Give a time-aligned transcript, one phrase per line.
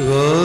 [0.00, 0.35] ਗੁਰੂ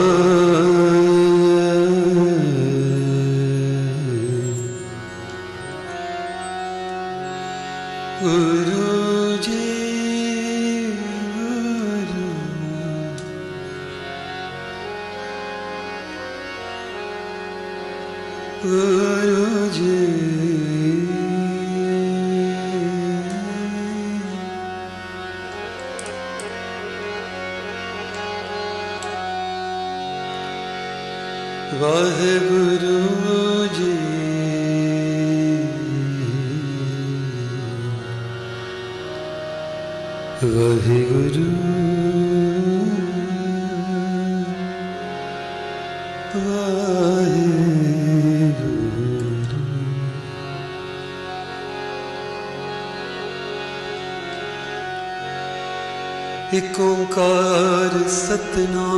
[58.62, 58.91] ਸਤਨਾਮ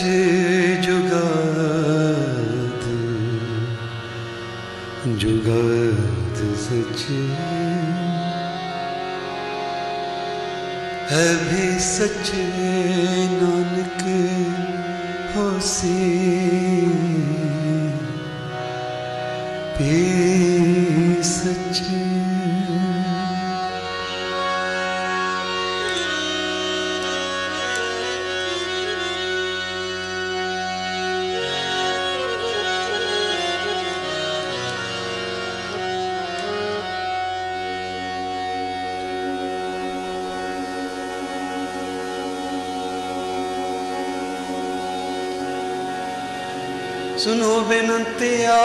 [0.00, 0.39] ਸਚ
[47.70, 48.56] ਬੇਨੰਤਿਆ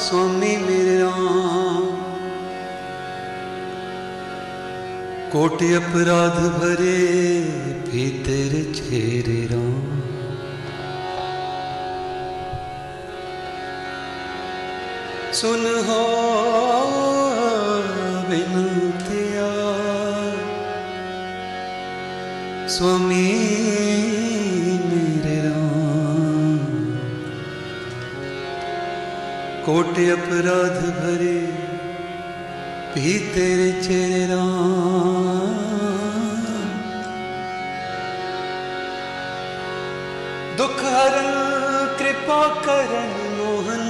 [0.00, 1.90] ਸੁਆਮੀ ਮੇਰੇ ਰਾਮ
[5.32, 6.96] ਕੋਟਿ ਅਪਰਾਧ ਭਰੇ
[7.86, 8.62] ਵੀ ਤੇਰੇ
[29.91, 31.39] ਕੋਟ ਅਪਰਾਧ ਭਰੇ
[32.93, 35.57] ਵੀ ਤੇਰੇ ਚਿਹਰੇ ਰਾਮ
[40.57, 43.83] ਦੁਖ ਹਰਨ ਕਿਰਪਾ ਕਰਨ ਮੋਹਨ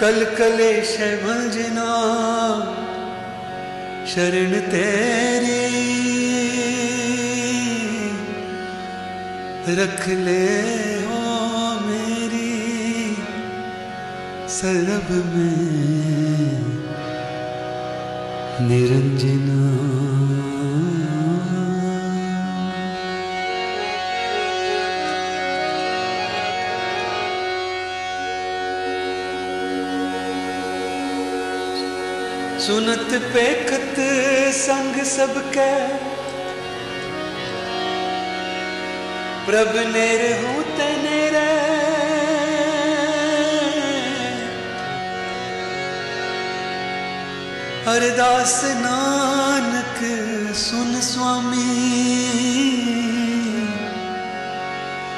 [0.00, 1.88] ਕਲ ਕਲੇਸ਼ ਭੰਜਨਾ
[4.06, 5.58] ਸ਼ਰਨ ਤੇਰੀ
[9.70, 10.83] रख ले
[14.55, 16.51] सरब में
[18.67, 19.61] निरंजना।
[32.59, 33.95] सुनत पेखत
[34.55, 35.71] संग सबके।
[39.45, 41.04] प्रभ निर्तन
[47.95, 49.99] ਅਰਦਾਸ ਨਾਨਕ
[50.55, 52.27] ਸੁਨ ਸੁਆਮੀ।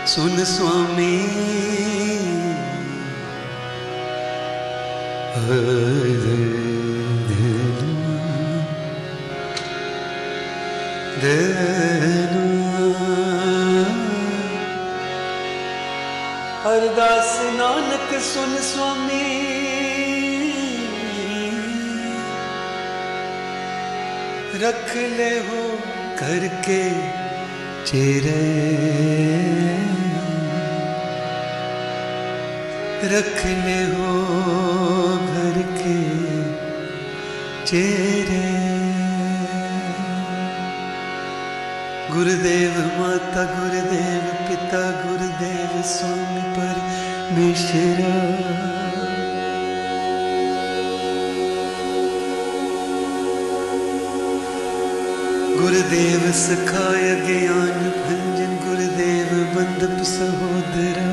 [0.05, 1.17] ਸੁਨ ਸੁਆਮੀ।
[5.37, 6.13] ਹਰੇ
[11.21, 12.93] ਦੇਨੂ
[16.69, 19.46] ਅਰਦਾਸ ਨਾਨਕ ਸੁਨ ਸੁਆਮੀ।
[24.64, 25.60] रख ले हो
[26.20, 26.80] करके
[27.90, 28.40] चेरे
[33.12, 34.10] रख ले हो
[35.34, 35.96] घर के
[37.70, 38.44] चेहरे
[42.14, 48.14] गुरुदेव माता गुरुदेव पिता गुरुदेव स्वामी परमेश्वरा
[56.26, 61.10] सखाय ज्ञान भंजन गुरुदेव बंदप सहोदरा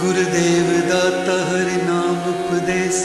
[0.00, 3.00] गुरुदेव दाता हरि नाम उपदेश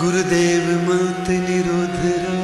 [0.00, 2.38] गुरुदेव मत निरोधरा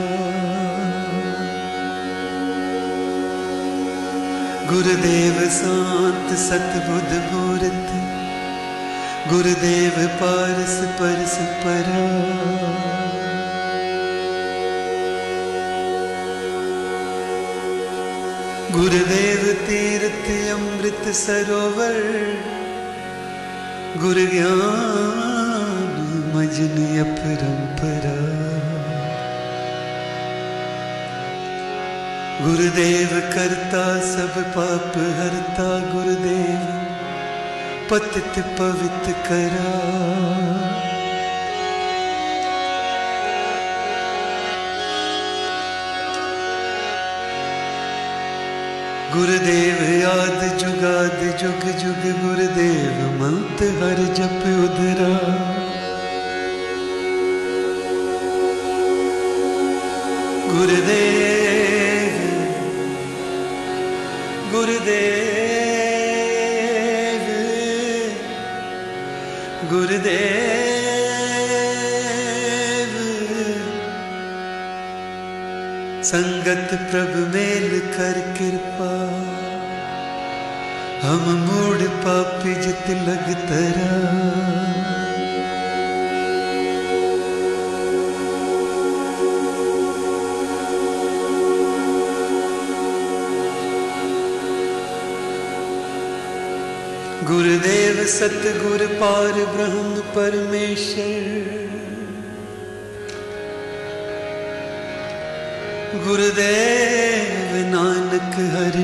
[4.72, 8.13] गुरुदेव शांत सतबुद्ध मूर्त
[9.29, 12.03] ਗੁਰਦੇਵ ਪਰਸ ਪਰਸ ਪਰਾ
[18.71, 21.99] ਗੁਰਦੇਵ ਤੀਰਥ ਅੰਮ੍ਰਿਤ ਸਰੋਵਰ
[23.97, 25.91] ਗੁਰ ਗਿਆਨ
[26.35, 28.15] ਮਜਨ ਅਪਰੰਪਰਾ
[32.41, 36.83] ਗੁਰਦੇਵ ਕਰਤਾ ਸਭ ਪਾਪ ਹਰਤਾ ਗੁਰਦੇਵ
[37.89, 39.71] ਪਤਿਤ ਪਵਿੱਤ ਮਤ ਕਰਾ
[49.13, 55.13] ਗੁਰਦੇਵ ਆਦ ਜੁਗਾਦ ਜੁਗ ਜੁਗ ਗੁਰਦੇਵ ਮੰਤ ਹਰ ਜਪ ਉਦਰਾ
[69.95, 71.13] ਗੁਰਦੇਵ
[76.03, 78.89] ਸੰਗਤ ਪ੍ਰਭ ਮੇਲ ਕਰ ਕਿਰਪਾ
[81.03, 84.84] ਹਮ ਮੂੜ ਪਾਪੀ ਜਿਤ ਲਗ ਤਰਾ
[97.25, 101.39] ਗੁਰਦੇਵ ਸਤਗੁਰ ਪਾਰ ਬ੍ਰਹਮ ਪਰਮੇਸ਼ਰ।
[105.97, 108.83] ਗੁਰਦੇਵ ਨਾਨਕ ਹਰਿ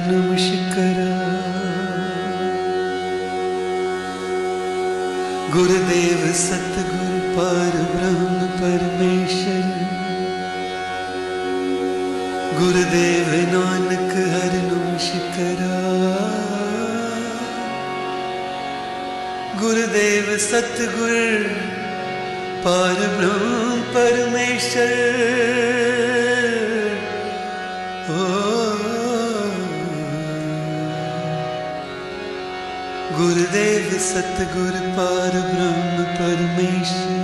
[33.17, 37.21] ਗੁਰਦੇਵ ਸਤਗੁਰ ਪਾਰ ਬ੍ਰਹਮ ਪਰਮੇਸ਼ਰ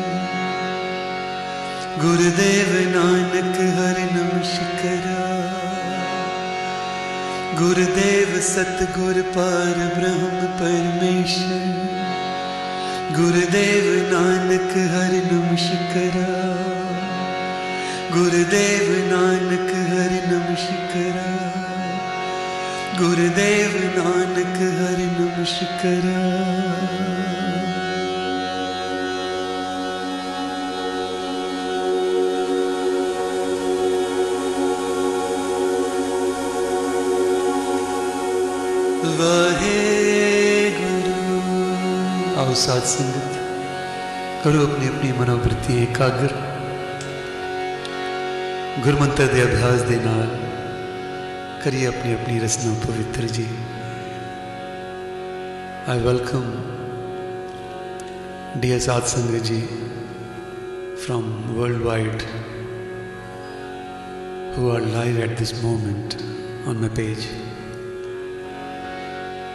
[1.99, 5.23] ਗੁਰਦੇਵ ਨਾਨਕ ਹਰਿ ਨਮਸਕਾਰਾ
[7.55, 11.67] ਗੁਰਦੇਵ ਸਤਗੁਰ ਪਾਰ ਬ੍ਰਹਮ ਪਰਮੇਸ਼ਰ
[13.11, 16.66] ਗੁਰਦੇਵ ਨਾਨਕ ਹਰਿ ਨਮਸਕਾਰਾ
[18.17, 21.25] गुरुदेव नानक हरि नमस्करा
[22.99, 25.05] गुरुदेव नानक हरि
[40.79, 43.39] गुरु। आओ साथ संगत,
[44.43, 46.46] करो अपनी अपनी मनोवृत्ति एकाग्र।
[48.83, 50.27] ਗੁਰਮੰਤਰ ਦੇ ਅਭਿਆਸ ਦੇ ਨਾਲ
[51.63, 53.47] ਕਰੀਏ ਆਪਣੀ ਆਪਣੀ ਰਸਨਾ ਪਵਿੱਤਰ ਜੀ
[55.87, 56.51] ਆਈ ਵੈਲਕਮ
[58.59, 59.61] ਡੀਅਰ ਸਾਧ ਸੰਗਤ ਜੀ
[60.99, 62.23] from worldwide
[64.53, 66.15] who are live at this moment
[66.65, 67.27] on my page.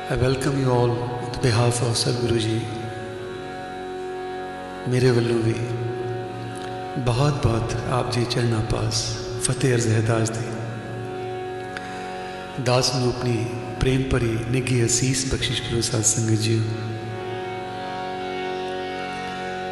[0.09, 2.61] I welcome you all on behalf of Sadhguru ji.
[4.89, 5.55] ਮੇਰੇ ਵੱਲੋਂ ਵੀ
[6.99, 9.03] ਬਹੁਤ ਬਹੁਤ ਆਪ ਜੀ ਚਰਨਾਂ ਪਾਸ
[9.43, 10.45] ਫਤਿਹ ਅਰਜ਼ ਹੈ ਦਾਸ ਦੀ
[12.65, 13.37] ਦਾਸ ਨੂੰ ਆਪਣੀ
[13.81, 16.61] ਪ੍ਰੇਮ ਭਰੀ ਨਿੱਘੀ ਅਸੀਸ ਬਖਸ਼ਿਸ਼ ਕਰੋ ਸਾਧ ਸੰਗਤ ਜੀ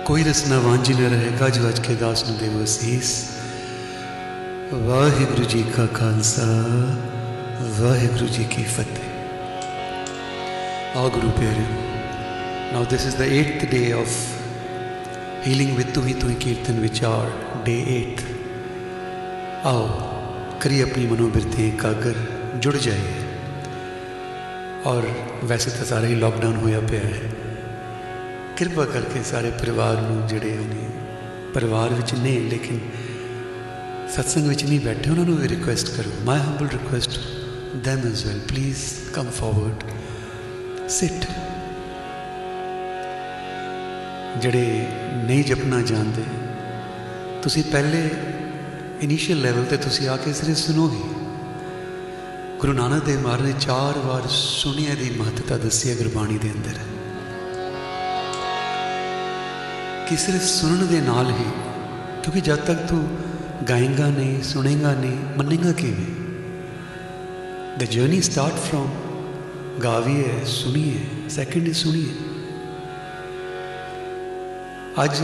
[0.07, 3.13] ਕੋਈ ਰਸਨਾ ਵਾਂਝੀ ਨਾ ਰਹੇ ਗੱਜ ਵੱਜ ਕੇ ਦਾਸ ਨੂੰ ਦੇਵੋ ਅਸੀਸ
[4.73, 6.51] ਵਾਹਿਗੁਰੂ ਜੀ ਕਾ ਖਾਲਸਾ
[7.79, 9.11] ਵਾਹਿਗੁਰੂ ਜੀ ਕੀ ਫਤਿਹ
[10.93, 11.67] Our Guru Pyare.
[12.73, 13.93] Now this is the eighth day
[15.47, 17.31] healing with ਤੂੰ ਹੀ ਤੂੰ ਕੀਰਤਨ ਵਿਚਾਰ
[17.65, 18.25] ਡੇ 8
[19.65, 19.89] ਆਓ
[20.61, 22.15] ਕਰੀ ਆਪਣੀ ਮਨੋਬਿਰਤੀ ਇਕਾਗਰ
[22.61, 23.13] ਜੁੜ ਜਾਏ
[24.87, 25.09] ਔਰ
[25.45, 27.31] ਵੈਸੇ ਤਾਂ ਸਾਰੇ ਹੀ ਲਾਕਡਾਊਨ ਹੋਇਆ ਪਿਆ ਹੈ
[28.57, 30.89] ਕਿਰਪਾ ਕਰਕੇ ਸਾਰੇ ਪਰਿਵਾਰ ਨੂੰ ਜਿਹੜੇ ਨੇ
[31.55, 32.81] ਪਰਿਵਾਰ ਵਿੱਚ ਨੇ ਲੇਕਿਨ
[34.15, 37.19] ਸਤਸੰਗ ਵਿੱਚ ਨਹੀਂ ਬੈਠੇ ਉਹਨਾਂ ਨੂੰ ਵੀ ਰਿਕੁਐਸਟ ਕਰੋ my humble request
[37.75, 38.41] them as well.
[38.49, 39.85] Please come forward.
[40.89, 41.50] Sit.
[44.37, 44.87] ਜਿਹੜੇ
[45.25, 46.23] ਨਹੀਂ ਜਪਣਾ ਜਾਣਦੇ,
[47.43, 48.09] ਤੁਸੀਂ ਪਹਿਲੇ
[49.01, 51.03] ਇਨੀਸ਼ੀਅਲ ਲੈਵਲ ਤੇ ਤੁਸੀਂ ਆ ਕੇ ਸਿਰਫ ਸੁਣੋਗੇ।
[52.61, 56.79] ਗੁਰੂ ਨਾਨਕ ਦੇਵ ਮਹਾਰਾਜ ਨੇ ਚਾਰ ਵਾਰ ਸੁਣਿਆ ਦੀ ਮਹੱਤਤਾ ਦੱਸੀ ਹੈ ਗੁਰਬਾਣੀ ਦੇ ਅੰਦਰ।
[60.09, 61.51] ਕਿ ਸਿਰਫ ਸੁਣਨ ਦੇ ਨਾਲ ਹੀ,
[62.23, 63.19] ਕਿਉਂਕਿ ਜਦ ਤੱਕ ਤੂੰ
[63.69, 66.07] ਗਾਏਗਾ ਨਹੀਂ, ਸੁਣੇਗਾ ਨਹੀਂ, ਮੰਨੇਗਾ ਕਿਵੇਂ?
[67.79, 68.91] ਦ ਜਰਨੀ ਸਟਾਰਟ ਫਰੋਮ
[69.85, 72.30] ਗਾਵੀਏ, ਸੁਣੀਏ ਸੈਕੰਡ ਇਜ਼ ਸੁਣੀਏ।
[74.95, 75.19] ਅੱਜ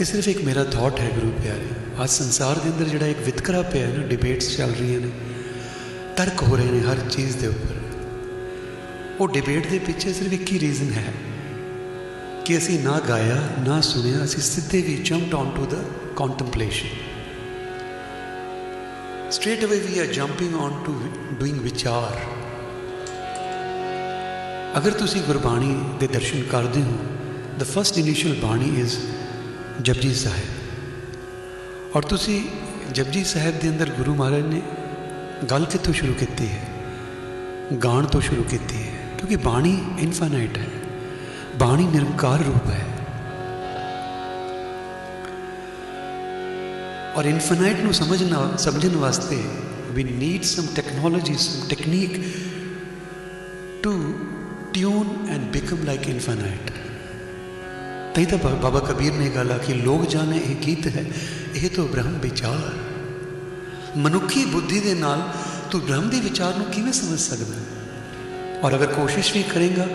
[0.00, 1.68] ਇਹ ਸਿਰਫ ਇੱਕ ਮੇਰਾ ਥਾਟ ਹੈ ਗੁਰੂ ਪਿਆਰੇ।
[2.02, 5.10] ਅੱਜ ਸੰਸਾਰ ਦੇ ਅੰਦਰ ਜਿਹੜਾ ਇੱਕ ਵਿਤਕਰਾ ਪਿਆ ਹੈ ਨਾ ਡਿਬੇਟਸ ਚੱਲ ਰਹੀਆਂ ਨੇ,
[6.16, 7.74] ਤਰਕ ਹੋ ਰਹੇ ਨੇ ਹਰ ਚੀਜ਼ ਦੇ ਉੱਪਰ।
[9.20, 11.12] ਉਹ ਡਿਬੇਟ ਦੇ ਪਿੱਛੇ ਸਿਰਫ ਇੱਕ ਹੀ ਰੀਜ਼ਨ ਹੈ
[12.44, 15.82] ਕਿ ਅਸੀਂ ਨਾ ਗਾਇਆ, ਨਾ ਸੁਣਿਆ, ਅਸੀਂ ਸਿੱਧੇ we jumped on to the
[16.16, 16.88] contemplation
[19.30, 20.94] straight away we are jumping on to
[21.40, 22.20] doing ਵਿਚਾਰ
[24.78, 26.98] ਅਗਰ ਤੁਸੀਂ ਗੁਰਬਾਣੀ ਦੇ ਦਰਸ਼ਨ ਕਰਦੇ ਹੋ
[27.58, 28.90] the first initial ਬਾਣੀ is
[29.82, 32.42] ਜਪਜੀ ਸਾਹਿਬ ਔਰ ਤੁਸੀਂ
[32.92, 34.62] ਜਪਜੀ ਸਾਹਿਬ ਦੇ ਅੰਦਰ ਗੁਰੂ ਮਹਾਰਾਜ ਨੇ
[35.50, 36.62] ਗੱਲ ਕਿੱਥੋਂ ਸ਼ੁਰੂ ਕੀਤੀ ਹੈ
[37.84, 40.66] ਗਾਣ ਤੋਂ ਸ਼ੁਰੂ ਕੀਤੀ ਹੈ ਕਿਉਂਕਿ ਬਾਣੀ ਇਨਫਾਈਨਾਈਟ ਹੈ
[41.58, 42.84] ਬਾਣੀ ਨਿਰੰਕਾਰ ਰੂਪ ਹੈ
[47.16, 49.42] ਔਰ ਇਨਫਾਈਨਾਈਟ ਨੂੰ ਸਮਝਣਾ ਸਮਝਣ ਵਾਸਤੇ
[49.90, 52.20] we need some technology some technique
[53.82, 54.14] to
[54.72, 56.08] tune and become like
[58.16, 61.04] ਤਾਂ ਹੀ ਤਾਂ ਬਾਬਾ ਕਬੀਰ ਨੇ ਗੱਲ ਆਖੀ, ਲੋਕ ਜਾਣੇ ਇਹ ਗੀਤ ਹੈ,
[61.54, 62.70] ਇਹ ਤੋਂ ਬ੍ਰਹਮ ਵਿਚਾਰ
[63.96, 65.22] ਮਨੁੱਖੀ ਬੁੱਧੀ ਦੇ ਨਾਲ
[65.70, 67.56] ਤੂੰ ਬ੍ਰਹਮ ਦੇ ਵਿਚਾਰ ਨੂੰ ਕਿਵੇਂ ਸਮਝ ਸਕਦਾ
[68.62, 69.86] ਔਰ ਅਗਰ ਕੋਸ਼ਿਸ਼ ਵੀ ਕਰੇਗਾ,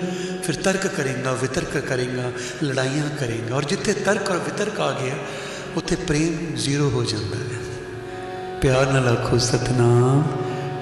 [0.44, 2.32] ਫਿਰ ਤਰਕ ਕਰੇਗਾ, ਵਿਤਰਕ ਕਰੇਗਾ,
[2.64, 5.16] ਲੜਾਈਆਂ ਕਰੇਗਾ। ਔਰ ਜਿੱਥੇ ਤਰਕ ਔਰ ਵਿਤਰਕ ਆ ਗਿਆ,
[5.78, 7.60] ਉੱਥੇ ਪ੍ਰੇਮ ਜ਼ੀਰੋ ਹੋ ਜਾਂਦਾ ਹੈ।
[8.62, 10.24] ਪਿਆਰ ਨਾਲ ਆਖੋ, ਸਤਨਾਮ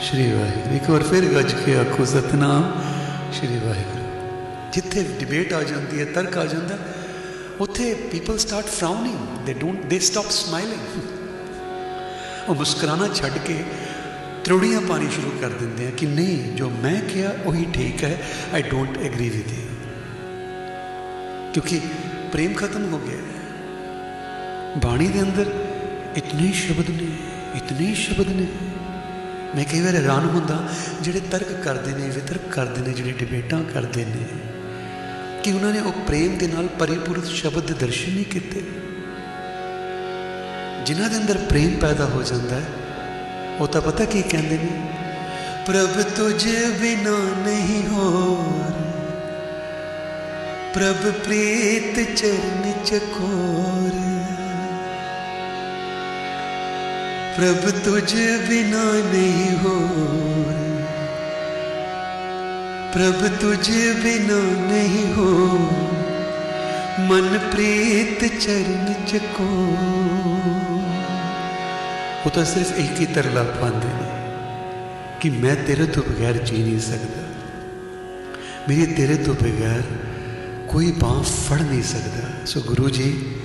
[0.01, 2.71] ਸ਼੍ਰੀ ਵਾਹਿਗੁਰੂ। ਇੱਕ ਵਾਰ ਫਿਰ ਗੱਜ ਕੇ ਆਖੋ, ਸਤਨਾਮ
[3.33, 6.77] ਸ਼੍ਰੀ ਵਾਹਿਗੁਰੂ। ਜਿੱਥੇ ਡਿਬੇਟ ਆ ਜਾਂਦੀ ਹੈ, ਤਰਕ ਆ ਜਾਂਦਾ
[7.59, 10.99] ਉੱਥੇ ਪੀਪਲ ਸਟਾਰਟ ਫਰਾਊਨਿੰਗ ਦੇ ਡੋਨਟ ਦੇ ਸਟਾਪ ਸਮਾਈਲਿੰਗ
[12.49, 13.55] ਉਹ ਮੁਸਕਰਾਣਾ ਛੱਡ ਕੇ
[14.43, 18.17] ਤਰੋੜੀਆਂ ਪਾਣੀ ਸ਼ੁਰੂ ਕਰ ਦਿੰਦੇ ਆ ਕਿ ਨਹੀਂ, ਜੋ ਮੈਂ ਕਿਹਾ ਉਹੀ ਠੀਕ ਹੈ
[18.53, 19.65] I don't agree with you
[21.53, 21.79] ਕਿਉਂਕਿ
[22.31, 23.17] ਪ੍ਰੇਮ ਖਤਮ ਹੋ ਗਿਆ।
[24.77, 25.51] ਬਾਣੀ ਦੇ ਅੰਦਰ
[26.17, 27.07] ਇਤਨੇ ਸ਼ਬਦ ਨੇ,
[27.55, 28.47] ਇਤਨੇ ਸ਼ਬਦ ਨੇ।
[29.55, 30.57] ਮੈਂ ਕਈ ਵਾਰ ਹੈਰਾਨ ਹੁੰਦਾ,
[31.01, 34.25] ਜਿਹੜੇ ਤਰਕ ਕਰਦੇ ਨੇ, ਵਿਤਰਕ ਕਰਦੇ ਨੇ, ਜਿਹੜੇ ਡਿਬੇਟਾਂ ਕਰਦੇ ਨੇ।
[35.43, 38.61] ਕਿ ਉਹਨਾਂ ਨੇ ਉਹ ਪ੍ਰੇਮ ਦੇ ਨਾਲ ਪਰਿਪੂਰਤ ਸ਼ਬਦ ਦੇ ਦਰਸ਼ਨ ਨਹੀਂ ਕੀਤੇ
[40.85, 44.69] ਜਿਨ੍ਹਾਂ ਦੇ ਅੰਦਰ ਪ੍ਰੇਮ ਪੈਦਾ ਹੋ ਜਾਂਦਾ ਹੈ ਉਹ ਤਾਂ ਪਤਾ ਕੀ ਕਹਿੰਦੇ ਨੇ
[45.65, 46.47] ਪ੍ਰਭ ਤੁਝ
[46.79, 48.71] ਬਿਨਾ ਨਹੀਂ ਹੋਰ
[50.73, 53.89] ਪ੍ਰਭ ਪ੍ਰੀਤ ਚਰਨ ਚਕੋਰ
[57.37, 58.13] ਪ੍ਰਭ ਤੁਝ
[58.49, 60.68] ਬਿਨਾ ਨਹੀਂ ਹੋਰ
[62.93, 63.71] ਪ੍ਰਭ ਤੁਝ
[64.03, 65.57] ਬਿਨਾ ਨਹੀਂ ਹੋ
[66.99, 69.75] ਮਨ ਪ੍ਰੀਤ ਚਰਨ ਚਕੋ।
[72.25, 74.07] ਉਹ ਤਾਂ ਸਿਰਫ ਇੱਕ ਹੀ ਤਰਲਾ ਪਾਉਂਦੇ ਨੇ
[75.19, 77.23] ਕਿ ਮੈਂ ਤੇਰੇ ਤੋਂ ਬਗੈਰ ਜੀ ਨਹੀਂ ਸਕਦਾ।
[78.69, 79.81] ਮੇਰੀ ਤੇਰੇ ਤੋਂ ਬਗੈਰ
[80.67, 83.35] ਕੋਈ ਬਾਹ ਫੜ ਨਹੀਂ ਸਕਦਾ। ਸੋ ਗੁਰੂ ਜੀ,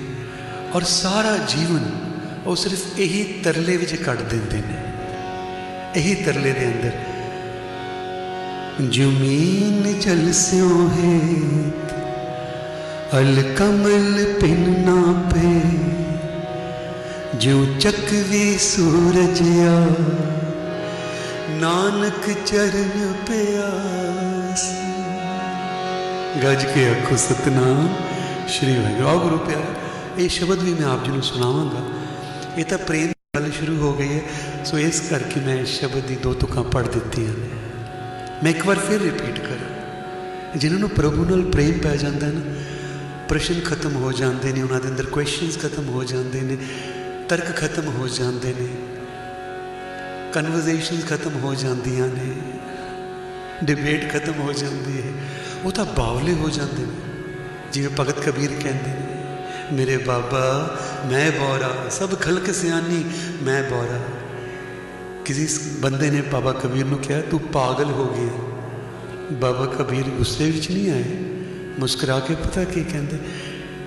[0.73, 1.89] ਔਰ ਸਾਰਾ ਜੀਵਨ
[2.45, 4.83] ਉਹ ਸਿਰਫ ਇਹੀ ਤਰਲੇ ਵਿੱਚ ਕੱਢ ਦਿੰਦੇ ਨੇ।
[5.95, 6.91] ਇਹੀ ਤਰਲੇ ਦੇ ਅੰਦਰ
[8.81, 11.19] ਜ਼ਮੀਨ ਜਲ ਸਿਓ ਹੈ
[13.19, 14.95] ਅਲ ਕਮਲ ਪਿਨ ਨਾ
[15.31, 15.51] ਪੇ
[17.35, 19.79] ਜਿਉ ਚੱਕਵੀ ਸੂਰਜ ਆ
[21.51, 24.67] ਨਾਨਕ ਚਰਨ ਪਿਆਸ
[26.43, 27.87] ਗੱਜ ਕੇ ਆਖੋ ਸਤਨਾਮ
[28.47, 31.85] ਸ਼੍ਰੀ ਵਾਹਿਗੁਰੂ ਗੁਰੂ ਪਿਆਰੇ ਇਹ ਸ਼ਬਦ ਵੀ ਮੈਂ ਆਪ ਜੀ ਨੂੰ ਸੁਣਾਵਾਂਗਾ
[32.57, 34.21] ਇਹ ਤਾਂ ਪ੍ਰੇਮ ਗੱਲ ਸ਼ੁਰੂ ਹੋ ਗਈ ਹੈ
[34.65, 37.44] ਸੋ ਇਸ ਕਰਕੇ ਮੈਂ ਸ਼ਬਦ ਦੀ ਦੋ ਤੁਕਾਂ ਪੜ ਦਿੱਤੀਆਂ ਨੇ
[38.43, 42.41] ਮੈਂ ਇੱਕ ਵਾਰ ਫਿਰ ਰਿਪੀਟ ਕਰਾਂ। ਜਿਨ੍ਹਾਂ ਨੂੰ ਪ੍ਰਭੂ ਨਾਲ ਪ੍ਰੇਮ ਪੈ ਜਾਂਦਾ ਨਾ,
[43.29, 46.57] ਪ੍ਰਸ਼ਨ ਖਤਮ ਹੋ ਜਾਂਦੇ ਨੇ, ਉਹਨਾਂ ਦੇ ਅੰਦਰ ਕੁਐਸਚਨਸ ਖਤਮ ਹੋ ਜਾਂਦੇ ਨੇ,
[47.29, 48.67] ਤਰਕ ਖਤਮ ਹੋ ਜਾਂਦੇ ਨੇ
[50.33, 52.33] ਕਨਵਰਸੇਸ਼ਨਸ ਖਤਮ ਹੋ ਜਾਂਦੀਆਂ ਨੇ
[53.63, 55.11] ਡਿਬੇਟ ਖਤਮ ਹੋ ਜਾਂਦੀ ਹੈ।
[55.63, 57.13] ਉਹ ਤਾਂ ਬਾਵਲੇ ਹੋ ਜਾਂਦੇ ਨੇ।
[57.73, 59.07] ਜਿਵੇਂ ਭਗਤ ਕਬੀਰ ਕਹਿੰਦੇ ਨੇ,
[59.73, 60.77] ਮੇਰੇ ਬਾਬਾ,
[61.11, 63.05] ਮੈਂ ਬੋਰਾ, ਸਭ ਖਲਕ ਸਿਆਣੀ,
[63.43, 63.99] ਮੈਂ ਬੋਰਾ।
[65.25, 65.47] ਕਿਸੇ
[65.79, 70.91] ਬੰਦੇ ਨੇ ਬਾਬਾ ਕਬੀਰ ਨੂੰ ਕਿਹਾ ਤੂੰ ਪਾਗਲ ਹੋ ਗਿਆ ਬਾਬਾ ਕਬੀਰ ਗੁੱਸੇ ਵਿੱਚ ਨਹੀਂ
[70.91, 71.17] ਆਏ
[71.79, 73.17] ਮੁਸਕਰਾ ਕੇ ਪਤਾ ਕੀ ਕਹਿੰਦੇ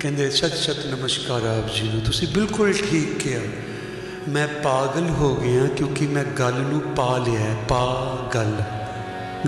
[0.00, 3.40] ਕਹਿੰਦੇ ਸਤ ਸਤ ਨਮਸਕਾਰ ਆਪ ਜੀ ਨੂੰ ਤੁਸੀਂ ਬਿਲਕੁਲ ਠੀਕ ਕਿਹਾ
[4.28, 8.52] ਮੈਂ ਪਾਗਲ ਹੋ ਗਿਆ ਕਿਉਂਕਿ ਮੈਂ ਗੱਲ ਨੂੰ ਪਾ ਲਿਆ ਪਾਗਲ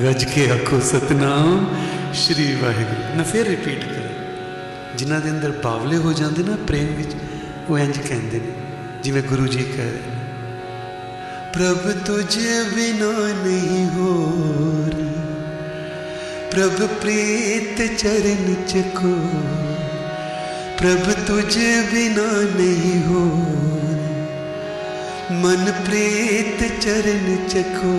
[0.02, 1.66] ਗੱਜ ਕੇ ਆਖੋ ਸਤਨਾਮ
[2.14, 7.16] ਸ਼੍ਰੀ ਵਾਹਿਗੁਰੂ ਮੈਂ ਫਿਰ ਰਿਪੀਟ ਕਰਾਂ ਜਿਨ੍ਹਾਂ ਦੇ ਅੰਦਰ ਬਾਵਲੇ ਹੋ ਜਾਂਦੇ ਨਾ ਪ੍ਰੇਮ ਵਿੱਚ
[7.68, 8.52] ਉਹ ਇੰਜ ਕਹਿੰਦੇ ਨੇ
[9.02, 10.19] ਜਿਵੇਂ ਗੁਰੂ ਜੀ ਕਹਿ
[11.56, 14.94] ਰਹੇ ਪ੍ਰਭ ਤੁਝੇ ਬਿਨਾ ਨਹੀਂ ਹੋਰ
[16.50, 19.14] ਪ੍ਰਭ ਪ੍ਰੀਤ ਚਰਨ ਚਕੋ
[20.78, 23.34] ਪ੍ਰਭ ਤੁਝੇ ਬਿਨਾ ਨਹੀਂ ਹੋਰ
[25.32, 27.98] ਮਨ ਪ੍ਰੀਤ ਚਰਨ ਚਕੋ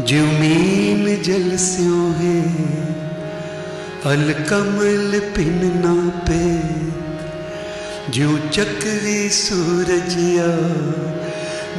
[0.00, 2.42] ਜਿਉ ਮੀਨ ਜਲ ਸਿਓ ਹੈ
[4.12, 5.94] ਅਲ ਕਮਲ ਪਿਨ ਨਾ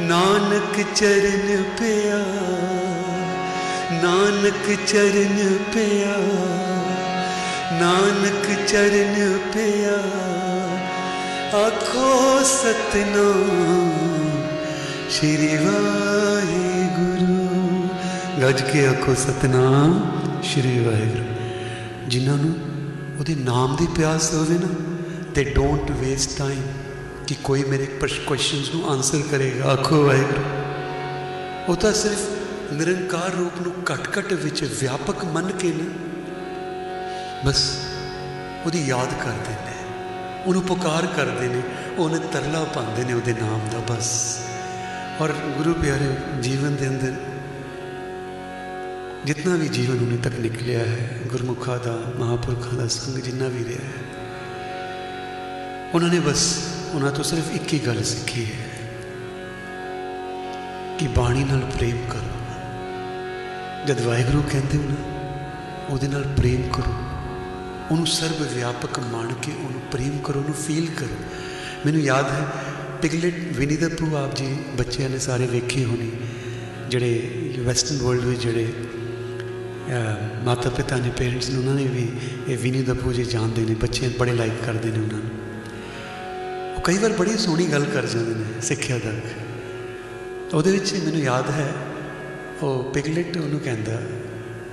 [0.08, 2.18] ਨਾਨਕ ਚਰਨ ਪਿਆ,
[4.02, 6.16] ਨਾਨਕ ਚਰਨ ਪਿਆ,
[7.78, 9.96] ਨਾਨਕ ਚਰਨ ਪਿਆ।
[11.58, 13.90] ਆਖੋ ਸਤਨਾਮ,
[15.10, 17.38] ਸ਼੍ਰੀ ਵਾਹਿਗੁਰੂ।
[18.42, 21.24] ਗੱਜ ਕੇ ਆਖੋ ਸਤਨਾਮ, ਸ਼੍ਰੀ ਵਾਹਿਗੁਰੂ।
[22.08, 22.54] ਜਿਨ੍ਹਾਂ ਨੂੰ
[23.18, 24.68] ਉਹਦੇ ਨਾਮ ਦੀ ਪਿਆਸ ਹੋਵੇ ਨਾ
[25.34, 26.62] ਦੇ ਡੋਂਟ ਵੇਸਟ ਟਾਈਮ
[27.28, 30.42] ਕਿ ਕੋਈ ਮੇਰੇ ਕੁਐਸਚਨਸ ਨੂੰ ਆਨਸਰ ਕਰੇਗਾ ਆਖੋ ਵਾਹਿਗੁਰੂ
[31.68, 35.84] ਉਹ ਤਾਂ ਸਿਰਫ ਨਿਰੰਕਾਰ ਰੂਪ ਨੂੰ ਘਟ-ਘਟ ਵਿੱਚ ਵਿਆਪਕ ਮੰਨ ਕੇ ਨਾ
[37.44, 37.64] ਬਸ
[38.66, 39.74] ਉਹਦੀ ਯਾਦ ਕਰਦੇ ਨੇ
[40.46, 41.60] ਉਹਨੂੰ ਪੁਕਾਰ ਕਰਦੇ ਨੇ
[41.98, 44.10] ਉਹਨੇ ਤਰਲਾ ਪਾਉਂਦੇ ਨੇ ਉਹਦੇ ਨਾਮ ਦਾ ਬਸ
[45.20, 46.08] ਔਰ ਗੁਰੂ ਪਿਆਰੇ
[46.40, 47.14] ਜੀਵਨ ਦੇ ਅੰਦਰ
[49.24, 53.86] ਜਿੰਨਾ ਵੀ ਜੀਵਨ ਉਹਨੇ ਤੱਕ ਨਿਕਲਿਆ ਹੈ ਗੁਰਮੁਖਾਂ ਦਾ ਮਹਾਪੁਰਖਾਂ ਦਾ ਸੰਗ ਜਿੰਨਾ ਵੀ ਰਿਹਾ
[53.86, 54.06] ਹੈ
[55.94, 56.48] ਉਹਨਾਂ ਨੇ ਬਸ
[56.94, 58.66] ਉਹਨਾਂ ਤੋਂ ਸਿਰਫ ਇੱਕ ਹੀ ਗੱਲ ਸਿੱਖੀ ਹੈ
[60.98, 62.32] ਕਿ ਬਾਣੀ ਨਾਲ ਪ੍ਰੇਮ ਕਰੋ।
[63.86, 64.96] ਜਦ ਵਾਹਿਗੁਰੂ ਕਹਿੰਦੇ ਹੋ ਨਾ,
[65.90, 66.92] ਉਹਦੇ ਨਾਲ ਪ੍ਰੇਮ ਕਰੋ।
[67.90, 71.16] ਉਹਨੂੰ ਸਰਬ ਵਿਆਪਕ ਮੰਨ ਕੇ ਉਹਨੂੰ ਪ੍ਰੇਮ ਕਰੋ, ਉਹਨੂੰ ਫੀਲ ਕਰੋ।
[71.86, 72.46] ਮੈਨੂੰ ਯਾਦ ਹੈ
[73.02, 74.46] ਪਿਗਲੇਟ ਵਿਨੀ ਦਾ ਪ੍ਰਭੂ ਆਪ ਜੀ
[74.78, 76.10] ਬੱਚਿਆਂ ਨੇ ਸਾਰੇ ਵੇਖੇ ਹੋਣੇ,
[76.88, 78.72] ਜਿਹੜੇ ਵੈਸਟਰਨ ਵਰਲਡ ਵਿੱਚ ਜਿਹੜੇ
[80.44, 82.08] ਮਾਤਾ ਪਿਤਾ ਨੇ ਪੇਰੈਂਟਸ ਨੇ, ਉਹਨਾਂ ਨੇ ਵੀ
[82.48, 85.37] ਇਹ ਵਿਨੀ ਦਾ ਪ੍ਰਭੂ ਜੀ ਜਾਣਦੇ ਨੇ ਬੱਚੇ ਬੜੇ ਲਾਈਕ ਕਰਦੇ ਨੇ ਉਹਨਾਂ ਨੂੰ।
[86.78, 89.12] ਉਹ ਕਈ ਵਾਰ ਬੜੀ ਸੋਹਣੀ ਗੱਲ ਕਰ ਜਾਂਦੇ ਨੇ ਸਿੱਖਿਆ ਦਾ।
[90.54, 91.72] ਉਹਦੇ ਵਿੱਚ ਮੈਨੂੰ ਯਾਦ ਹੈ,
[92.62, 93.96] ਉਹ ਪਿਗਲੇਟ ਉਹਨੂੰ ਕਹਿੰਦਾ,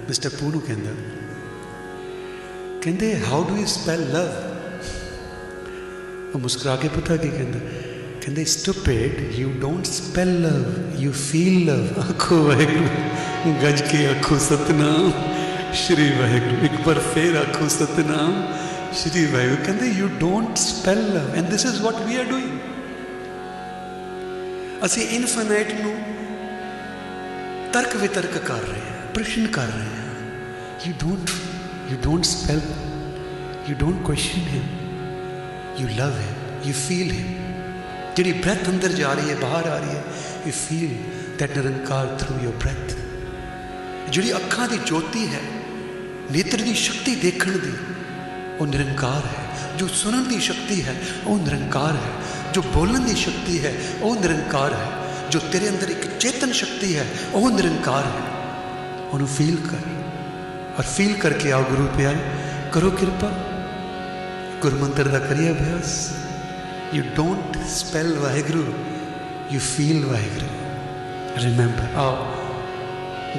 [0.07, 0.91] ਮਿਸਟਰ ਪੂ ਨੂੰ ਕਹਿੰਦਾ,
[2.81, 4.29] ਕਹਿੰਦੇ how do you spell love
[6.33, 7.59] ਉਹ ਮੁਸਕਰਾ ਕੇ ਪਤਾ ਕੀ ਕਹਿੰਦਾ,
[8.21, 15.11] ਕਹਿੰਦੇ stupid you don't spell love you feel love ਆਖੋ ਵਾਹਿਗੁਰੂ, ਗੱਜ ਕੇ ਆਖੋ ਸਤਨਾਮ,
[15.73, 18.33] ਸ਼੍ਰੀ ਵਾਹਿਗੁਰੂ, ਇੱਕ ਵਾਰ ਫੇਰ ਆਖੋ ਸਤਨਾਮ।
[18.95, 22.59] ਸ਼੍ਰੀ ਵਾਹਿਗੁਰੂ ਕਹਿੰਦੇ you don't spell love and this is what we are doing
[24.85, 25.93] ਅਸੀਂ ਇਨਫਿਨਾਈਟ ਨੂੰ
[27.73, 30.13] ਤਰਕ ਵਿਤਰਕ ਕਰ ਰਹੇ ਹਾਂ ਪ੍ਰਸ਼ਨ ਕਰ ਰਹੇ ਹਾਂ
[30.85, 31.31] you don't
[31.91, 32.61] you don't spell
[33.69, 34.67] you don't question him
[35.79, 37.33] you love him you feel him
[38.15, 40.03] ਜਿਹੜੀ ਬ੍ਰੈਥ ਅੰਦਰ ਜਾ ਰਹੀ ਹੈ ਬਾਹਰ ਆ ਰਹੀ ਹੈ
[40.45, 40.95] you feel
[41.39, 42.95] that Nirankar through your breath
[44.11, 45.41] ਜਿਹੜੀ ਅੱਖਾਂ ਦੀ ਜੋਤੀ ਹੈ
[46.31, 47.71] ਨੇਤਰ ਦੀ ਸ਼ਕਤੀ ਦੇਖਣ ਦੀ
[48.59, 49.45] ਉਹ ਨਿਰੰਕਾਰ ਹੈ
[49.77, 52.11] ਜੋ ਸੁਣਨ ਦੀ ਸ਼ਕਤੀ ਹੈ ਉਹ ਨਿਰੰਕਾਰ ਹੈ
[52.53, 54.87] ਜੋ ਬੋਲਣ ਦੀ ਸ਼ਕਤੀ ਹੈ ਉਹ ਨਿਰੰਕਾਰ ਹੈ
[55.31, 58.21] ਜੋ ਤੇਰੇ ਅੰਦਰ ਇੱਕ ਚੇਤਨ ਸ਼ਕਤੀ ਹੈ ਉਹ ਨਿਰੰਕਾਰ ਹੈ
[59.11, 59.89] ਉਹਨੂੰ ਫੀਲ ਕਰ
[60.79, 62.19] ਔਰ ਫੀਲ ਕਰਕੇ ਆਓ ਗੁਰੂ ਪਿਆਰੇ
[62.71, 63.31] ਕਰੋ ਕਿਰਪਾ
[64.61, 66.09] ਗੁਰਮੰਤਰ ਦਾ ਕਰੀਏ ਅਭਿਆਸ
[66.93, 68.73] you don't spell Waheguru
[69.51, 72.43] you feel Waheguru remember ਆਓ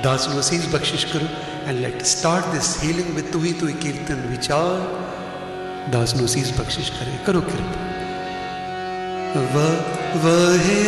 [0.02, 1.26] ਦਾਸ ਨੂੰ ਅਸੀਸ ਬਖਸ਼ਿਸ਼ ਕਰੋ
[1.68, 5.05] and let start this healing with ਤੁਹੀ ਤੁਹੀ ਕੀਰਤਨ ਵਿਚਾਰ
[5.90, 7.84] ਦਾਸ ਨੂੰ ਅਸੀਸ ਬਖਸ਼ਿਸ਼ ਕਰੇ ਕਰੋ ਕਿਰਪਾ
[9.54, 9.66] ਵਾ
[10.16, 10.86] ਵਾਹਿਗੁਰੂ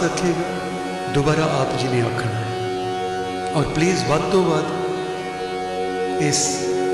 [0.00, 6.22] ਇੱਕ ਵਾਰ ਦਾਸ ਰੱਖੇਗਾ ਦੁਬਾਰਾ ਆਪ ਜੀ ਨੇ ਆਖਣਾ ਹੈ ਔਰ ਪਲੀਜ਼ ਵੱਧ ਤੋਂ ਵੱਧ
[6.22, 6.38] ਇਸ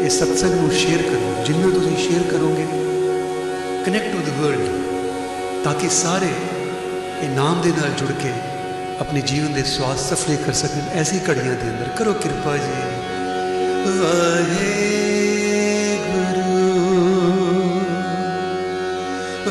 [0.06, 2.66] ਇਸ ਸਤਸੰਗ ਨੂੰ ਸ਼ੇਅਰ ਕਰੋ ਜਿੰਨਾ ਤੁਸੀਂ ਸ਼ੇਅਰ ਕਰੋਗੇ
[3.86, 6.30] ਕਨੈਕਟ ਵਿਦ ਵਰਲਡ ਤਾਂ ਕਿ ਸਾਰੇ
[7.22, 8.32] ਇਹ ਨਾਮ ਦੇ ਨਾਲ ਜੁੜ ਕੇ
[9.00, 12.72] ਆਪਣੇ ਜੀਵਨ ਦੇ ਸਵਾਦ ਸਫਲੇ ਕਰ ਸਕਣ ਐਸੀ ਘੜੀਆਂ ਦੇ ਅੰਦਰ ਕਰੋ ਕਿਰਪਾ ਜੀ
[14.00, 15.26] ਵਾਹਿਗੁਰੂ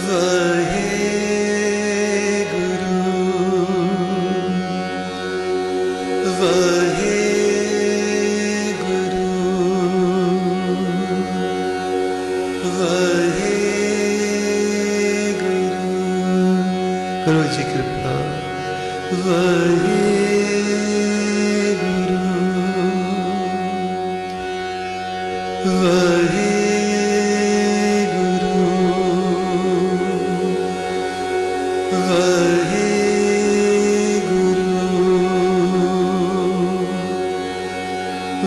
[0.08, 0.85] ਵਾਹਿਗੁਰੂ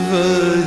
[0.09, 0.58] ਜਪ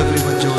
[0.00, 0.49] Everyone join.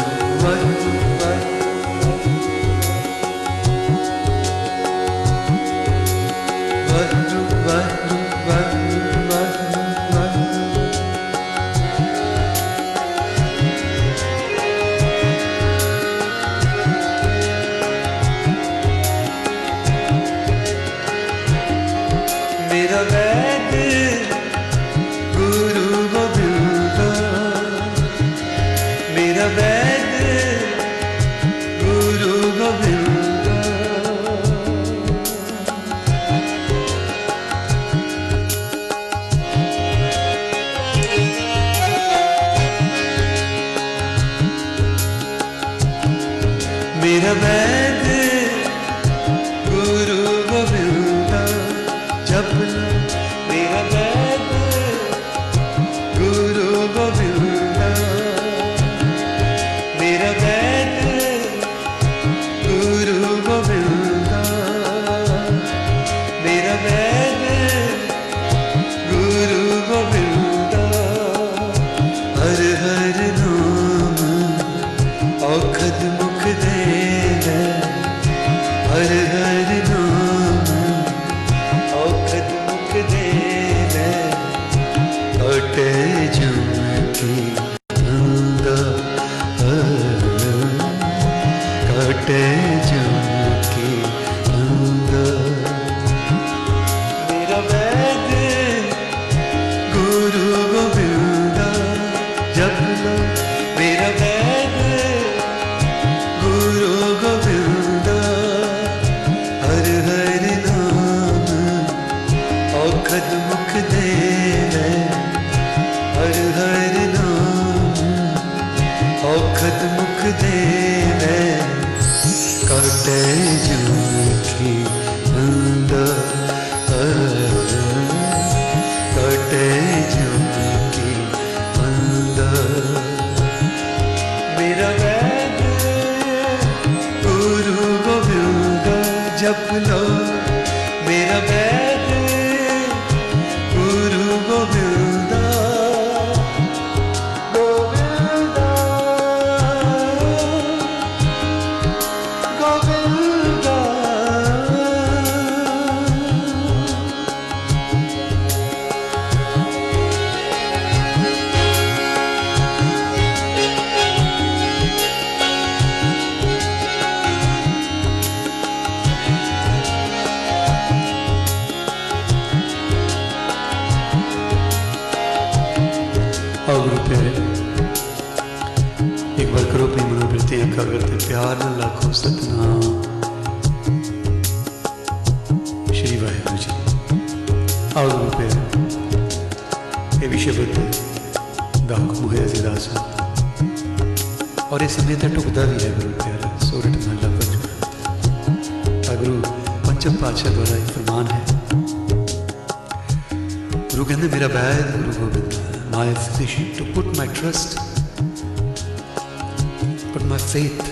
[210.13, 210.84] Put my faith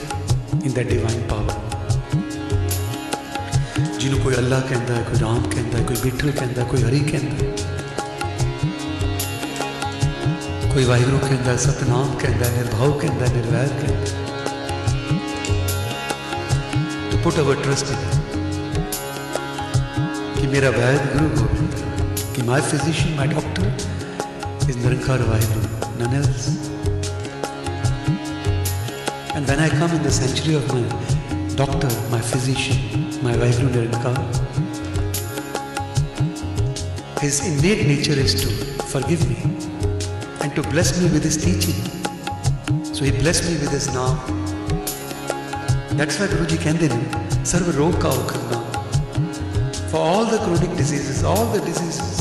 [0.66, 1.54] in that divine power
[4.00, 7.00] ਜਿਹਨੂੰ ਕੋਈ ਅੱਲਾ ਕਹਿੰਦਾ ਹੈ ਕੋਈ ਰਾਮ ਕਹਿੰਦਾ ਹੈ ਕੋਈ ਵਿਠਲ ਕਹਿੰਦਾ ਹੈ, ਕੋਈ ਹਰੀ
[7.00, 7.52] ਕਹਿੰਦਾ ਹੈ।
[10.74, 14.06] ਕੋਈ ਵਾਹਿਗੁਰੂ ਕਹਿੰਦਾ ਹੈ, ਸਤਨਾਮ ਕਹਿੰਦਾ ਹੈ, ਨਿਰਭਉ ਕਹਿੰਦਾ ਹੈ, ਨਿਰਵੈਰ ਕਹਿੰਦਾ
[17.12, 17.98] ਟੂ ਪੁੱਟ ਅਵਰ ਟਰਸਟ ਇਨ
[20.42, 21.74] ਕਿ ਮੇਰਾ ਵੈਦ ਗੁਰੂ ਗੋਬਿੰਦ
[22.36, 23.72] ਕਿ my physician my doctor
[24.70, 25.59] is Nirankar Waheguru
[29.49, 30.83] when I come in the sanctuary of my
[31.57, 32.77] doctor, my physician,
[33.23, 34.17] my Vaheguru Nirankar,
[37.21, 38.49] his innate nature is to
[38.85, 39.39] forgive me
[40.43, 41.79] and to bless me with his teaching.
[42.95, 44.19] So he blessed me with his name.
[45.97, 48.63] That's why Guruji ਕਹਿੰਦੇ ਨੇ ਸਰਵ ਰੋਗ ਕਾ ਔਖਦ ਨਾਮ
[49.91, 52.17] For all the chronic diseases, all the diseases,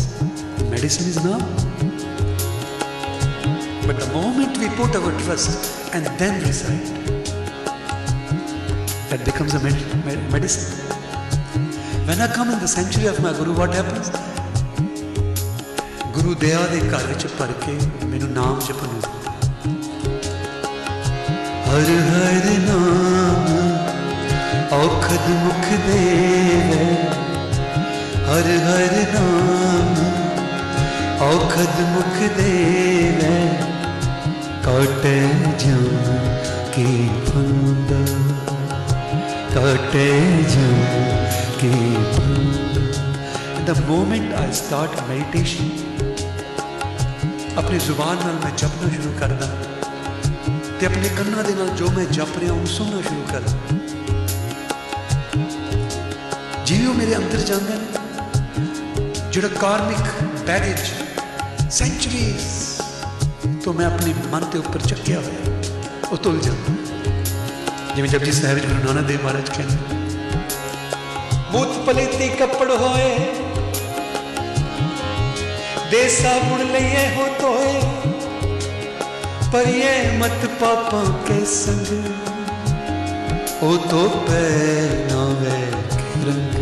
[0.57, 1.39] the medicine is now.
[3.87, 6.96] But the moment we put our trust and then recite,
[9.10, 10.68] that becomes a med- med- medicine.
[12.06, 14.10] When I come in the sanctuary of my Guru, what happens?
[16.14, 17.72] ਗੁਰੂ ਦਇਆ ਦੇ ਘਰ ਵਿੱਚ ਭਰ ਕੇ
[18.06, 19.02] ਮੈਨੂੰ ਨਾਮ ਜਪਣ ਨੂੰ
[21.66, 23.46] ਹਰ ਹਰ ਨਾਮ
[24.72, 26.84] ਔਖਦ ਮੁਖ ਦੇਵੇ
[28.28, 29.94] ਹਰ ਹਰ ਨਾਮ
[31.28, 33.36] ਔਖਦ ਮੁਖ ਦੇਵੇ
[34.64, 35.18] ਕਾਟੇ
[35.58, 35.86] ਜਮ
[36.74, 38.17] ਕੀ ਫੰਦਾ
[39.58, 40.04] ਕਾਟੇ
[40.50, 40.74] ਜਮ
[41.60, 41.68] ਕੀ
[42.16, 45.64] ਫੰਦਾ the moment I start meditation
[47.58, 49.48] ਆਪਣੀ ਜ਼ੁਬਾਨ ਨਾਲ ਮੈਂ ਜਪਣਾ ਸ਼ੁਰੂ ਕਰਦਾ
[50.80, 53.56] ਤੇ ਆਪਣੇ ਕੰਨਾਂ ਦੇ ਨਾਲ ਜੋ ਮੈਂ ਜਪ ਰਿਹਾ ਉਹਨੂੰ ਸੁਣਨਾ ਸ਼ੁਰੂ ਕਰਦਾ
[56.64, 60.78] ਜਿਉਂ ਮੇਰੇ ਅੰਦਰ ਜਾਂਦਾ ਨੇ ਜਿਹੜਾ ਕਾਰਮਿਕ ਬੈਗੇਜ
[61.70, 62.46] ਸੈਂਚੁਰੀਜ਼
[63.64, 65.62] ਤੋਂ ਮੈਂ ਆਪਣੇ ਮਨ ਤੇ ਉੱਪਰ ਚੱਕਿਆ ਹੋਇਆ
[66.12, 66.77] ਉਹ ਤੁਲ ਜਾਂਦਾ
[67.98, 69.76] ਜਿਵੇਂ ਜਪਜੀ ਸਾਹਿਬ ਵਿੱਚ ਗੁਰੂ ਨਾਨਕ ਦੇਵ ਮਹਾਰਾਜ ਕਹਿੰਦੇ
[71.52, 73.08] ਬੂਤ ਪਲੇਤੀ ਕੱਪੜ ਹੋਏ
[75.90, 77.80] ਦੇ ਸਾਬੁਣ ਲਈਏ ਹੋ ਤੋਏ
[79.52, 81.90] ਪਰਿਏ ਮਤ ਪਾਪਾਂ ਕੇ ਸੰਗ
[83.62, 84.44] ਉਹ ਧੋਪੇ
[85.10, 85.58] ਨਵੇਂ
[86.28, 86.56] ਰੰਗ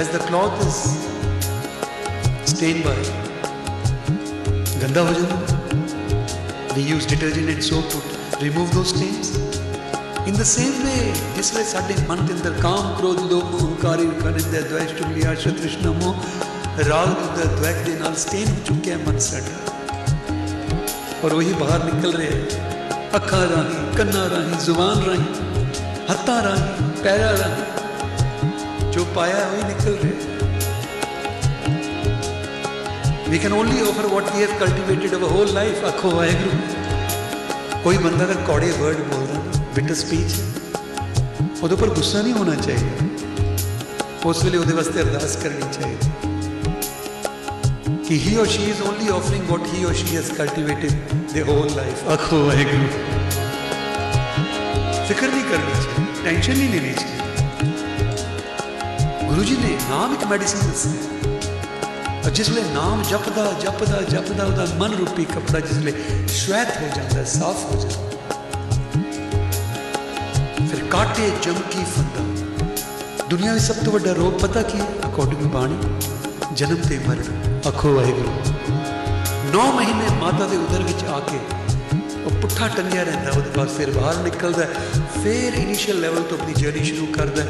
[0.00, 0.80] as the cloth is
[2.54, 2.98] stained by
[4.82, 5.62] ਗੰਦਾ ਹੋ ਜਾਂਦਾ
[6.74, 9.28] we use detergent and soap to remove those stains
[10.28, 14.68] in the same way ਜਿਸ ਵੇਲੇ ਸਾਡੇ ਮਨ ਦੇ ਅੰਦਰ ਕਾਮ ਕ੍ਰੋਧ, ਲੋਭ, ਹੰਕਾਰੀ ਕਨਿੰਦ
[14.68, 16.14] ਦ્વੈਸ਼ ਚੁਗਲੀ ਆਸ਼ਾ ਤ੍ਰਿਸ਼ਨਾ ਮੋਹ
[16.88, 19.72] ਰਾਗ ਦਾ ਦ્વੈਕ ਦੇ ਨਾਲ ਸਟੇਨ ਹੋ ਚੁੱਕਿਆ ਮਨ ਸਾਡਾ।
[21.24, 22.42] ਔਰ ਉਹੀ ਬਾਹਰ ਨਿਕਲ ਰਿਹਾ ਹੈ।
[23.16, 25.24] ਅੱਖਾਂ ਰਾਹੀਂ, ਕੰਨਾਂ ਰਾਹੀਂ, ਜ਼ੁਬਾਨ ਰਾਹੀਂ,
[26.10, 30.34] ਹੱਥਾਂ ਰਾਹੀਂ, ਪੈਰਾਂ ਰਾਹੀਂ, ਜੋ ਪਾਇਆ ਉਹੀ ਨਿਕਲ ਰਿਹਾ
[33.24, 35.78] we can only offer what we have cultivated our whole life
[37.84, 40.34] ਆਖੋ ਵਾਹਿਗੁਰੂ ਕੋਈ ਬੰਦਾ ਅਗਰ ਕੌੜੇ ਵਰਡ ਬੋਲਦਾ ਨਾ ਬਿਟਰ ਸਪੀਚ
[41.62, 43.04] ਉਹਦੇ ਉੱਪਰ ਗੁੱਸਾ ਨਹੀਂ ਹੋਣਾ ਚਾਹੀਦਾ
[44.24, 46.10] ਉਸ ਵੇਲੇ ਉਹਦੇ ਵਾਸਤੇ ਅਰਦਾਸ ਕਰਨੀ ਚਾਹੀਦੀ
[48.08, 50.92] ਕਿ he or she is only offering what he or she has cultivated
[51.34, 52.88] their whole life ਆਖੋ ਵਾਹਿਗੁਰੂ
[55.08, 57.22] ਫਿਕਰ ਨਹੀਂ ਕਰਨੀ ਚਾਹੀਦੀ ਟੈਨਸ਼ਨ ਨਹੀਂ ਲੈਣੀ ਚਾਹੀਦੀ
[59.28, 61.33] ਗੁਰੂ ਜੀ ਨੇ ਨਾਮ ਇੱਕ ਮੈਡੀਸਿਨ ਦੱਸਿਆ ਔਰ
[62.34, 65.92] ਜਿਸ ਵੇਲੇ ਨਾਮ ਜਪਦਾ ਜਪਦਾ ਜਪਦਾ ਉਹਦਾ ਮਨ ਰੂਪੀ ਕਪੜਾ ਜਿਸ ਵੇਲੇ
[66.28, 68.10] ਸ਼ਵੈਤ ਹੋ ਜਾਂਦਾ ਸਾਫ਼ ਹੋ ਜਾਂਦਾ।
[70.66, 72.22] ਫਿਰ ਕਾਟੇ ਜਮਕੀ ਫੰਦਾ।
[73.30, 74.86] ਦੁਨੀਆ ਵਿੱਚ ਸਭ ਤੋਂ ਵੱਡਾ ਰੋਗ ਪਤਾ ਕੀ ਹੈ?
[75.06, 75.78] ਅਕੋਰਡਿੰਗ ਬਾਣੀ
[76.52, 78.32] ਜਨਮ ਤੇ ਮਰਨ। ਆਖੋ ਵਾਹਿਗੁਰੂ।
[79.52, 81.38] 9 ਮਹੀਨੇ ਮਾਤਾ ਦੇ ਉਦਰ ਵਿੱਚ ਆ ਕੇ
[82.24, 84.66] ਉਹ ਪੁੱਠਾ ਟੰਗਿਆ ਰਹਿੰਦਾ ਉਹਦੇ ਬਾਅਦ ਫਿਰ ਬਾਹਰ ਨਿਕਲਦਾ
[85.24, 87.42] ਫਿਰ ਇਨੀਸ਼ੀਅਲ ਲੈਵਲ ਤੋਂ ਆਪਣੀ ਜਰਨੀ ਸ਼ੁਰੂ ਕਰਦਾ।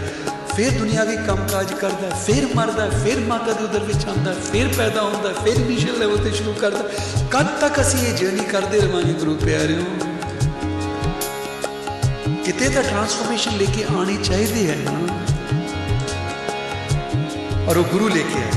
[0.57, 5.33] ਫਿਰ ਦੁਨਿਆਵੀ ਕੰਮਕਾਜ ਕਰਦਾ, ਫਿਰ ਮਰਦਾ, ਫਿਰ ਮਾਤਾ ਦੇ ਉਦਰ ਵਿੱਚ ਆਉਂਦਾ, ਫਿਰ ਪੈਦਾ ਹੁੰਦਾ,
[5.33, 6.83] ਫਿਰ ਇਨੀਸ਼ੀਅਲ ਲੈਵਲ ਤੇ ਸ਼ੁਰੂ ਕਰਦਾ।
[7.31, 9.85] ਕਦ ਤੱਕ ਅਸੀਂ ਇਹ ਜਰਨੀ ਕਰਦੇ ਰਵਾਂਗੇ ਗੁਰੂ ਪਿਆਰਿਓ?
[12.45, 14.77] ਕਿਤੇ ਤਾਂ ਟਰਾਂਸਫਰਮੇਸ਼ਨ ਲੈ ਕੇ ਆਣੀ ਚਾਹੀਦੀ ਹੈ
[17.69, 18.51] ਔਰ ਉਹ ਗੁਰੂ ਲੈ ਕੇ ਆਏ।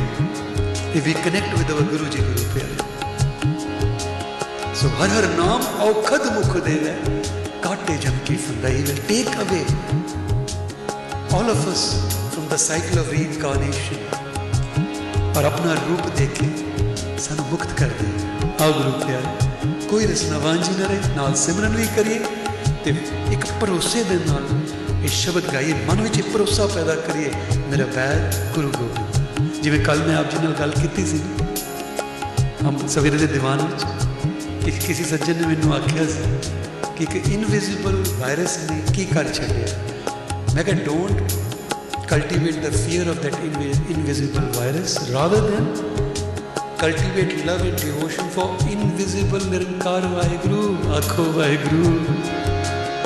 [0.98, 2.76] if we connect with our Guru Ji Guru ਪਿਆਰੇ
[4.80, 6.90] So har har naam aukhad mukh deve
[7.64, 9.64] kaate jam ki funda he will take away
[11.38, 11.82] all of us
[12.34, 13.98] from the cycle of reincarnation
[15.38, 16.48] ਔਰ ਆਪਣਾ ਰੂਪ ਦੇਖੇ
[17.18, 18.08] ਸਾਨੂੰ ਮੁਕਤ ਕਰ ਦੇ
[18.62, 22.20] ਆਓ ਗੁਰੂ ਪਿਆਰੇ ਕੋਈ ਰਸਨਾਵਾਂ ਜੀ ਨਾ ਰਹੇ ਨਾਲ ਸਿਮਰਨ ਵੀ ਕਰੀਏ
[22.86, 22.94] ਤੇ
[23.34, 24.48] ਇੱਕ ਭਰੋਸੇ ਦੇ ਨਾਲ
[25.04, 27.32] ਇਹ ਸ਼ਬਦ ਗਾਈਏ ਮਨ ਵਿੱਚ ਇੱਕ ਭਰੋਸਾ ਪੈਦਾ ਕਰੀਏ
[27.70, 31.22] ਮੇਰਾ ਬੈਰ ਗੁਰੂ ਗੋਬਿੰਦ ਜਿਵੇਂ ਕੱਲ ਮੈਂ ਆਪ ਜੀ ਨਾਲ ਗੱਲ ਕੀਤੀ ਸੀ
[32.62, 33.86] ਹਮ ਸਵੇਰੇ ਦੇ ਦੀਵਾਨ ਵਿੱਚ
[34.66, 36.56] ਕਿ ਕਿਸੇ ਸੱਜਣ ਨੇ ਮੈਨੂੰ ਆਖਿਆ ਸੀ
[36.98, 39.97] ਕਿ ਇੱਕ ਇਨਵਿਜ਼ੀਬਲ ਵਾਇਰਸ ਨੇ ਕੀ ਕਰ ਛੱਡਿਆ
[40.58, 41.20] Mega, don't
[42.08, 44.94] cultivate the fear of that inv- invisible virus.
[45.12, 45.68] Rather than
[46.80, 50.64] cultivate love and devotion for invisible Nirankar Vaheguru,
[51.00, 51.92] Akho Vaheguru.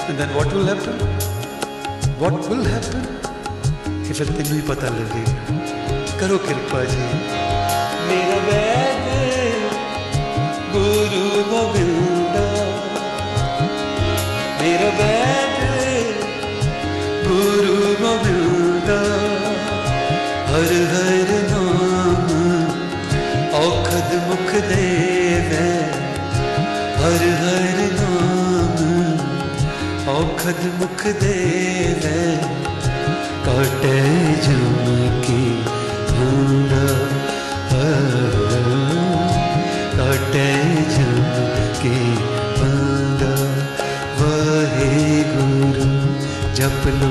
[0.08, 0.98] And then what will happen?
[2.24, 3.04] What will happen?
[4.10, 5.60] If फिर तेन ही पता लगेगा
[6.22, 7.06] करो कृपा जी
[8.08, 9.06] मेरा वैद
[10.74, 11.81] गुरु गोविंद
[30.41, 32.21] ਔਖਦ ਮੁਖ ਦੇਵੈ
[33.45, 33.99] ਕਾਟੇ
[34.43, 35.43] ਜਮ ਕੀ
[36.12, 36.86] ਹੁੰਦਾ
[39.97, 40.45] ਕਾਟੇ
[40.89, 41.21] ਜਮ
[41.82, 41.93] ਕੀ
[42.58, 43.36] ਹੁੰਦਾ
[44.21, 45.86] ਵਾਹਿਗੁਰੂ
[46.56, 47.11] ਜਪ ਲੋ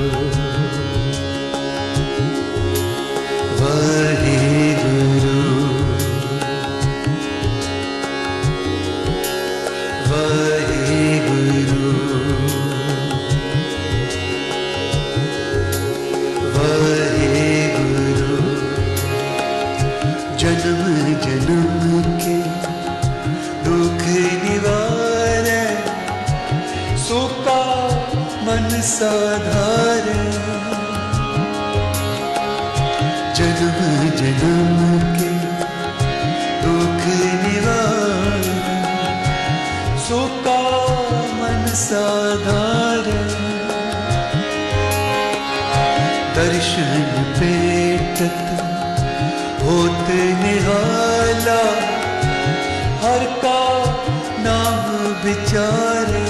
[55.31, 56.25] ਵਿਚਾਰੇ।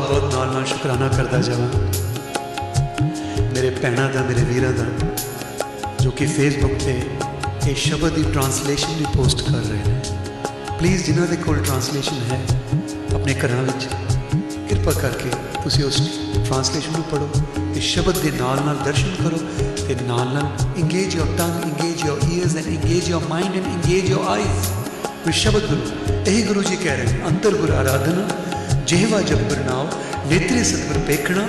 [0.00, 1.68] ਬਹੁਤ ਬਹੁਤ ਨਾਲ ਨਾਲ ਸ਼ੁਕਰਾਨਾ ਕਰਦਾ ਜਾਵਾਂ।
[3.54, 4.84] ਮੇਰੇ ਭੈਣਾਂ ਦਾ, ਮੇਰੇ ਵੀਰਾਂ ਦਾ,
[6.00, 7.02] ਜੋ ਕਿ ਫੇਸਬੁੱਕ ਤੇ
[7.68, 10.00] ਇਹ ਸ਼ਬਦ ਦੀ ਟਰਾਂਸਲੇਸ਼ਨ ਵੀ ਪੋਸਟ ਕਰ ਰਹੇ ਨੇ।
[10.78, 12.40] ਪਲੀਜ਼ ਜਿਨ੍ਹਾਂ ਦੇ ਕੋਲ ਟਰਾਂਸਲੇਸ਼ਨ ਹੈ,
[13.14, 13.88] ਆਪਣੇ ਘਰਾਂ ਵਿੱਚ,
[14.68, 15.30] ਕਿਰਪਾ ਕਰਕੇ
[15.64, 16.00] ਤੁਸੀਂ ਉਸ
[16.46, 17.30] ਟਰਾਂਸਲੇਸ਼ਨ ਨੂੰ ਪੜੋ
[17.74, 19.38] ਤੇ ਸ਼ਬਦ ਦੇ ਨਾਲ ਨਾਲ ਦਰਸ਼ਨ ਕਰੋ
[19.88, 24.10] ਤੇ ਨਾਲ ਨਾਲ engage your tongue engage your ears and engage your mind and engage
[24.10, 24.68] your eyes
[25.22, 25.82] with ਸ਼ਬਦ ਗੁਰੂ
[26.26, 28.39] ਇਹੀ ਗੁਰੂ ਜੀ ਕਹਿ ਰਹੇ ਨੇ, ਅੰਤਰ ਗੁਰ ਆਰਾਧਨਾ।
[28.90, 29.88] ਜਿਹਵਾ ਜਪ ਗੁਰਨਾਮ
[30.28, 31.42] ਨੇਤਰੀ ਸਤਿਗੁਰ ਪੇਖਣਾ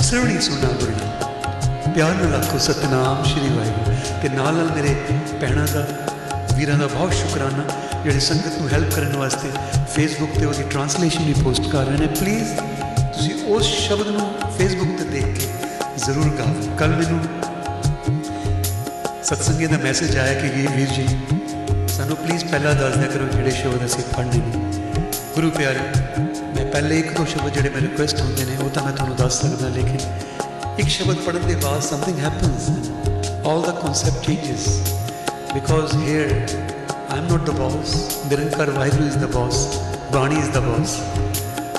[0.00, 4.94] ਸਰਵਣੀ ਸੁਣਾ ਗੁਰਨਾਮ ਪਿਆਰ ਨਾਲ ਆਖੋ, ਸਤਨਾਮ ਸ਼੍ਰੀ ਵਾਹਿਗੁਰੂ। ਤੇ ਨਾਲ ਨਾਲ ਮੇਰੇ
[5.40, 5.84] ਭੈਣਾਂ ਦਾ,
[6.56, 7.64] ਵੀਰਾਂ ਦਾ ਬਹੁਤ ਸ਼ੁਕਰਾਨਾ,
[8.04, 9.50] ਜਿਹੜੇ ਸੰਗਤ ਨੂੰ ਹੈਲਪ ਕਰਨ ਵਾਸਤੇ
[9.94, 12.54] ਫੇਸਬੁੱਕ ਤੇ ਉਹਦੀ ਟਰਾਂਸਲੇਸ਼ਨ ਵੀ ਪੋਸਟ ਕਰ ਰਹੇ ਨੇ। ਪਲੀਜ਼
[13.12, 15.48] ਤੁਸੀਂ ਉਸ ਸ਼ਬਦ ਨੂੰ ਫੇਸਬੁੱਕ ਤੇ ਦੇਖ ਕੇ
[16.06, 17.20] ਜ਼ਰੂਰ ਗਾਓ। ਕੱਲ ਮੈਨੂੰ
[19.22, 21.06] ਸਤਸੰਗੇ ਦਾ ਮੈਸੇਜ ਆਇਆ ਕਿ ਇਹ ਵੀਰ ਜੀ,
[21.96, 24.64] ਸਾਨੂੰ ਪਲੀਜ਼ ਪਹਿਲਾਂ ਦੱਸ ਦਿਆ ਕਰੋ ਜਿਹੜੇ ਸ਼ਬਦ ਅਸੀਂ ਪੜ੍ਹਨੇ ਨੇ।
[25.34, 26.05] ਗੁਰੂ ਪਿਆਰੇ ਮੈਂ
[26.76, 29.68] ਪਹਿਲੇ ਇੱਕ ਦੋ ਸ਼ਬਦ ਜਿਹੜੇ ਮੇਰੇ ਰਿਕੁਐਸਟ ਹੁੰਦੇ ਨੇ, ਉਹ ਤਾਂ ਮੈਂ ਤੁਹਾਨੂੰ ਦੱਸ ਸਕਦਾ,
[29.68, 32.66] ਲੇਕਿਨ ਇੱਕ ਸ਼ਬਦ ਪੜ੍ਹਨ ਦੇ ਬਾਅਦ something happens
[33.46, 34.66] all the concept changes
[35.54, 37.94] because here I am not the boss
[38.30, 39.64] Nirankar Waheguru is the boss
[40.12, 40.96] ਬਾਣੀ ਇਜ਼ ਦ ਬੌਸ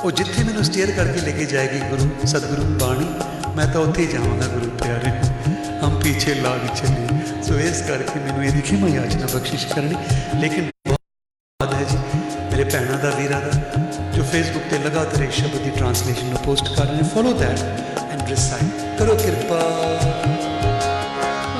[0.03, 3.07] ਉਹ ਜਿੱਥੇ ਮੈਨੂੰ ਸਟੀਅਰ ਕਰਕੇ ਲੈ ਕੇ ਜਾਏਗੀ ਗੁਰੂ, ਸਤਿਗੁਰੂ ਬਾਣੀ,
[3.55, 5.11] ਮੈਂ ਤਾਂ ਉੱਥੇ ਹੀ ਜਾਵਾਂਗਾ ਗੁਰੂ ਪਿਆਰੇ।
[5.83, 9.95] ਹਮ ਪਿੱਛੇ ਲਾਗ ਚੱਲੇ। ਸੋ ਇਸ ਕਰਕੇ ਮੈਨੂੰ ਇਹਦੀ ਖਿਮਾ ਯਾਚਨਾ ਬਖਸ਼ਿਸ਼ ਕਰਨੀ।
[10.41, 11.97] ਲੇਕਿਨ ਬਹੁਤ ਹੈ ਜੀ,
[12.51, 13.85] ਮੇਰੇ ਭੈਣਾਂ ਦਾ ਵੀਰਾਂ ਦਾ।
[14.37, 17.61] फेसबुक पर लगातार एक शब्द की ट्रांसलेशन पोस्ट कर रहे फॉलो दैट
[18.11, 19.61] एंड रिसाइट करो कृपा।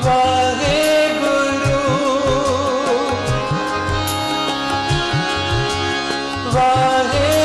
[0.06, 0.84] वाहे
[1.16, 1.80] गुरु
[6.56, 7.36] वाहे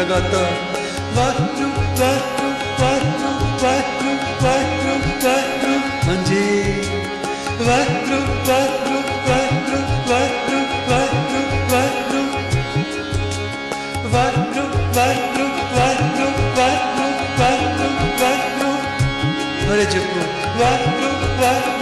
[0.00, 0.69] लगातार।
[19.92, 21.08] Why do,
[21.40, 21.79] why do?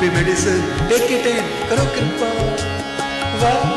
[0.00, 0.62] be medicine.
[0.88, 2.28] Take it in, karo kripa.
[3.40, 3.75] Wow.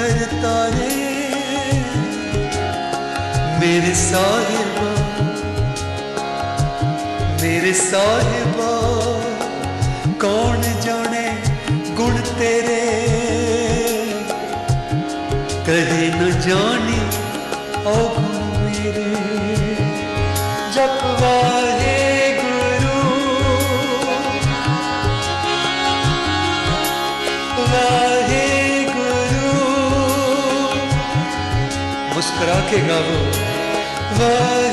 [0.00, 0.94] करता रे
[3.60, 4.88] मेरे साहिबा
[7.42, 8.70] ਮੇਰੇ ਸਾਹਿਬਾ
[10.20, 11.22] ਕੌਣ ਜਾਣੇ
[11.96, 12.80] ਗੁਣ ਤੇਰੇ
[15.66, 16.98] ਕਦੇ ਨਾ ਜਾਣੀ
[17.86, 18.29] ਔਖ
[32.70, 33.26] que acabou.
[34.16, 34.69] Vai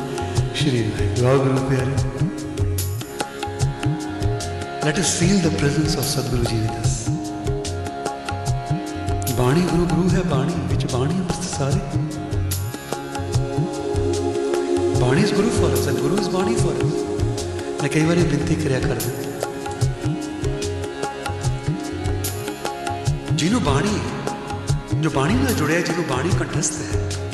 [0.56, 1.94] Shri Waheguru Waheguru ਪਿਆਰੇ
[4.90, 6.94] Let us feel the presence of Sadhguru Ji with us.
[9.38, 11.80] ਬਾਣੀ ਗੁਰੂ ਗੁਰੂ ਹੈ ਬਾਣੀ ਵਿੱਚ ਬਾਣੀ ਅੰਮ੍ਰਿਤ ਸਾਰੇ
[15.02, 16.94] ਬਾਣੀ is Guru for us, and Guru is ਬਾਣੀ for us
[17.82, 19.12] ਮੈਂ ਕਈ ਵਾਰੀ ਬੇਨਤੀ ਕਰਿਆ ਕਰਦਾ
[23.36, 24.00] ਜਿਹਨੂੰ ਬਾਣੀ
[25.02, 27.29] ਜੋ ਬਾਣੀ ਨਾਲ ਜੁੜਿਆ ਜਿਹਨੂੰ ਬਾਣੀ ਕੰਠਸਥ ਹੈ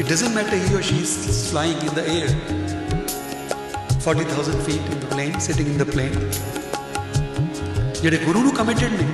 [0.00, 2.28] it doesn't matter, he or she is flying in the air.
[4.04, 6.14] 40000 feet in the plane, sitting in the plane.
[8.02, 9.08] ਜਿਹੜੇ ਗੁਰੂ ਨੂੰ ਕਮਿਟਡ ਨੇ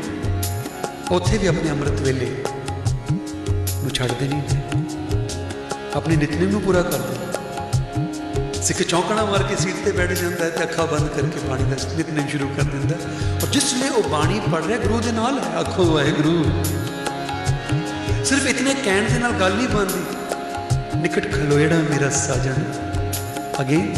[1.11, 2.27] ਉੱਥੇ ਵੀ ਆਪਣੇ ਅੰਮ੍ਰਿਤ ਵੇਲੇ
[3.13, 4.61] ਨੂੰ ਛੱਡਦੇ ਨਹੀਂ ਨੇ
[5.95, 10.51] ਆਪਣੇ ਨਿਤਨੇਮ ਨੂੰ ਪੂਰਾ ਕਰਦੇ ਨੇ। ਸਿੱਖ ਚੌਂਕਣਾ ਮਾਰ ਕੇ ਸੀਟ ਤੇ ਬੈਠ ਜਾਂਦਾ ਹੈ
[10.51, 14.09] ਤੇ ਅੱਖਾਂ ਬੰਦ ਕਰਕੇ ਬਾਣੀ ਦਾ ਨਿਤਨੇਮ ਸ਼ੁਰੂ ਕਰ ਦਿੰਦਾ ਹੈ। ਔਰ ਜਿਸ ਵੇਲੇ ਉਹ
[14.11, 16.45] ਬਾਣੀ ਪੜ ਰਿਹਾ ਗੁਰੂ ਦੇ ਨਾਲ ਹੈ ਆਖੋ ਵਾਹਿਗੁਰੂ
[18.25, 20.16] ਸਿਰਫ ਇਤਨੇ ਕਹਿਣ ਦੇ ਨਾਲ ਗੱਲ ਨਹੀਂ ਬਣਦੀ
[21.07, 22.55] ਨਿਕਟ ਖਲੋੜਾ ਮੇਰਾ ਸਾਜਣ।
[23.61, 23.93] Again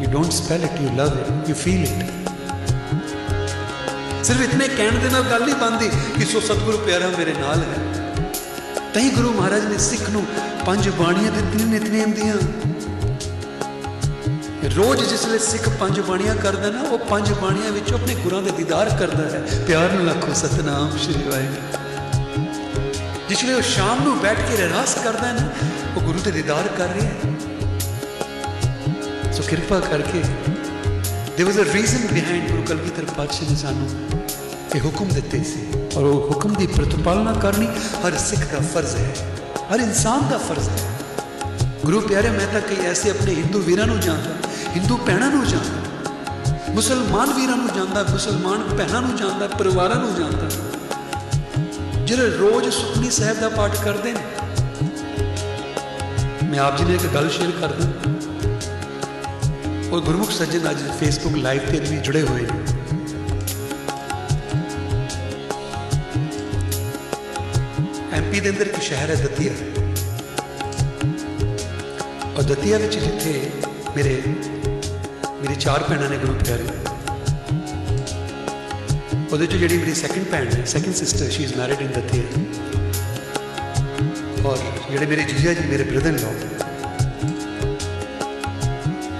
[0.00, 2.28] you don't spell it you love it you feel it
[4.24, 5.88] ਸਿਰਫ ਇਤਨੇ ਕਹਿਣ ਦੇ ਨਾਲ ਗੱਲ ਨਹੀਂ ਬਣਦੀ
[6.18, 7.80] ਕਿ ਸੋ ਸਤਿਗੁਰੂ ਪਿਆਰਾ ਮੇਰੇ ਨਾਲ ਹੈ।
[8.94, 10.24] ਤਾਂ ਹੀ ਗੁਰੂ ਮਹਾਰਾਜ ਨੇ ਸਿੱਖ ਨੂੰ
[10.66, 12.36] ਪੰਜ ਬਾਣੀਆਂ ਦਿੱਤੀਆਂ ਨਿਤਨੇਮ ਦੀਆਂ।
[14.76, 18.50] ਰੋਜ਼ ਜਿਸ ਵੇਲੇ ਸਿੱਖ ਪੰਜ ਬਾਣੀਆਂ ਕਰਦਾ ਨਾ, ਉਹ ਪੰਜ ਬਾਣੀਆਂ ਵਿੱਚੋਂ ਆਪਣੇ ਗੁਰਾਂ ਦੇ
[18.50, 21.82] ਦੀਦਾਰ ਕਰਦਾ ਹੈ। ਪਿਆਰ ਨਾਲ ਆਖੋ, ਸਤਨਾਮ ਸ਼੍ਰੀ ਵਾਹਿਗੁਰੂ।
[23.28, 25.48] ਜਿਸ ਵੇਲੇ ਉਹ ਸ਼ਾਮ ਨੂੰ ਬੈਠ ਕੇ ਰਹਿਰਾਸ ਕਰਦਾ ਹੈ ਨਾ
[25.96, 27.32] ਉਹ ਗੁਰੂ ਦੇ ਦੀਦਾਰ ਕਰ ਰਿਹਾ ਹੈ।
[29.32, 30.22] ਸੋ ਕਿਰਪਾ ਕਰਕੇ
[31.36, 33.88] there was a reason behind ਗੁਰੂ ਕਲਗੀਧਰ ਪਾਤਸ਼ਾਹ ਨੇ ਸਾਨੂੰ
[34.74, 35.62] ਇਹ ਹੁਕਮ ਦਿੱਤੇ ਸੀ
[35.96, 37.66] ਔਰ ਉਹ ਹੁਕਮ ਦੀ ਪ੍ਰਤੀਪਾਲਨਾ ਕਰਨੀ
[38.04, 39.14] ਹਰ ਸਿੱਖ ਦਾ ਫਰਜ਼ ਹੈ,
[39.72, 40.76] ਹਰ ਇਨਸਾਨ ਦਾ ਫਰਜ਼ ਹੈ।
[41.84, 46.70] ਗੁਰੂ ਪਿਆਰੇ, ਮੈਂ ਤਾਂ ਕਈ ਐਸੇ ਆਪਣੇ ਹਿੰਦੂ ਵੀਰਾਂ ਨੂੰ ਜਾਣਦਾ, ਹਿੰਦੂ ਭੈਣਾਂ ਨੂੰ ਜਾਣਦਾ,
[46.70, 50.48] ਮੁਸਲਮਾਨ ਵੀਰਾਂ ਨੂੰ ਜਾਣਦਾ, ਮੁਸਲਮਾਨ ਭੈਣਾਂ ਨੂੰ ਜਾਣਦਾ, ਪਰਿਵਾਰਾਂ ਨੂੰ ਜਾਣਦਾ।
[52.06, 54.20] ਜਿਹੜੇ ਰੋਜ਼ ਸੁਖਨੀ ਸਾਹਿਬ ਦਾ ਪਾਠ ਕਰਦੇ ਨੇ
[56.54, 57.86] ਮੈਂ ਆਪ ਜੀ ਨੇ ਇੱਕ ਗੱਲ ਸ਼ੇਅਰ ਕਰਦਾ
[59.92, 62.58] ਔਰ ਗੁਰਮੁਖ ਸੱਜਣ ਅੱਜ ਫੇਸਬੁੱਕ ਲਾਈਵ ਤੇ ਵੀ ਜੁੜੇ ਹੋਏ ਨੇ।
[68.12, 69.52] ਐਮਪੀ ਦੇ ਅੰਦਰ ਇੱਕ ਸ਼ਹਿਰ ਹੈ ਦਤੀਆ।
[72.36, 73.50] ਔਰ ਦਤੀਆ ਵਿੱਚ ਜਿੱਥੇ
[73.96, 74.22] ਮੇਰੇ
[75.32, 76.66] ਮੇਰੀ ਚਾਰ ਭੈਣਾਂ ਨੇ ਗਰੁੱਪ ਪਿਆਰੇ।
[79.32, 82.26] ਉਹਦੇ ਚ ਜਿਹੜੀ ਮੇਰੀ ਸੈਕੰਡ ਭੈਣ ਹੈ second sister she is married in Datia.
[84.46, 84.58] ਔਰ
[84.94, 86.18] ਜਿਹੜੇ ਮੇਰੇ ਜੀਜਾ ਜੀ, ਮੇਰੇ ਬ੍ਰਦਰ ਇਨ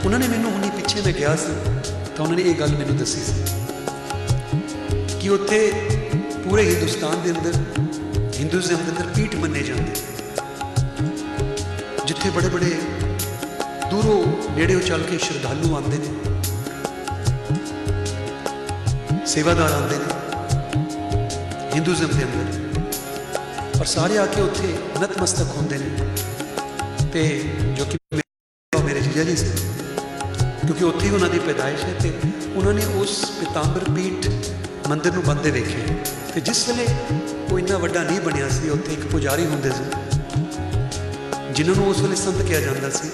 [0.04, 1.52] ਉਹਨਾਂ ਨੇ ਮੈਨੂੰ ਹੁਣੀ ਪਿੱਛੇ ਮੈਂ ਗਿਆ ਸੀ,
[2.16, 3.32] ਤਾਂ ਉਹਨਾਂ ਨੇ ਇਹ ਗੱਲ ਮੈਨੂੰ ਦੱਸੀ ਸੀ
[5.20, 5.58] ਕਿ ਉੱਥੇ
[6.44, 7.54] ਪੂਰੇ ਹਿੰਦੁਸਤਾਨ ਦੇ ਅੰਦਰ
[8.38, 9.92] ਹਿੰਦੂਜ਼ਮ ਦੇ ਅੰਦਰ ਪੀਠ ਮੰਨੇ ਜਾਂਦੇ
[12.06, 12.72] ਜਿੱਥੇ ਬੜੇ ਬੜੇ
[13.90, 14.22] ਦੂਰੋਂ
[14.56, 16.10] ਨੇੜੇੋਂ ਚੱਲ ਕੇ ਸ਼ਰਧਾਲੂ ਆਉਂਦੇ ਨੇ,
[19.26, 20.08] ਸੇਵਾਦਾਰ ਆਉਂਦੇ ਨੇ
[21.74, 22.62] ਹਿੰਦੂਜ਼ਮ ਦੇ ਅੰਦਰ।
[23.84, 26.16] ਔਰ ਸਾਰੇ ਆ ਕੇ ਉੱਥੇ ਨਤਮਸਤਕ ਹੁੰਦੇ ਨੇ।
[27.12, 27.38] ਤੇ
[27.78, 29.46] ਜੋ ਕਿ ਮੇਰੇ- ਮੇਰੇ ਜੀਜਾ ਜੀ ਸੀ,
[30.66, 32.18] ਕਿਉਂਕਿ ਉੱਥੇ ਹੀ ਉਹਨਾਂ ਦੀ ਪੈਦਾਇਸ਼ ਹੈ ਤੇ
[32.54, 34.30] ਉਹਨਾਂ ਨੇ ਉਸ ਪਿਤਾੰਬਰ ਪੀਠ
[34.88, 35.94] ਮੰਦਿਰ ਨੂੰ ਬੰਦੇ ਵੇਖੇ।
[36.34, 36.86] ਤੇ ਜਿਸ ਵੇਲੇ
[37.52, 39.84] ਉਹ ਇੰਨਾ ਵੱਡਾ ਨਹੀਂ ਬਣਿਆ ਸੀ, ਉੱਥੇ ਇੱਕ ਪੁਜਾਰੀ ਹੁੰਦੇ ਸੀ,
[41.52, 43.08] ਜਿਨ੍ਹਾਂ ਨੂੰ ਉਸ ਵੇਲੇ ਸੰਤ ਕਿਹਾ ਜਾਂਦਾ ਸੀ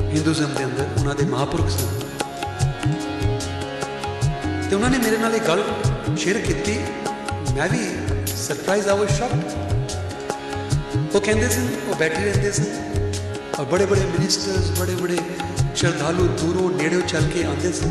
[0.00, 2.00] ਹਿੰਦੂਜ਼ਮ ਦੇ ਅੰਦਰ ਉਹਨਾਂ ਦੇ ਮਹਾਪੁਰਖ ਸਨ।
[4.70, 5.64] ਤੇ ਉਹਨਾਂ ਨੇ ਮੇਰੇ ਨਾਲ ਇਹ ਗੱਲ
[6.16, 6.78] ਸ਼ੇਅਰ ਕੀਤੀ।
[7.54, 9.63] ਮੈਂ ਵੀ ਸਰਪ੍ਰਾਈਜ਼ ਆ ਵਾਸ ਸ਼ੌਕਡ
[11.14, 12.64] ਉਹ ਕਹਿੰਦੇ ਸਨ ਉਹ ਬੈਠੇ ਰਹਿੰਦੇ ਸਨ
[13.58, 15.16] ਔਰ ਬੜੇ ਬੜੇ ਮਿਨਿਸਟਰਸ ਬੜੇ ਬੜੇ
[15.76, 17.90] ਸ਼ਰਧਾਲੂ ਦੂਰੋਂ ਨੇੜਿਓਂ ਚੱਲ ਕੇ ਆਉਂਦੇ ਸਨ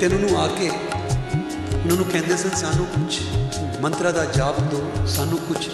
[0.00, 5.06] ਤੇ ਉਹਨਾਂ ਨੂੰ ਆ ਕੇ ਉਹਨਾਂ ਨੂੰ ਕਹਿੰਦੇ ਸਨ, ਸਾਨੂੰ ਕੁਝ ਮੰਤਰਾ ਦਾ ਜਾਪ ਦਿਓ,
[5.14, 5.68] ਸਾਨੂੰ ਕੁਝ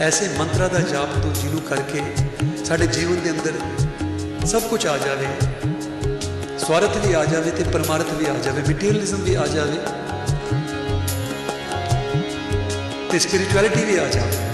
[0.00, 2.02] ਐਸੇ ਮੰਤਰਾ ਦਾ ਜਾਪ ਦਿਓ ਜਿਹਨੂੰ ਕਰਕੇ
[2.64, 5.26] ਸਾਡੇ ਜੀਵਨ ਦੇ ਅੰਦਰ ਸਭ ਕੁਝ ਆ ਜਾਵੇ,
[6.58, 9.78] ਸਵਾਰਥ ਵੀ ਆ ਜਾਵੇ ਤੇ ਪਰਮਾਰਥ ਵੀ ਆ ਜਾਵੇ ਮਟੀਰੀਅਲਿਜ਼ਮ ਵੀ ਆ ਜਾਵੇ
[13.10, 14.44] ਤੇ ਸਪਿਰਚੁਅਲਿਟੀ ਵੀ ਆ ਜਾਵੇ।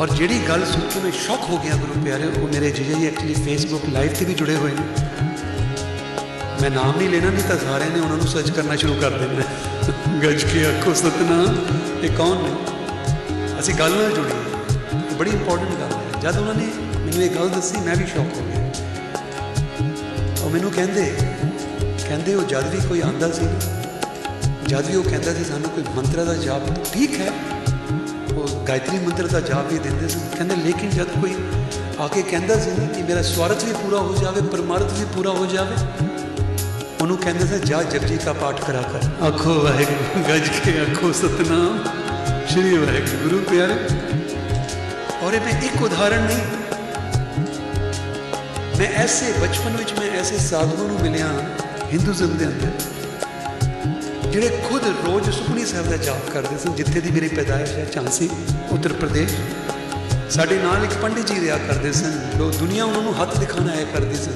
[0.00, 3.06] ਔਰ ਜਿਹੜੀ ਗੱਲ ਸੁਣ ਕੇ ਮੈਂ ਸ਼ੌਕ ਹੋ ਗਿਆ ਗੁਰੂ ਪਿਆਰੇ ਉਹ ਮੇਰੇ ਜੀਜਾ ਜੀ
[3.06, 4.84] ਐਕਚੁਅਲੀ ਫੇਸਬੁੱਕ ਲਾਈਵ ਤੇ ਵੀ ਜੁੜੇ ਹੋਏ ਨੇ।
[6.62, 9.44] ਮੈਂ ਨਾਮ ਨਹੀਂ ਲੈਣਾ ਨਹੀਂ ਤਾਂ ਸਾਰਿਆਂ ਨੇ ਉਹਨਾਂ ਨੂੰ ਸਰਚ ਕਰਨਾ ਸ਼ੁਰੂ ਕਰ ਦੇਣਾ।
[10.24, 11.58] ਗੱਜ ਕੇ ਆਖੋ ਸਤਨਾਮ
[12.02, 12.54] ਇਹ ਕੌਣ ਨੇ?
[13.60, 14.34] ਅਸੀਂ ਗੱਲ ਨਾਲ ਜੁੜੇ
[14.94, 18.36] ਇਹ ਬੜੀ ਇੰਪੋਰਟੈਂਟ ਗੱਲ ਹੈ। ਜਦ ਉਹਨਾਂ ਨੇ ਮੈਨੂੰ ਇਹ ਗੱਲ ਦੱਸੀ ਮੈਂ ਵੀ ਸ਼ੌਕ
[18.36, 18.72] ਹੋ ਗਿਆ।
[20.42, 21.12] ਉਹ ਮੈਨੂੰ ਕਹਿੰਦੇ
[22.08, 23.48] ਕਹਿੰਦੇ ਉਹ ਜਦ ਵੀ ਕੋਈ ਆਂਦਾ ਸੀ
[24.66, 27.49] ਜਦ ਵੀ ਉਹ ਕਹਿੰਦਾ ਸੀ ਸਾਨੂੰ ਕੋਈ ਮੰਤਰ ਦਾ ਜਾਪ ਦਿਓ, ਠੀਕ ਹੈ। ਉਹ
[28.68, 31.34] ਗਾਇਤਰੀ ਮੰਤਰ ਦਾ ਜਾਪ ਵੀ ਦਿੰਦੇ ਸੀ। ਕਹਿੰਦੇ ਲੇਕਿਨ ਜਦ ਕੋਈ
[31.98, 35.46] ਆ ਕੇ ਕਹਿੰਦਾ ਸੀ ਕਿ ਮੇਰਾ ਸਵਾਰਥ ਵੀ ਪੂਰਾ ਹੋ ਜਾਵੇ ਪਰਮਾਰਥ ਵੀ ਪੂਰਾ ਹੋ
[35.46, 35.76] ਜਾਵੇ
[37.00, 41.78] ਉਹਨੂੰ ਕਹਿੰਦੇ ਸੀ ਜਾ ਜਪਜੀ ਦਾ ਪਾਠ ਕਰਾ ਕਰ। ਆਖੋ ਵਾਹਿਗੁਰੂ ਗੱਜ ਕੇ ਆਖੋ ਸਤਨਾਮ।
[42.48, 43.74] ਸ਼੍ਰੀ ਵਾਹਿਗੁਰੂ ਗੁਰੂ ਪਿਆਰੇ।
[45.22, 46.38] ਔਰ ਇਹ ਮੈਂ ਇੱਕ ਉਦਾਹਰਣ ਨਹੀਂ
[48.78, 51.28] ਮੈਂ ਐਸੇ ਬਚਪਨ ਵਿੱਚ ਮੈਂ ਐਸੇ ਸਾਧੂਆਂ ਨੂੰ ਮਿਲਿਆ
[51.92, 52.99] ਹਿੰਦੂਜ਼ਮ ਦੇ ਅੰਦਰ।
[54.32, 58.28] ਜਿਹੜੇ ਖੁਦ ਰੋਜ਼ ਸੁਖਣੀ ਸਾਹਿਬ ਦਾ ਜਾਪ ਕਰਦੇ ਸਨ, ਜਿੱਥੇ ਦੀ ਮੇਰੀ ਪੈਦਾਇਸ਼ ਹੈ, ਝਾਂਸੀ,
[58.72, 59.34] ਉੱਤਰ ਪ੍ਰਦੇਸ਼।
[60.30, 63.84] ਸਾਡੇ ਨਾਲ ਇੱਕ ਪੰਡਿਤ ਜੀ ਰਿਹਾ ਕਰਦੇ ਸਨ। ਲੋ ਦੁਨੀਆ ਉਹਨਾਂ ਨੂੰ ਹੱਥ ਦਿਖਾਣਾ ਆਇਆ
[63.84, 64.30] ਕਰਦੀ ਸੀ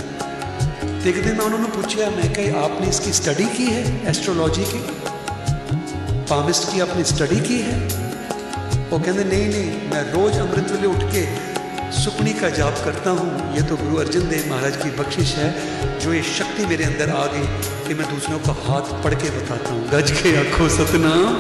[1.05, 3.85] ਤੇ ਇੱਕ ਦਿਨ ਮੈਂ ਉਹਨਾਂ ਨੂੰ ਪੁੱਛਿਆ, ਮੈਂ ਕਿਹਾ ਆਪਨੇ ਇਸ ਦੀ ਸਟੱਡੀ ਕੀ ਹੈ?
[4.07, 4.81] ਐਸਟ੍ਰੋਲੋਜੀ ਕੀ?
[6.29, 7.81] ਪਾਮਿਸਟ ਕੀ ਆਪਨੇ ਸਟੱਡੀ ਕੀ ਹੈ?
[8.93, 11.27] ਉਹ ਕਹਿੰਦੇ, ਨਹੀਂ ਨਹੀਂ, ਮੈਂ ਰੋਜ਼ ਅੰਮ੍ਰਿਤ ਵੇਲੇ ਉੱਠ ਕੇ
[11.95, 13.27] सुपनी का जाप करता हूँ
[13.57, 15.45] ये तो गुरु अर्जन देव महाराज की बख्शिश है
[16.05, 17.45] जो ये शक्ति मेरे अंदर आ गई
[17.87, 21.35] कि मैं दूसरों का हाथ पढ़ के बताता हूँ। गज के आंखों सतनाम।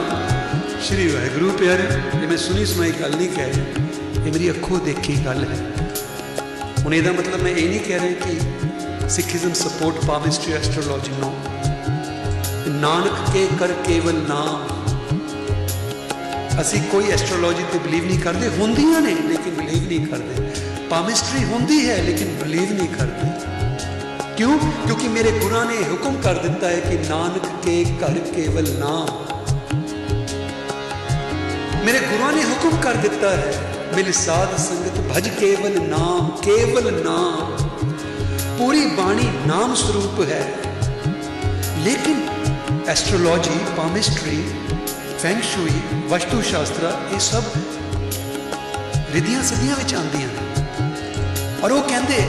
[0.87, 1.87] श्री वाहगुरु प्यारे,
[2.21, 5.59] ये मैं ਸੁਣੀ ਸੁਣਾਈ ਗੱਲ ਨਹੀਂ ਕਹਿ ਰਹੀ ਇਹ ਮੇਰੀ ਅੱਖੋਂ ਦੇਖੀ ਗੱਲ ਹੈ
[6.85, 11.33] ਹੁਣ ਇਹਦਾ ਮਤਲਬ ਮੈਂ ਇਹ ਨਹੀਂ ਕਹਿ ਰਿਹਾ ਕਿ Sikhism support palmistry astrology no
[12.77, 14.69] Nanak ਕੇ ਕਰ ਕੇਵਲ ਨਾਮ
[16.61, 20.51] ਅਸੀਂ ਕੋਈ ਐਸਟ੍ਰੋਲੋਜੀ ਤੇ ਬਲੀਵ ਨਹੀਂ ਕਰਦੇ ਹੁੰਦੀਆਂ ਨੇ ਲੇਕਿਨ ਬਲੀਵ ਨਹੀਂ ਕਰਦੇ
[20.91, 23.54] ਪਾਵਿਸਟਰੀ ਹੁੰਦੀ ਹੈ ਲੇਕਿਨ ਬਲੀਵ ਨਹੀਂ ਕਰਦੇ
[24.37, 24.57] ਕਿਉਂ
[24.87, 29.09] ਕਿਉਂਕਿ ਮੇਰੇ ਗੁਰਾਂ ਨੇ ਹੁਕਮ ਕਰ ਦਿੱਤਾ ਹੈ ਕਿ ਨਾਨਕ ਕੇ ਘਰ ਕੇਵਲ ਨਾਮ
[31.85, 33.53] ਮੇਰੇ ਗੁਰਾਂ ਨੇ ਹੁਕਮ ਕਰ ਦਿੱਤਾ ਹੈ
[33.97, 37.57] ਮਿਲ ਸਾਧ ਸੰਗਤ ਭਜ ਕੇਵਲ ਨਾਮ ਕੇਵਲ ਨਾਮ
[38.59, 40.43] ਪੂਰੀ ਬਾਣੀ ਨਾਮ ਸਰੂਪ ਹੈ
[41.85, 42.27] ਲੇਕਿਨ
[42.89, 44.43] ਐਸਟ੍ਰੋਲੋਜੀ ਪਾਮਿਸਟਰੀ
[45.19, 47.45] ਫੈਂਗ ਸ਼ੂਈ ਵਸਤੂ ਸ਼ਾਸਤਰ ਇਹ ਸਭ
[49.15, 50.45] ਰਿਧੀਆਂ ਸਿੱਧੀਆਂ ਵਿੱਚ ਆਉਂਦੀਆਂ ਨੇ
[51.63, 52.23] ਔਰ ਉਹ ਕਹਿੰਦੇ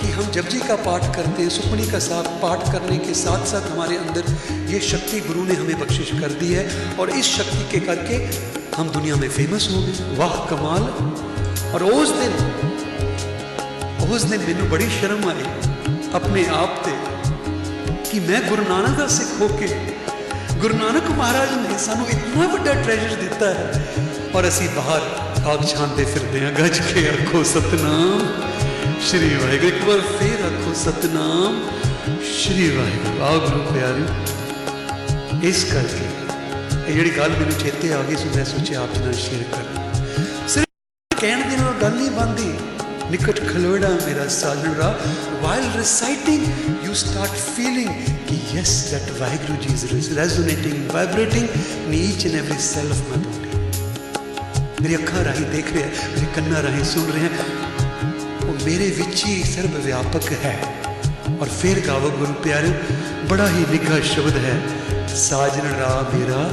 [0.00, 3.70] कि हम जपजी का पाठ करते हैं सुखमनी का साथ पाठ करने के साथ साथ
[3.70, 4.30] हमारे अंदर
[4.72, 6.66] ये शक्ति गुरु ने हमें बख्शिश कर दी है
[6.96, 8.18] और इस शक्ति के करके
[8.76, 10.88] हम दुनिया में फेमस हो गए वाह कमाल
[11.72, 12.36] और उस दिन
[14.10, 15.50] उस दिन मैनू बड़ी शर्म आई
[16.14, 17.00] अपने आप ते
[18.04, 19.74] कि मैं गुरु नानक का सिख होके
[20.62, 23.82] ਗੁਰੂ ਨਾਨਕ ਮਹਾਰਾਜ ਨੇ ਸਾਨੂੰ ਇਤਨਾ ਵੱਡਾ ਟ੍ਰੈਜਰ ਦਿੱਤਾ ਹੈ
[24.34, 25.08] ਔਰ ਅਸੀਂ ਬਾਹਰ
[25.52, 28.20] ਆਗ ਛਾਂਦੇ ਫਿਰਦੇ ਹਾਂ ਗੱਜ ਕੇ ਆਖੋ ਸਤਨਾਮ
[29.05, 31.59] ਸ਼੍ਰੀ ਵਾਹਿਗੁਰੂ। ਇੱਕ ਵਾਰ ਫੇਰ ਆਖੋ ਸਤਨਾਮ।
[32.31, 36.05] ਸ਼੍ਰੀ ਵਾਹਿਗੁਰੂ, ਆਓ ਗੁਰੂ ਪਿਆਰਿਓ ਇਸ ਕਰਕੇ
[36.87, 40.47] ਇਹ ਜਿਹੜੀ ਗੱਲ ਮੈਨੂੰ ਚੇਤੇ ਆ ਗਈ ਸੀ, ਮੈਂ ਸੋਚਿਆ ਆਪ ਜੀ ਨਾਲ ਸ਼ੇਅਰ ਕਰਾਂ।
[40.47, 42.53] ਸਿਰਫ ਕਹਿਣ ਦੇ ਨਾਲ ਗੱਲ ਨਹੀਂ ਬੰਦੀ
[43.11, 44.89] ਨਿਕਟ ਖਲੋੜਾ ਮੇਰਾ ਸਾਜਣ ਰਾ
[45.43, 46.45] while reciting,
[46.85, 47.91] you start feeling
[48.29, 53.21] कि yes, that vaheguru ji is resonating, vibrating in each and every cell of my
[53.27, 53.45] body
[54.81, 57.29] ਮੇਰੀ ਅੱਖਾਂ ਰਾਹੀਂ ਦੇਖ ਰਿਹਾ, ਮੇਰੇ ਕੰਨਾਂ ਰਾਹੀਂ ਸੁਣ ਰਿਹਾ
[58.65, 60.59] ਮੇਰੇ ਵਿੱਚ ਹੀ ਸਰਬ ਵਿਆਪਕ ਹੈ।
[61.41, 62.71] ਔਰ ਫਿਰ ਗਾਵੋ ਗੁਰੂ ਪਿਆਰੇ,
[63.29, 64.61] ਬੜਾ ਹੀ ਨਿੱਘਾ ਸ਼ਬਦ ਹੈ।
[65.15, 66.49] ਸਾਜਣ ਰਾ ਮੇਰਾ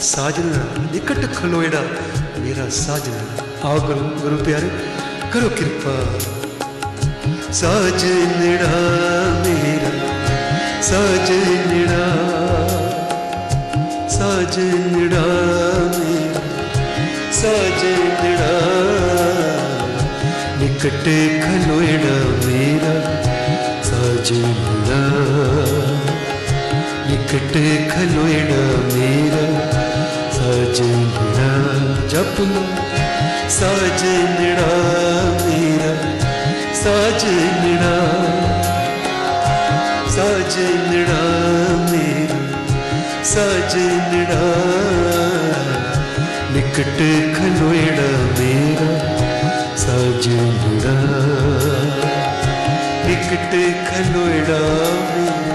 [0.00, 0.52] ਸਾਜਣ
[0.92, 1.82] ਨਿਕਟ ਖਲੋੜਾ
[2.38, 3.12] ਮੇਰਾ ਸਾਜਣ
[3.64, 4.70] ਆਓ ਗੁਰੂ ਗੁਰੂ ਪਿਆਰੇ,
[5.32, 5.96] ਕਰੋ ਕਿਰਪਾ।
[7.52, 8.78] ਸਾਜਣੜਾ
[9.44, 9.92] ਮੇਰਾ
[10.82, 12.08] ਸਾਜਣੜਾ
[14.08, 15.26] ਸਾਜਣੜਾ
[18.22, 18.87] ਮੇਰਾ
[21.08, 22.94] खलोड़ा मेरा
[23.88, 24.98] साजना
[27.08, 27.54] निकट
[27.92, 28.58] खलोड़ा
[28.94, 29.44] मेरा
[30.36, 31.48] साजना
[32.12, 32.64] जपना
[33.56, 34.68] साजना
[35.46, 35.92] मेरा
[36.82, 37.94] साजना
[40.16, 41.20] साजना
[41.90, 42.40] मेरा
[43.32, 44.40] साजना
[46.54, 47.00] निकट
[47.38, 49.07] खलोड़ा मेरा
[49.88, 50.94] ਸਜਣਾ
[53.06, 53.54] ਟਿਕਟ
[53.88, 54.58] ਖਲੋੜਾ
[55.16, 55.47] ਵੇ।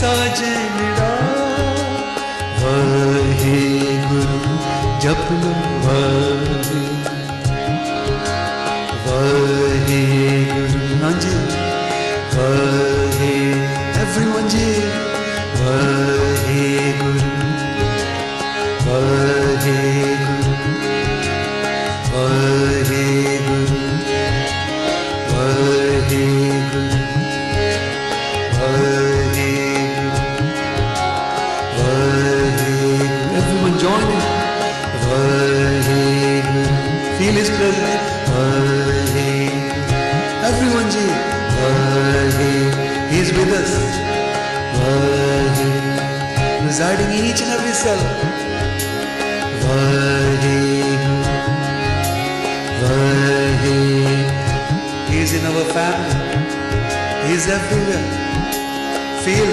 [0.00, 0.69] सजन
[46.80, 48.02] residing in each and every cell.
[49.62, 51.02] Vahim,
[52.80, 54.24] Vahim.
[55.10, 56.16] He is in our family.
[57.26, 58.06] He is everywhere.
[59.24, 59.50] Feel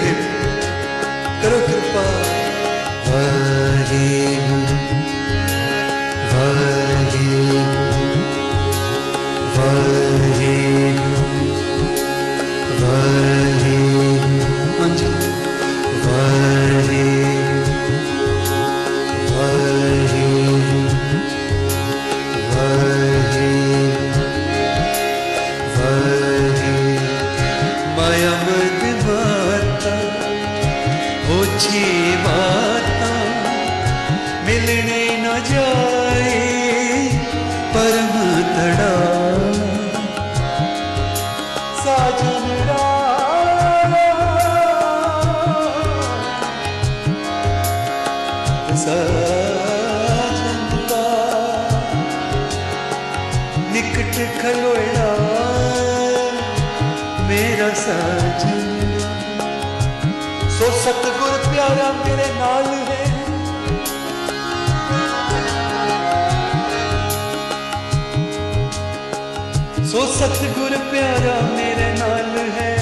[70.97, 72.75] ਪਿਆਰਾ ਮੇਰੇ ਨਾਲ ਹੈ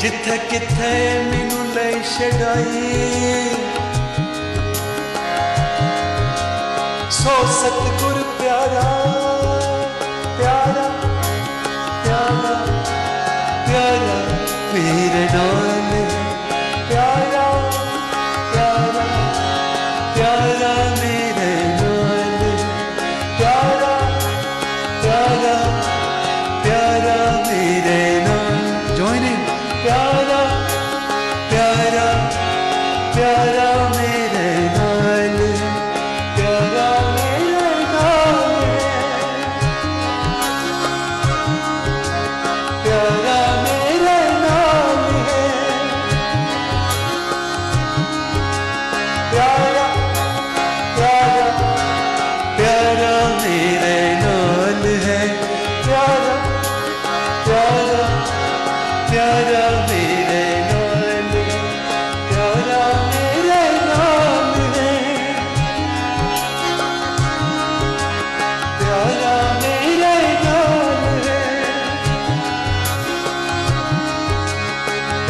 [0.00, 0.90] ਜਿੱਥੇ ਕਿੱਥੇ
[1.20, 3.48] ਮੈਨੂੰ ਲੈ ਛਡਾਈ
[7.10, 8.82] ਸੋ ਸਤਿਗੁਰ ਪਿਆਰਾ
[10.38, 10.88] ਪਿਆਰਾ
[12.04, 12.54] ਪਿਆਰਾ
[13.66, 14.20] ਪਿਆਰਾ
[14.74, 15.74] ਮੇਰੇ ਨਾਲ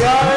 [0.04, 0.33] Yeah.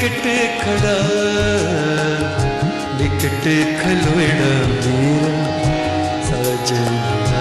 [0.00, 0.26] ਨਿਕਟ
[0.58, 0.98] ਖੜਾ
[2.98, 3.46] ਨਿਕਟ
[3.78, 5.30] ਖਲੋੜਾ ਮੇਰਾ
[6.26, 7.40] ਸਾਜਣਾ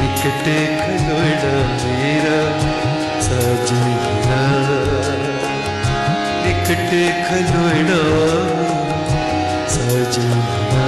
[0.00, 0.46] ਨਿਕਟ
[0.82, 2.38] ਖਲੋੜਾ ਮੇਰਾ
[3.22, 4.38] ਸਾਜਣਾ
[6.44, 6.94] ਨਿਕਟ
[7.26, 7.98] ਖਲੋੜਾ
[9.68, 10.86] ਸਾਜਣਾ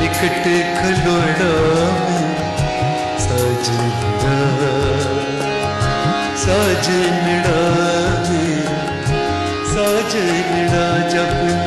[0.00, 1.54] ਨਿਕਟ ਖਲੋੜਾ
[3.20, 4.36] ਸਾਜਣਾ
[6.46, 7.62] सजनड़ा
[9.72, 11.65] सजनड़ा ज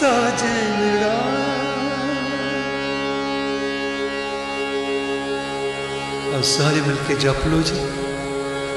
[0.00, 1.12] ਸਾਜਣਾ
[6.38, 7.80] ਆ ਸਾਰੇ ਮਿਲ ਕੇ ਜਪ ਲੋ ਜੀ।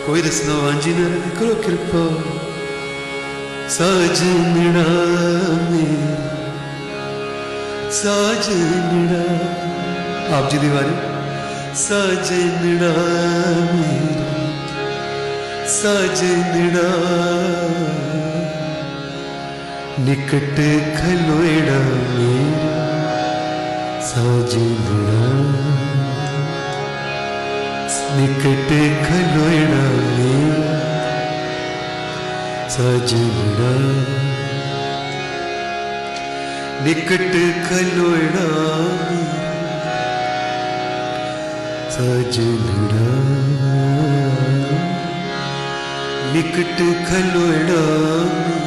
[0.05, 2.03] ਕੋਈ ਰਸਨਾ ਵਾਂਝੀ ਨਾ ਰਹੇ, ਕਰੋ ਕਿਰਪਾ।
[3.69, 4.83] ਸਾਜਣਾ
[5.69, 6.07] ਮੇਰਾ
[7.91, 9.23] ਸਾਜਣਾ
[10.37, 10.95] ਆਪ ਜੀ ਦੀ ਵਾਰੀ
[11.75, 12.93] ਸਾਜਣਾ
[13.73, 14.23] ਮੇਰਾ
[15.67, 16.87] ਸਾਜਣਾ
[20.05, 20.57] निकट
[20.95, 21.77] खलोड़ा
[22.15, 22.73] मेरा
[24.07, 25.21] साजड़ा
[28.17, 28.69] निकट
[29.05, 29.81] खलोड़ा
[30.17, 30.77] मेरा
[32.75, 33.71] साजड़ा
[36.85, 37.33] निकट
[37.65, 38.45] खलोड़ा
[41.97, 43.09] साजड़ा
[46.35, 46.79] निकट
[47.09, 48.66] खलोड़ा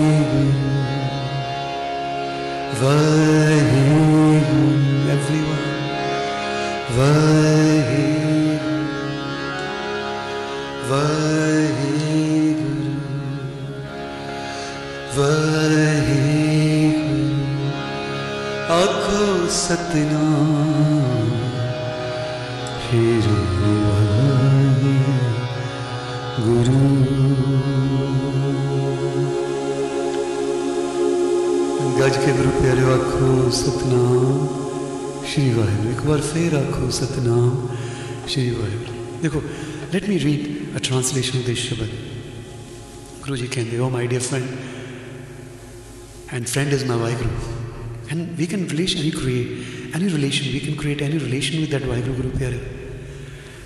[36.31, 37.55] बसे रखो सतनाम।
[38.31, 39.39] श्री वाहेगुरु। देखो
[39.91, 41.89] let me read a translation of this शब्द
[43.23, 44.47] गुरु जी कहते हो my dear friend
[46.33, 47.31] and friend is my Waheguru
[48.11, 51.85] and we can relation any create any relation we can create any relation with that
[51.87, 52.61] Waheguru गुरु प्यारे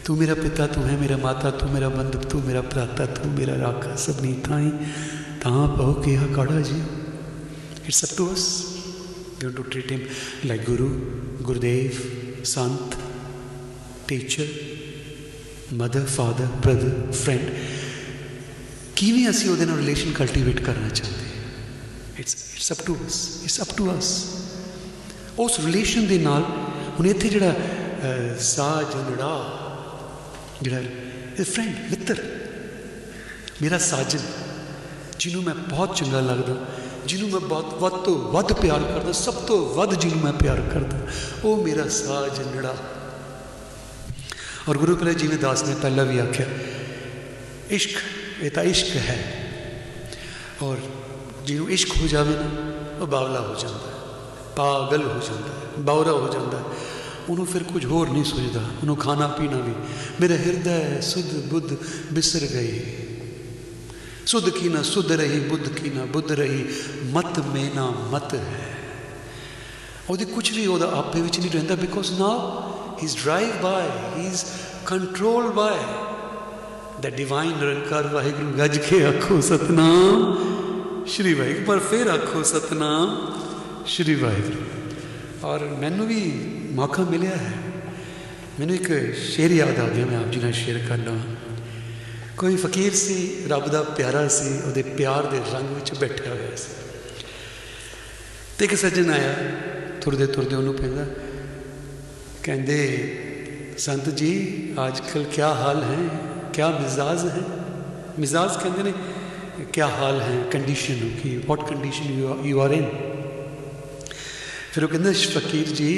[0.06, 3.56] तू मेरा पिता, तू है मेरा माता, तू मेरा बंधु, तू मेरा प्राता तू मेरा
[3.62, 4.70] राखा सब नीताई
[5.46, 6.82] तां पहो के हा काढ़ा जी
[7.88, 8.52] it's up to us
[9.44, 10.06] we to treat him
[10.46, 10.90] like गुरु
[11.48, 12.96] गुरुदेव Gurudev, Sant,
[14.08, 14.46] teacher,
[15.72, 17.50] mother, father, brother, friend.
[18.96, 23.60] ਕਿਵੇਂ ਅਸੀਂ ਉਹਦੇ ਨਾਲ ਰਿਲੇਸ਼ਨ ਕਲਟੀਵੇਟ ਕਰਨਾ ਚਾਹੁੰਦੇ ਹਾਂ it's it's up to us it's
[23.62, 24.12] up to us
[25.40, 26.44] ਉਸ ਰਿਲੇਸ਼ਨ ਦੇ ਨਾਲ
[27.00, 27.54] ਹੁਣ ਇੱਥੇ ਜਿਹੜਾ
[28.40, 29.34] ਸਾਜਨੜਾ
[30.62, 32.24] ਜਿਹੜਾ ਇਹ ਫਰੈਂਡ ਮਿੱਤਰ
[33.62, 34.20] ਮੇਰਾ ਸਾਜਨ
[35.20, 36.56] ਜਿਹਨੂੰ ਮੈਂ ਬਹੁਤ ਚੰਗਾ ਲੱਗਦਾ
[37.08, 40.98] ਜਿਹਨੂੰ ਮੈਂ ਬਹੁਤ ਵੱਧ ਤੋਂ ਵੱਧ ਪਿਆਰ ਕਰਦਾ ਸਭ ਤੋਂ ਵੱਧ ਜਿਹਨੂੰ ਮੈਂ ਪਿਆਰ ਕਰਦਾ
[41.44, 42.76] ਉਹ ਮੇਰਾ ਸਾਜਨੜਾ
[44.70, 46.46] ਔਰ ਗੁਰੂ ਪਿਆਰੇ ਜਿਵੇਂ ਦਾਸ ਨੇ ਪਹਿਲਾਂ ਵੀ ਆਖਿਆ
[47.72, 47.98] ਇਸ਼ਕ
[48.42, 49.18] ਇਹ ਤਾਂ ਇਸ਼ਕ ਹੈ
[50.64, 50.78] ਔਰ
[51.46, 52.50] ਜਿਹਨੂੰ ਇਸ਼ਕ ਹੋ ਜਾਵੇ ਨਾ
[53.02, 53.94] ਉਹ ਬਾਵਲਾ ਹੋ ਜਾਂਦਾ
[54.56, 56.64] ਪਾਗਲ ਹੋ ਜਾਂਦਾ ਬਾਵਰਾ ਹੋ ਜਾਂਦਾ
[57.30, 59.74] ਉਹਨੂੰ ਫਿਰ ਕੁਝ ਹੋਰ ਨਹੀਂ ਸੋਚਦਾ ਉਹਨੂੰ ਖਾਣਾ ਪੀਣਾ ਵੀ
[60.22, 61.76] ਮੇਰਾ ਹਿਰਦੇ ਸੁਧ ਬੁੱਧ
[62.14, 63.05] ਬਿਸਰ ਗਏ
[64.26, 66.66] ਸੁਧ ਕੀ ਨਾ ਸੁਧ ਰਹੀ, ਬੁੱਧ ਕੀ ਨਾ ਬੁੱਧ ਰਹੀ,
[67.06, 68.78] ਮਤ ਮੇਨਾ ਮਤ ਹੈ।
[70.10, 72.62] ਉਹਦੇ ਕੁਝ ਵੀ ਉਹਦਾ ਆਪੇ ਵਿੱਚ ਨਹੀਂ ਰਹਿੰਦਾ because now
[72.98, 74.44] he is drive by he is
[74.86, 75.80] control by
[77.02, 80.38] the divine Nirankar Waheguru ਗੱਜ ਕੇ ਆਖੋ, ਸਤਨਾਮ,
[81.08, 83.34] ਸ਼੍ਰੀ ਵਾਹਿਗੁਰੂ। ਪਰ ਫਿਰ ਆਖੋ, ਸਤਨਾਮ,
[83.86, 86.22] ਸ਼੍ਰੀ ਵਾਹਿਗੁਰੂ। ਔਰ ਮੈਨੂੰ ਵੀ
[86.72, 87.54] ਮੌਕਾ ਮਿਲਿਆ ਹੈ।
[88.60, 91.20] ਮੈਨੂੰ ਇੱਕ ਸ਼ੇਰ ਯਾਦ ਆ ਗਿਆ, ਮੈਂ ਆਪ ਜੀ ਨਾਲ ਸ਼ੇਅਰ ਕਰਨਾ।
[92.38, 96.74] ਕੋਈ ਫਕੀਰ ਸੀ, ਰੱਬ ਦਾ ਪਿਆਰਾ ਸੀ, ਉਹਦੇ ਪਿਆਰ ਦੇ ਰੰਗ ਵਿੱਚ ਬੈਠਿਆ ਹੋਇਆ ਸੀ।
[98.58, 99.36] ਤੇ ਇੱਕ ਸੱਜਣ ਆਇਆ,
[100.02, 101.06] ਤੁਰਦੇ ਤੁਰਦੇ ਉਹਨੂੰ ਕਹਿੰਦਾ,
[102.44, 102.78] ਕਹਿੰਦੇ,
[103.78, 104.34] ਸੰਤ ਜੀ
[104.88, 106.08] ਅੱਜ ਕੱਲ ਕੀ ਹਾਲ ਹੈ?
[106.54, 107.42] ਕੀ ਮਿਜ਼ਾਜ ਹੈ?
[108.20, 108.94] ਮਿਜ਼ਾਜ ਕਹਿੰਦੇ ਨੇ
[109.74, 110.44] ਕੀ ਹਾਲ ਹੈ?
[110.52, 112.90] Condition Ki what condition you are in
[114.74, 115.92] ਫਿਰ ਉਹ ਕਹਿੰਦਾ, ਫਕੀਰ ਜੀ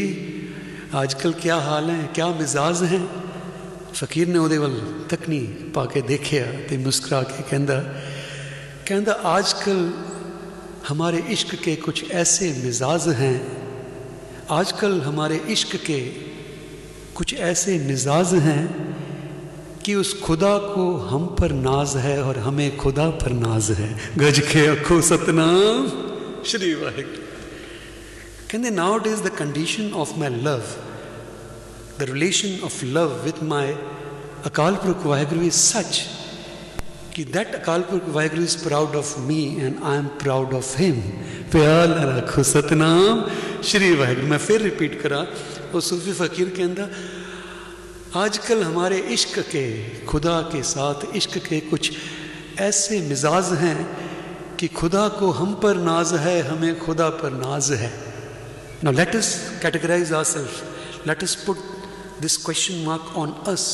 [1.03, 2.07] ਅੱਜ ਕੱਲ ਕੀ ਹਾਲ ਹੈ?
[2.13, 2.99] ਕੀ ਮਿਜ਼ਾਜ ਹੈ?
[3.96, 5.40] ਫਕੀਰ ਨੇ ਉਹਦੇ ਵੱਲ ਤਕਨੀ
[5.74, 7.82] ਪਾ ਕੇ ਦੇਖਿਆ ਤੇ ਮੁਸਕਰਾ ਕੇ ਕਹਿੰਦਾ
[8.86, 9.90] ਕਹਿੰਦਾ ਅੱਜ ਕੱਲ
[10.84, 13.34] हमारे इश्क के कुछ ऐसे मिजाज हैं
[14.50, 15.98] आजकल हमारे इश्क के
[17.14, 18.64] कुछ ऐसे मिजाज हैं
[19.84, 24.40] कि उस खुदा को हम पर नाज है और हमें खुदा पर नाज है गज
[24.48, 25.88] के अखो सतनाम
[26.46, 27.22] श्री वाहिगुरु
[28.50, 30.62] कहते now it is the condition of my love
[31.99, 33.73] the relation of love with my
[34.45, 36.01] Akal Purakh Waheguru is such
[37.15, 40.99] कि that Akal Purakh Waheguru is proud of me and I am proud of him
[41.51, 41.87] प्यार
[42.17, 43.25] रखो सतनाम।
[43.63, 45.19] श्री वाहिगुरु, मैं फिर repeat करा।
[45.73, 46.89] वो सूफी फकीर के अंदर,
[48.15, 49.65] आजकल हमारे इश्क के,
[50.05, 51.91] खुदा के साथ इश्क के कुछ
[52.59, 53.79] ऐसे मिजाज हैं
[54.59, 57.91] कि खुदा को हम पर नाज है, हमें खुदा पर नाज है।
[58.83, 59.29] Now let us
[59.65, 60.61] categorize ourselves.
[61.07, 61.57] Let us put
[62.21, 63.67] this question mark on us.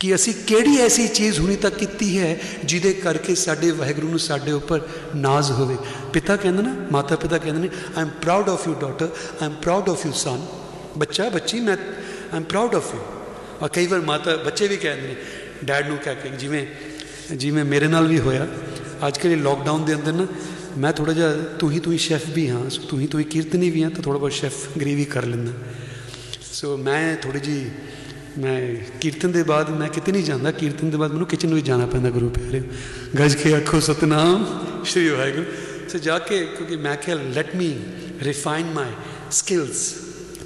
[0.00, 4.52] ਕਿ ਅਸੀਂ ਕਿਹੜੀ ਐਸੀ ਚੀਜ਼ ਹੁਣੀ ਤੱਕ ਕੀਤੀ ਹੈ ਜਿਹਦੇ ਕਰਕੇ ਸਾਡੇ ਵਾਹਿਗੁਰੂ ਨੂੰ ਸਾਡੇ
[4.52, 4.80] ਉੱਪਰ
[5.16, 5.76] ਨਾਜ਼ ਹੋਵੇ
[6.12, 9.54] ਪਿਤਾ ਕਹਿੰਦੇ ਨਾ ਮਾਤਾ ਪਿਤਾ ਕਹਿੰਦੇ ਨੇ I am proud of you daughter I am
[9.62, 10.46] proud of you son
[10.98, 13.00] ਬੱਚਾ ਬੱਚੀ ਮੈਂ I am proud of you
[13.62, 15.16] ਔਰ ਕਈ ਵਾਰ ਮਾਤਾ ਬੱਚੇ ਵੀ ਕਹਿੰਦੇ ਨੇ
[15.64, 16.66] ਡੈਡ ਨੂੰ ਕਹਿ ਕੇ ਜਿਵੇਂ
[17.36, 18.46] ਜਿਵੇਂ ਮੇਰੇ ਨਾਲ ਵੀ ਹੋਇਆ
[19.08, 20.26] ਅੱਜ ਕੱਲ੍ਹ ਲੋਕਡਾਊਨ ਦੇ ਅੰਦਰ ਨਾ
[20.78, 23.24] ਮੈਂ ਥੋੜਾ ਜਿਹਾ ਤੂੰ ਹੀ ਤੂੰ ਹੀ ਸ਼ੈਫ ਵੀ ਹਾਂ ਸੋ ਤੂੰ ਹੀ ਤੂੰ ਹੀ
[23.24, 25.52] ਕੀਰਤਨੀ ਵੀ ਹਾਂ ਤਾਂ ਥੋੜਾ ਬਹੁਤ ਸ਼ੈਫ ਗ੍ਰੇਵੀ ਕਰ ਲੈਂਦਾ
[26.54, 27.70] ਸੋ ਮੈਂ ਥੋੜੀ ਜੀ
[28.38, 28.58] ਮੈਂ
[29.00, 32.10] ਕੀਰਤਨ ਦੇ ਬਾਅਦ ਮੈਂ ਕਿਤੇ ਨਹੀਂ ਜਾਂਦਾ, ਕੀਰਤਨ ਦੇ ਬਾਅਦ ਮੈਨੂੰ ਕਿਚਨ ਵਿੱਚ ਜਾਣਾ ਪੈਂਦਾ
[32.10, 32.62] ਗੁਰੂ ਪਿਆਰੇ।
[33.18, 34.44] ਗੱਜ ਕੇ ਆਖੋ, ਸਤਨਾਮ,
[34.84, 35.44] ਸ਼੍ਰੀ ਵਾਹਿਗੁਰੂ।
[35.88, 37.70] ਸੋ ਜਾ ਕੇ, ਕਿਉਂਕਿ ਮੈਂ ਕਿਹਾ let me
[38.22, 38.92] refine my
[39.30, 39.94] skills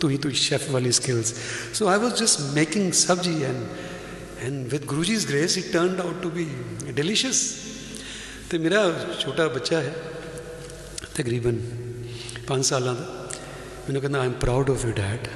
[0.01, 1.35] ਤੂੰ ਹੀ, ਤੂੰ ਸ਼ੈਫ ਵਾਲੀ skills
[1.74, 3.64] so I was just making sabzi and
[4.43, 6.47] and with Guru ji's grace it turned out to be
[6.90, 7.43] delicious
[8.51, 8.82] ਤੇ ਮੇਰਾ
[9.20, 9.94] ਛੋਟਾ ਬੱਚਾ ਹੈ,
[11.14, 11.60] ਤਕਰੀਬਨ
[12.47, 13.28] 5 ਸਾਲਾਂ ਦਾ।
[13.89, 15.28] ਮੈਨੂੰ ਕਹਿੰਦਾ I am proud of you dad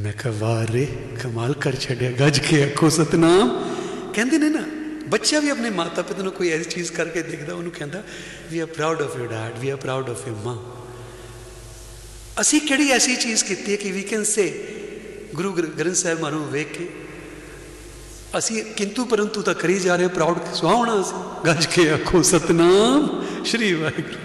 [0.00, 0.86] ਮੈਂ ਕਿਹਾ, ਵਾਹ ਰੇ,
[1.22, 3.50] ਕਮਾਲ ਕਰ ਛੱਡਿਆ, ਗੱਜ ਕੇ ਅੱਖੋ ਸਤਨਾਮ।
[4.14, 4.62] ਕਹਿੰਦੇ ਨੇ ਨਾ,
[5.08, 8.02] ਬੱਚਾ ਵੀ ਆਪਣੇ ਮਾਤਾ ਪਿਤਾ ਨੂੰ ਕੋਈ ਐਸੀ ਚੀਜ਼ ਕਰਕੇ ਦੇਖਦਾ, ਉਹਨੂੰ ਕਹਿੰਦਾ
[8.50, 10.56] we are proud of you dad we are proud of you maa
[12.40, 14.46] ਅਸੀਂ ਕਿਹੜੀ ਐਸੀ ਚੀਜ਼ ਕੀਤੀ ਹੈ ਕਿ ਵੀ ਕੈਨ ਸੇ
[15.34, 16.88] ਗੁਰੂ ਗ੍ਰੰਥ ਸਾਹਿਬ ਮਾਰੂ ਵੇਖ ਕੇ,
[18.38, 23.72] ਅਸੀਂ ਕਿੰਤੂ ਪਰੰਤੂ ਤਾਂ ਕਰੀ ਜਾ ਰਹੇ ਪ੍ਰਾਊਡ ਸੁਹਾਵਣਾ ਅਸੀਂ। ਗੱਜ ਕੇ ਆਖੋ, ਸਤਨਾਮ, ਸ਼੍ਰੀ
[23.72, 24.18] ਵਾਹਿਗੁਰੂ।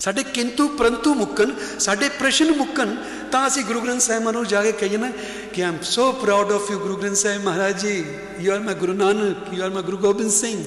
[0.00, 1.50] ਸਾਡੇ ਕਿੰਤੂ ਪਰੰਤੂ ਮੁੱਕਣ,
[1.80, 2.94] ਸਾਡੇ ਪ੍ਰਸ਼ਨ ਮੁੱਕਣ
[3.34, 5.10] ਤਾਂ ਅਸੀਂ ਗੁਰੂ ਗ੍ਰੰਥ ਸਾਹਿਬ ਨੂੰ ਜਾ ਕੇ ਕਹੀਏ ਨਾ
[5.52, 8.04] ਕਿ I'm so proud of you Guru Granth Sahib Maharaj ji
[8.40, 10.62] you are my Guru Nanak you are my Guru Gobind Singh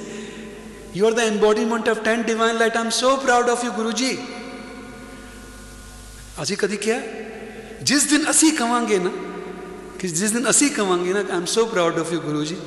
[0.96, 2.76] you are the embodiment of 10 divine light.
[2.76, 4.12] I'm so proud of you Guru ji
[6.42, 7.00] ਅਸੀਂ ਕਦੀ ਕਿਹਾ
[7.84, 9.12] ਜਿਸ ਦਿਨ ਅਸੀਂ ਕਵਾਂਗੇ ਨਾ
[10.00, 12.58] ਕਿ ਜਿਸ ਦਿਨ ਅਸੀਂ ਕਵਾਂਗੇ ਨਾ I'm so proud of you Guru ji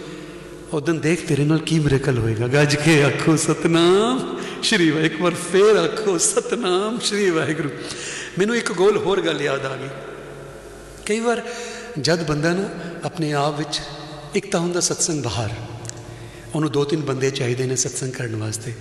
[0.73, 4.27] ਉਹ ਦਿਨ ਦੇਖ ਤੇਰੇ ਨਾਲ ਕੀ ਮਿਰਕਲ ਹੋਏਗਾ ਗੱਜ ਕੇ ਆਖੋ ਸਤਨਾਮ
[4.63, 7.69] ਸ਼੍ਰੀ ਵਾਹਿ ਇੱਕ ਵਾਰ ਫੇਰ ਆਖੋ, ਸਤਨਾਮ ਸ਼੍ਰੀ ਵਾਹਿਗੁਰੂ।
[8.39, 9.89] ਮੈਨੂੰ ਇੱਕ ਗੋਲ ਹੋਰ ਗੱਲ ਯਾਦ ਆ ਗਈ।
[11.07, 11.43] ਕਈ ਵਾਰ
[12.01, 12.69] ਜਦ ਬੰਦਾ ਨਾ
[13.05, 13.81] ਆਪਣੇ ਆਪ ਵਿੱਚ
[14.35, 15.51] ਇੱਕ ਤਾਂ ਹੁੰਦਾ, ਸਤਸੰਗ ਬਾਹਰ,
[16.55, 18.75] ਉਹਨੂੰ ਦੋ ਤਿੰਨ ਬੰਦੇ ਚਾਹੀਦੇ ਨੇ ਸਤਸੰਗ ਕਰਨ ਵਾਸਤੇ।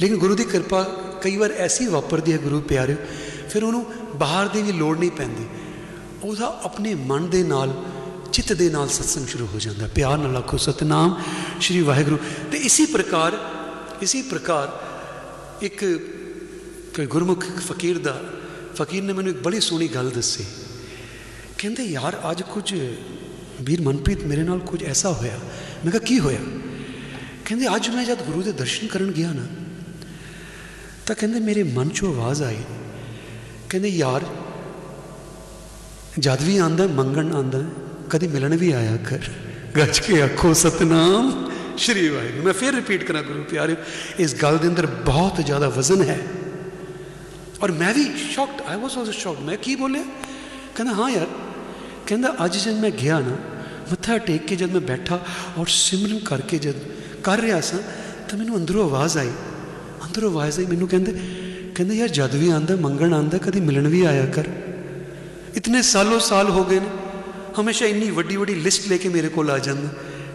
[0.00, 0.82] ਲੇਕਿਨ ਗੁਰੂ ਦੀ ਕਿਰਪਾ
[1.22, 2.96] ਕਈ ਵਾਰ ਐਸੀ ਵਾਪਰਦੀ ਹੈ, ਗੁਰੂ ਪਿਆਰਿਓ,
[3.50, 5.46] ਫਿਰ ਉਹਨੂੰ ਬਾਹਰ ਦੀ ਵੀ ਲੋੜ ਨਹੀਂ ਪੈਂਦੀ।
[6.22, 7.84] ਉਹਦਾ ਆਪਣੇ ਮਨ ਦੇ ਨਾਲ,
[8.32, 11.22] ਚਿੱਤ ਦੇ ਨਾਲ ਸਤਸੰਗ ਸ਼ੁਰੂ ਹੋ ਜਾਂਦਾ। ਪਿਆਰ ਨਾਲ ਆਖੋ, ਸਤਨਾਮ
[11.60, 12.18] ਸ਼੍ਰੀ ਵਾਹਿਗੁਰੂ।
[12.52, 13.38] ਤੇ ਇਸੇ ਪ੍ਰਕਾਰ
[14.02, 14.93] ਇਸੇ ਪ੍ਰਕਾਰ
[15.62, 16.00] ਇੱਕ
[17.10, 18.20] ਗੁਰਮੁਖ ਫਕੀਰ ਦਾ,
[18.74, 20.44] ਫਕੀਰ ਨੇ ਮੈਨੂੰ ਇੱਕ ਬੜੀ ਸੋਹਣੀ ਗੱਲ ਦੱਸੀ।
[21.58, 22.74] ਕਹਿੰਦੇ, ਯਾਰ, ਅੱਜ ਕੁਝ
[23.62, 25.38] ਵੀਰ ਮਨਪ੍ਰੀਤ ਮੇਰੇ ਨਾਲ ਕੁਝ ਐਸਾ ਹੋਇਆ।
[25.84, 26.38] ਮੈਂ ਕਿਹਾ, ਕੀ ਹੋਇਆ?
[27.44, 29.46] ਕਹਿੰਦੇ, ਅੱਜ ਮੈਂ ਜਦ ਗੁਰੂ ਦੇ ਦਰਸ਼ਨ ਕਰਨ ਗਿਆ ਨਾ,
[31.06, 32.62] ਤਾਂ ਕਹਿੰਦੇ ਮੇਰੇ ਮਨ 'ਚੋਂ ਆਵਾਜ਼ ਆਈ।
[33.70, 34.24] ਕਹਿੰਦੇ, ਯਾਰ,
[36.18, 37.64] ਜਦ ਵੀ ਆਂਦਾ, ਮੰਗਣ ਆਂਦਾ,
[38.10, 39.18] ਕਦੀ ਮਿਲਣ ਵੀ ਆਇਆ ਕਰ।
[39.76, 41.53] ਗੱਜ ਕੇ ਆਖੋ, ਸਤਨਾਮ!
[41.78, 43.76] ਸ਼੍ਰੀ ਵਾਹਿਗੁਰੂ, ਮੈਂ ਫਿਰ ਰਿਪੀਟ ਕਰਾਂ ਗੁਰੂ ਪਿਆਰਿਓ,
[44.18, 46.20] ਇਸ ਗੱਲ ਦੇ ਅੰਦਰ ਬਹੁਤ ਜ਼ਿਆਦਾ ਵਜ਼ਨ ਹੈ।
[47.62, 50.02] ਔਰ ਮੈਂ ਵੀ shocked I was also shocked ਮੈਂ ਕੀ ਬੋਲਿਆ?
[50.74, 51.26] ਕਹਿੰਦਾ, ਹਾਂ ਯਾਰ।
[52.06, 53.36] ਕਹਿੰਦਾ, ਅੱਜ ਜਦ ਮੈਂ ਗਿਆ ਨਾ,
[53.92, 55.26] ਮੱਥਾ ਟੇਕ ਕੇ ਜਦ ਮੈਂ ਬੈਠਾ
[55.58, 56.74] ਔਰ ਸਿਮਰਨ ਕਰਕੇ ਜਦ
[57.24, 57.78] ਕਰ ਰਿਹਾ ਸਾਂ,
[58.28, 59.30] ਤਾਂ ਮੈਨੂੰ ਅੰਦਰੋਂ ਆਵਾਜ਼ ਆਈ।
[60.04, 61.20] ਅੰਦਰੋਂ ਆਵਾਜ਼ ਆਈ, ਮੈਨੂੰ ਕਹਿੰਦੇ
[61.74, 64.44] ਕਹਿੰਦੇ, ਯਾਰ ਜਦ ਵੀ ਆਂਦਾ, ਮੰਗਣ ਆਂਦਾ, ਕਦੀ ਮਿਲਣ ਵੀ ਆਇਆ ਕਰ।
[65.54, 66.86] ਇਤਨੇ ਸਾਲੋਂ ਸਾਲ ਹੋ ਗਏ ਨੇ,
[67.60, 69.88] ਹਮੇਸ਼ਾ ਇੰਨੀ ਵੱਡੀ ਵੱਡੀ ਲਿਸਟ ਲੈ ਕੇ ਮੇਰੇ ਕੋਲ ਆ ਜਾਂਦਾ।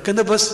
[0.04, 0.54] ਕਹਿੰਦਾ, ਬਸ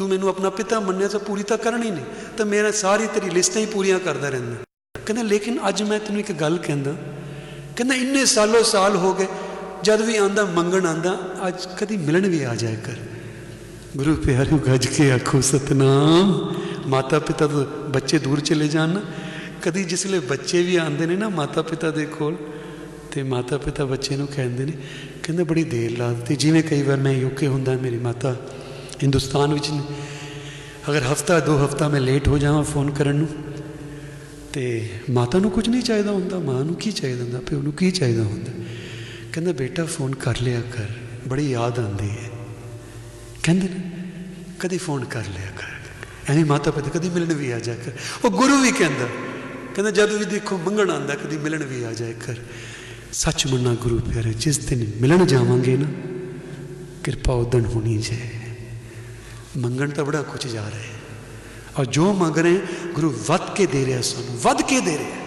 [0.00, 2.04] ਤੂੰ ਮੈਨੂੰ ਆਪਣਾ ਪਿਤਾ ਮੰਨਿਆ ਤਾਂ ਪੂਰੀ ਤਾਂ ਕਰਨੀ ਨਹੀਂ।
[2.36, 4.56] ਤਾਂ ਮੇਰਾ ਸਾਰੀ ਤੇਰੀ ਲਿਸਟਾਂ ਹੀ ਪੂਰੀਆਂ ਕਰਦਾ ਰਹਿੰਦਾ।
[5.06, 6.94] ਕਹਿੰਦਾ, ਲੇਕਿਨ ਅੱਜ ਮੈਂ ਤੈਨੂੰ ਇੱਕ ਗੱਲ ਕਹਿੰਦਾ।
[7.76, 9.26] ਕਹਿੰਦਾ, ਇੰਨੇ ਸਾਲੋਂ ਸਾਲ ਹੋ ਗਏ,
[9.82, 11.18] ਜਦ ਵੀ ਆਂਦਾ, ਮੰਗਣ ਆਂਦਾ,
[11.48, 12.92] ਅੱਜ ਕਦੀ ਮਿਲਣ ਵੀ ਆ ਜਾਇਆ ਕਰ।
[13.96, 16.54] ਗੁਰੂ ਪਿਆਰਿਓ, ਗੱਜ ਕੇ ਆਖੋ, ਸਤਨਾਮ
[16.86, 19.00] ਮਾਤਾ ਪਿਤਾ ਤੋਂ ਬੱਚੇ ਦੂਰ ਚਲੇ ਜਾਣ
[19.62, 22.36] ਕਦੀ ਜਿਸਲੇ ਬੱਚੇ ਵੀ ਆਂਦੇ ਨੇ ਨਾ ਮਾਤਾ ਪਿਤਾ ਦੇ ਕੋਲ,
[23.10, 24.72] ਤੇ ਮਾਤਾ ਪਿਤਾ ਬੱਚੇ ਨੂੰ ਕਹਿੰਦੇ ਨੇ,
[25.22, 28.36] ਕਹਿੰਦੇ, ਬੜੀ ਦੇਰ ਲਾਤੀ। ਜਿਵੇਂ ਕਈ ਵਾਰ ਮੈਂ ਯੂਕੇ ਹੁੰਦਾ, ਮੇਰੀ ਮਾਤਾ
[29.02, 29.70] ਹਿੰਦੁਸਤਾਨ ਵਿੱਚ
[30.90, 33.28] ਅਗਰ ਹਫਤਾ, ਦੋ ਹਫਤਾ ਮੈਂ ਲੇਟ ਹੋ ਜਾਵਾਂ ਫੋਨ ਕਰਨ ਨੂੰ,
[34.52, 37.90] ਤੇ ਮਾਤਾ ਨੂੰ ਕੁਝ ਨਹੀਂ ਚਾਹੀਦਾ ਹੁੰਦਾ, ਮਾਂ ਨੂੰ ਕੀ ਚਾਹੀਦਾ ਹੁੰਦਾ, ਪਿਓ ਨੂੰ ਕੀ
[37.90, 38.52] ਚਾਹੀਦਾ ਹੁੰਦਾ?
[39.32, 40.86] ਕਹਿੰਦਾ, ਬੇਟਾ ਫੋਨ ਕਰ ਲਿਆ ਕਰ,
[41.28, 42.30] ਬੜੀ ਯਾਦ ਆਉਂਦੀ ਹੈ।
[43.42, 43.90] ਕਹਿੰਦੇ ਨੇ,
[44.60, 47.92] ਕਦੀ ਫੋਨ ਕਰ ਲਿਆ ਕਰ। ਐਵੇਂ ਮਾਤਾ ਪਿਤਾ ਕਦੀ ਮਿਲਣ ਵੀ ਆ ਜਾ ਕਰ।
[48.24, 49.06] ਉਹ ਗੁਰੂ ਵੀ ਕਹਿੰਦਾ
[49.74, 52.34] ਕਹਿੰਦਾ, ਜਦ ਵੀ ਦੇਖੋ ਮੰਗਣ ਆਂਦਾ ਕਦੀ ਮਿਲਣ ਵੀ ਆ ਜਾਏ ਕਰ।
[53.12, 55.86] ਸੱਚ ਮੰਨਾ ਗੁਰੂ ਪਿਆਰੇ, ਜਿਸ ਦਿਨ ਮਿਲਣ ਜਾਵਾਂਗੇ ਨਾ,
[57.04, 58.39] ਕਿਰਪਾ ਉਦਣ ਹੋਣੀ ਜੇ
[59.58, 60.98] ਮੰਗਣ ਤਾਂ ਬੜਾ ਕੁਝ ਜਾ ਰਿਹਾ
[61.78, 62.60] ਔਰ ਜੋ ਮੰਗ ਰਹੇ
[62.94, 65.18] ਗੁਰੂ ਵੱਧ ਕੇ ਦੇ ਰਿਹਾ ਸਾਨੂੰ, ਵੱਧ ਕੇ ਦੇ ਰਿਹਾ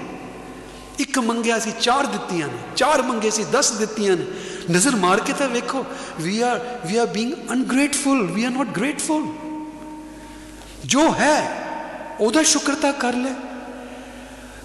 [0.99, 4.25] ਇੱਕ ਮੰਗਿਆ ਸੀ, ਚਾਰ ਦਿੱਤੀਆਂ ਨੇ, ਚਾਰ ਮੰਗੇ ਸੀ 10 ਦਿੱਤੀਆਂ ਨੇ।
[4.71, 5.85] ਨਜ਼ਰ ਮਾਰ ਕੇ ਤਾਂ ਵੇਖੋ
[6.21, 9.25] we are we are being ungrateful we are not grateful
[10.85, 11.37] ਜੋ ਹੈ,
[12.19, 13.33] ਉਹਦਾ ਸ਼ੁਕਰਤਾ ਕਰ ਲੈ।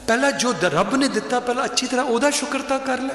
[0.09, 3.15] ਪਹਿਲਾਂ ਜੋ ਰੱਬ ਨੇ ਦਿੱਤਾ, ਪਹਿਲਾਂ ਅੱਛੀ ਤਰ੍ਹਾਂ ਉਹਦਾ ਸ਼ੁਕਰਤਾ ਕਰ ਲੈ।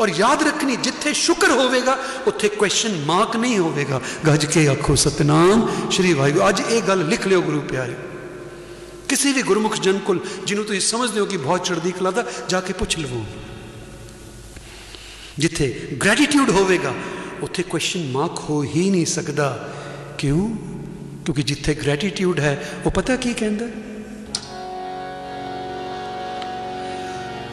[0.00, 5.90] ਔਰ ਯਾਦ ਰੱਖਣੀ, ਜਿੱਥੇ ਸ਼ੁਕਰ ਹੋਵੇਗਾ, ਉੱਥੇ ਕੁਐਸਚਨ ਮਾਰਕ ਨਹੀਂ ਹੋਵੇਗਾ। ਗੱਜ ਕੇ ਆਖੋ, ਸਤਨਾਮ
[5.90, 7.94] ਸ਼੍ਰੀ ਵਾਹਿਗੁਰੂ। ਅੱਜ ਇਹ ਗੱਲ ਲਿਖ ਲਿਓ ਗੁਰੂ ਪਿਆਰੇ।
[9.08, 12.60] ਕਿਸੇ ਵੀ ਗੁਰਮੁਖ ਜਨ ਕੋਲ, ਜਿਹਨੂੰ ਤੁਸੀਂ ਸਮਝਦੇ ਹੋ ਕਿ ਬਹੁਤ ਚੜ੍ਹਦੀ ਕਲਾ ਦਾ, ਜਾ
[12.60, 13.24] ਕੇ ਪੁੱਛ ਲਵੋ।
[15.38, 16.94] ਜਿੱਥੇ ਗ੍ਰੈਟੀਟਿਊਡ ਹੋਵੇਗਾ,
[17.42, 19.74] ਉੱਥੇ ਕੁਐਸਚਨ ਮਾਰਕ ਹੋ ਹੀ ਨਹੀਂ ਸਕਦਾ।
[20.18, 20.56] ਕਿਉਂ?
[21.24, 23.81] ਕਿਉਂਕਿ ਜਿੱਥੇ ਗ੍ਰੈਟੀਟਿਊਡ ਹੈ, ਉਹ ਪਤਾ ਕੀ ਕਹਿੰਦਾ?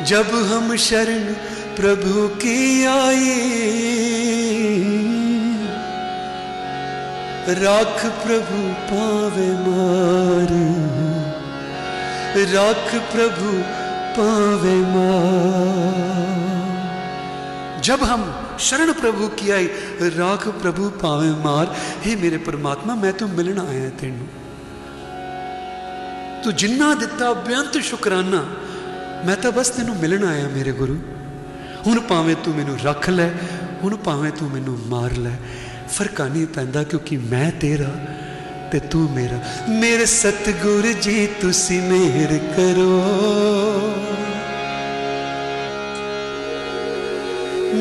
[0.06, 1.32] जब हम शरण
[1.76, 3.36] प्रभु की आई
[7.60, 8.58] राख प्रभु
[8.90, 11.09] पावे मार।
[12.36, 13.62] ਰੱਖ ਪ੍ਰਭੂ
[14.16, 16.18] ਪਾਵੇ ਮਾਰ।
[17.82, 19.68] ਜਬ ਹਮ ਸ਼ਰਨ ਪ੍ਰਭੂ ਕੀ ਆਈ
[20.18, 21.66] ਰਾਖ ਪ੍ਰਭੂ ਪਾਵੇ ਮਾਰ।
[22.04, 24.26] हे ਮੇਰੇ ਪਰਮਾਤਮਾ, ਮੈਂ ਤੈਨੂੰ ਮਿਲਣ ਆਇਆ ਤੈਨੂੰ।
[26.44, 28.44] ਤੂੰ ਜਿੰਨਾ ਦਿੱਤਾ ਬੇਅੰਤ ਸ਼ੁਕਰਾਨਾ,
[29.26, 30.98] ਮੈਂ ਤਾਂ ਬਸ ਤੈਨੂੰ ਮਿਲਣ ਆਇਆ ਮੇਰੇ ਗੁਰੂ।
[31.86, 33.28] ਹੁਣ ਭਾਵੇਂ ਤੂੰ ਮੈਨੂੰ ਰੱਖ ਲੈ,
[33.82, 35.36] ਹੁਣ ਭਾਵੇਂ ਤੂੰ ਮੈਨੂੰ ਮਾਰ ਲੈ।
[35.88, 37.94] ਫ਼ਰਕ ਨਹੀਂ ਪੈਂਦਾ ਕਿਉਂਕਿ ਮੈਂ ਤੇਰਾ
[38.72, 39.38] तेरा ਤੇ ਤੂੰ ਮੇਰਾ
[39.68, 43.00] ਮੇਰੇ ਸਤਗੁਰ ਜੀ ਤੁਸੀਂ ਮਿਹਰ ਕਰੋ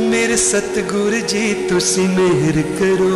[0.10, 3.10] ਮੇਰੇ ਸਤਗੁਰ ਜੀ ਤੁਸੀਂ ਮਿਹਰ ਕਰੋ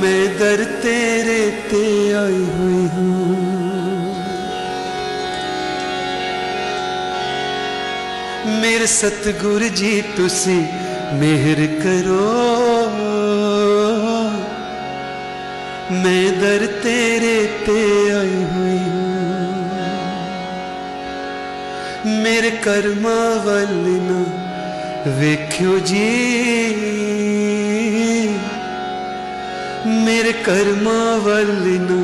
[0.00, 3.56] ਮੈਂ ਦਰ ਤੇਰੇ ਤੇ ਆਈ ਹੋਈ ਹਾਂ
[8.60, 10.62] ਮੇਰੇ ਸਤਗੁਰ ਜੀ ਤੁਸੀਂ
[11.14, 11.66] ਮਿਹਰ
[15.90, 18.78] ਕਰੋ ਮੈਂ ਦਰ ਤੇਰੇ ਤੇ ਆਈ ਹੋਈ
[22.22, 24.24] ਮੇਰੇ ਕਰਮਾਂ ਵੱਲ ਨਾ
[25.10, 26.08] ਵੇਖਿਓ ਜੀ
[29.86, 32.02] ਮੇਰੇ ਕਰਮਾਂ ਵੱਲ ਨਾ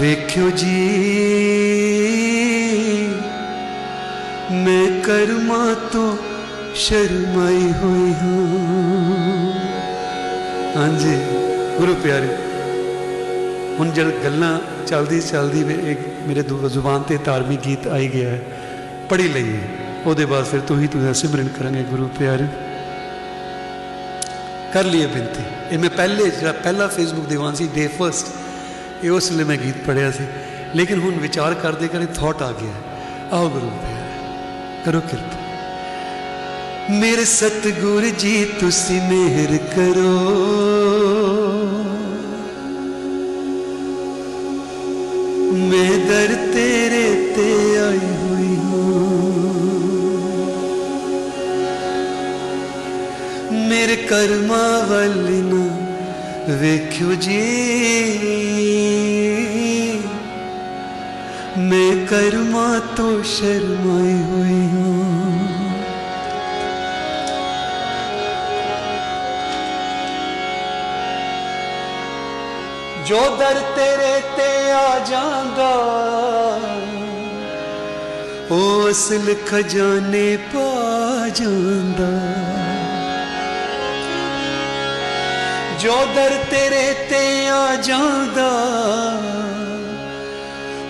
[0.00, 0.88] ਵੇਖਿਓ ਜੀ
[4.52, 6.16] ਮੈਂ ਕਰਮਾਂ ਤੋਂ
[6.74, 8.46] ਸ਼ਰਮਾਈ ਹੋਈ ਹਾਂ
[10.76, 11.16] ਹਾਂਜੀ
[11.78, 12.51] ਗੁਰੂ ਪਿਆਰੇ
[13.78, 18.40] ਹੁਣ ਜਦ ਗੱਲਾਂ ਚੱਲਦੀ ਚੱਲਦੀ ਮੇਰੇ ਜ਼ੁਬਾਨ ਤੇ ਧਾਰਮਿਕ ਗੀਤ ਆਈ ਗਿਆ ਹੈ।
[19.08, 19.58] ਪੜ੍ਹੀ ਲਈਏ।
[20.06, 22.46] ਉਹਦੇ ਬਾਅਦ ਫਿਰ ਤੂੰ ਹੀ ਤੂੰ ਸਿਮਰਨ ਕਰਾਂਗੇ ਗੁਰੂ ਪਿਆਰੇ।
[24.74, 28.26] ਕਰ ਲਈਏ ਬੇਨਤੀ। ਇਹ ਮੈਂ ਪਹਿਲੇ ਜਿਹੜਾ ਪਹਿਲਾ ਫੇਸਬੁੱਕ ਦੀਵਾਨ ਸੀ ਡੇ ਫਰਸਟ
[29.04, 30.24] ਇਹ ਉਸ ਵੇਲੇ ਮੈਂ ਗੀਤ ਪੜਿਆ ਸੀ।
[30.74, 32.72] ਲੇਕਿਨ ਹੁਣ ਵਿਚਾਰ ਕਰਦੇ ਕਰਦੇ ਥਾਟ ਆ ਗਿਆ
[33.32, 35.38] ਆਓ ਗੁਰੂ ਪਿਆਰੇ, ਕਰੋ ਕਿਰਪਾ।
[36.90, 40.08] ਮੇਰੇ ਸਤਗੁਰ ਜੀ, ਤੁਸੀਂ ਮਿਹਰ ਕਰੋ।
[45.72, 49.12] ਮੈਂ ਦਰ ਤੇਰੇ ਤੇ ਆਈ ਹੋਈ ਹਾਂ।
[53.68, 55.76] ਮੇਰੇ ਕਰਮਾਂ ਵੱਲ ਨਾ
[56.54, 57.40] ਵੇਖਿਓ ਜੀ।
[61.58, 65.31] ਮੈਂ ਕਰਮਾਂ ਤੋਂ ਸ਼ਰਮਾਈ ਹੋਈ ਹਾਂ।
[73.12, 75.72] ਜੋ ਦਰ ਤੇਰੇ ਤੇ ਆ ਜਾਂਦਾ
[78.50, 82.08] ਉਹ ਅਸਲ ਖਜ਼ਾਨੇ ਪਾ ਜਾਂਦਾ।
[85.80, 88.48] ਜੋ ਦਰ ਤੇਰੇ ਤੇ ਆ ਜਾਂਦਾ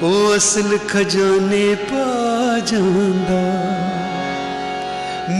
[0.03, 3.43] ਉਹ ਅਸਲ ਖਜ਼ਾਨੇ ਪਾ ਜਾਂਦਾ।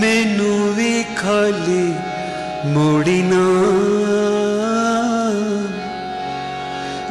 [0.01, 1.95] ਮੈਨੂੰ ਵੀ ਖਾਲੀ
[2.67, 3.47] ਮੋੜੀ ਨਾ।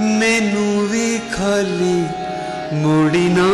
[0.01, 2.05] ਮੈਨੂੰ ਵੀ ਖਾਲੀ
[2.73, 3.47] ਮੋੜੀ ਨਾ।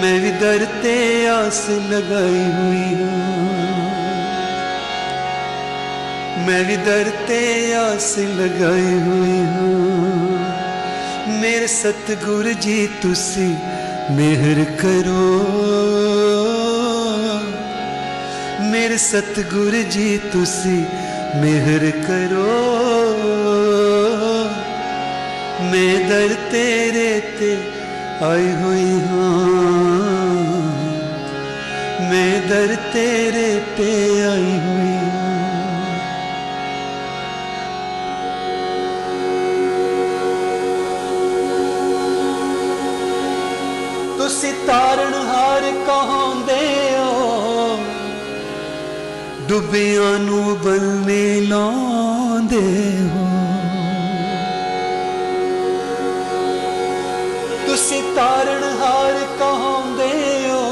[0.00, 3.42] ਮੈਂ ਵੀ ਦਰ ਤੇ ਆਸ ਲਗਾਈ ਹੋਈ ਹਾਂ।
[6.46, 10.38] ਮੈਂ ਵੀ ਦਰ ਤੇ ਆਸ ਲਗਾਈ ਹੋਈ ਹਾਂ।
[11.28, 13.56] ਮੇਰੇ ਸਤਗੁਰ ਜੀ, ਤੁਸੀਂ
[14.10, 15.46] ਮਿਹਰ ਕਰੋ।
[18.60, 20.84] ਮੇਰੇ ਸਤਗੁਰ ਜੀ, ਤੁਸੀਂ
[21.36, 22.48] ਮਿਹਰ ਕਰੋ
[25.62, 27.56] ਮੈਂ ਦਰ ਤੇਰੇ ਤੇ
[28.22, 29.30] ਆਈ ਹੋਈ ਹਾਂ
[32.10, 33.90] ਮੈਂ ਦਰ ਤੇਰੇ ਤੇ
[34.24, 34.91] ਆਈ ਹੋਈ
[49.52, 52.60] ਡੁੱਬਿਆਂ ਨੂੰ ਬੰਨੇ ਲਾਉਂਦੇ
[53.08, 53.26] ਹੋ।
[57.66, 60.62] ਤੁਸੀਂ ਤਾਰਨ ਹਾਰ ਕਹਾਉਂਦੇ ਹੋ।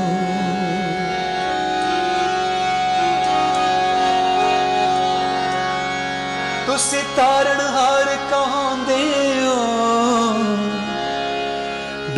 [6.66, 7.57] ਤੁਸੀਂ ਤਾਰਨ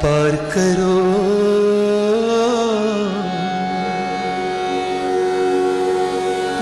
[0.02, 1.00] ਪਾਰ ਕਰੋ।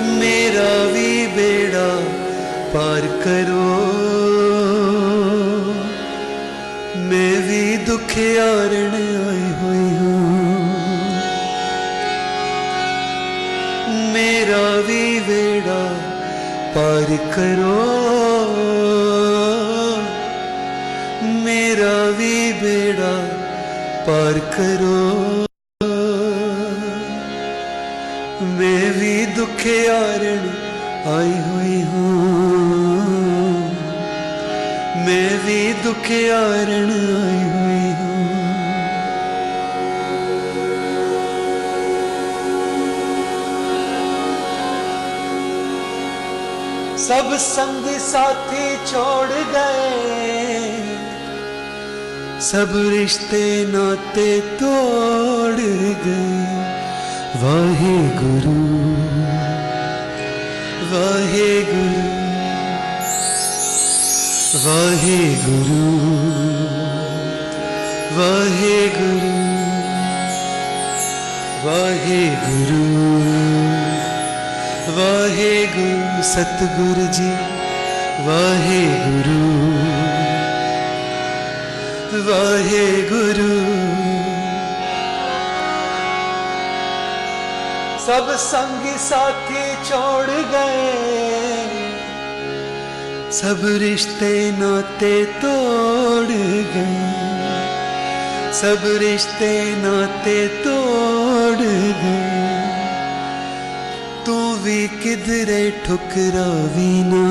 [0.03, 1.99] ਮੇਰਾ ਵੀ ਬੇੜਾ
[2.73, 3.67] ਪਾਰ ਕਰੋ।
[6.97, 9.10] ਮੈਂ ਵੀ ਦੁਖਿਆਰਣ
[17.11, 18.55] ਪਾਰ ਕਰੋ।
[21.23, 23.27] ਮੇਰਾ ਵੀ ਬੇੜਾ
[24.07, 25.45] ਪਾਰ ਕਰੋ।
[28.43, 30.47] ਮੈਂ ਵੀ ਦੁਖਿਆਰਣ
[31.07, 32.11] ਆਈ ਹੋਈ ਹਾਂ।
[35.05, 37.50] ਮੈਂ ਵੀ ਦੁਖਿਆਰਣ ਆਈ ਹੋਈ ਹਾਂ
[47.11, 50.71] ਸਭ ਸੰਗ ਸਾਥੀ ਛੋੜ ਗਏ।
[52.41, 55.55] ਸਭ ਰਿਸ਼ਤੇ ਨਾਤੇ ਤੋੜ
[56.05, 56.45] ਗਏ।
[57.41, 58.55] ਵਾਹਿਗੁਰੂ
[60.91, 62.07] ਵਾਹਿਗੁਰੂ
[64.65, 65.91] ਵਾਹਿਗੁਰੂ
[68.17, 69.33] ਵਾਹਿਗੁਰੂ
[71.65, 73.10] ਵਾਹਿਗੁਰੂ।
[76.23, 77.31] ਸਤਿਗੁਰ ਜੀ,
[78.21, 79.71] ਵਾਹਿਗੁਰੂ।
[82.29, 83.65] ਵਾਹਿਗੁਰੂ।
[88.05, 90.93] ਸਭ ਸੰਗੀ ਸਾਥੀ ਛੋੜ ਗਏ।
[93.31, 96.25] ਸਭ ਰਿਸ਼ਤੇ ਨਾਤੇ ਤੋੜ
[96.75, 97.11] ਗਏ।
[98.53, 101.57] ਸਭ ਰਿਸ਼ਤੇ ਨਾਤੇ ਤੋੜ
[102.03, 102.40] ਗਏ।
[104.87, 107.25] ਕਿਧਰੇ ਠੁਕਰਾਵੀ ਨਾ।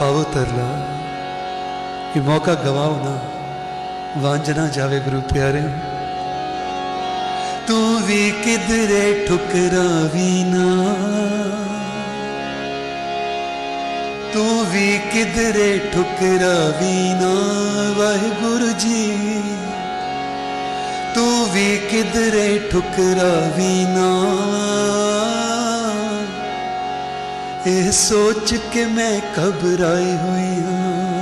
[0.00, 0.86] ਪਾਵੋ ਤਰਲਾ,
[2.16, 3.18] ਇਹ ਮੌਕਾ ਗਵਾਓ ਨਾ।
[4.18, 5.62] ਵਾਂਝ ਨਾ ਜਾਵੇ ਗੁਰੂ ਪਿਆਰੇ
[7.66, 10.94] ਤੂੰ ਵੀ ਕਿਧਰੇ ਠੁਕਰਾਵੀ ਨਾ।
[14.32, 17.34] ਤੂੰ ਵੀ ਕਿਧਰੇ ਠੁਕਰਾਵੀ ਨਾ।
[17.98, 19.18] ਵਾਹਿਗੁਰੂ ਜੀ
[21.58, 24.10] ਤੂੰ ਵੀ ਕਿਧਰੇ ਠੁਕਰਾਵੀ ਨਾ
[27.66, 31.16] ਇਹ ਸੋਚ ਕੇ ਮੈਂ ਘਬਰਾਈ ਹੋਈ ਹਾਂ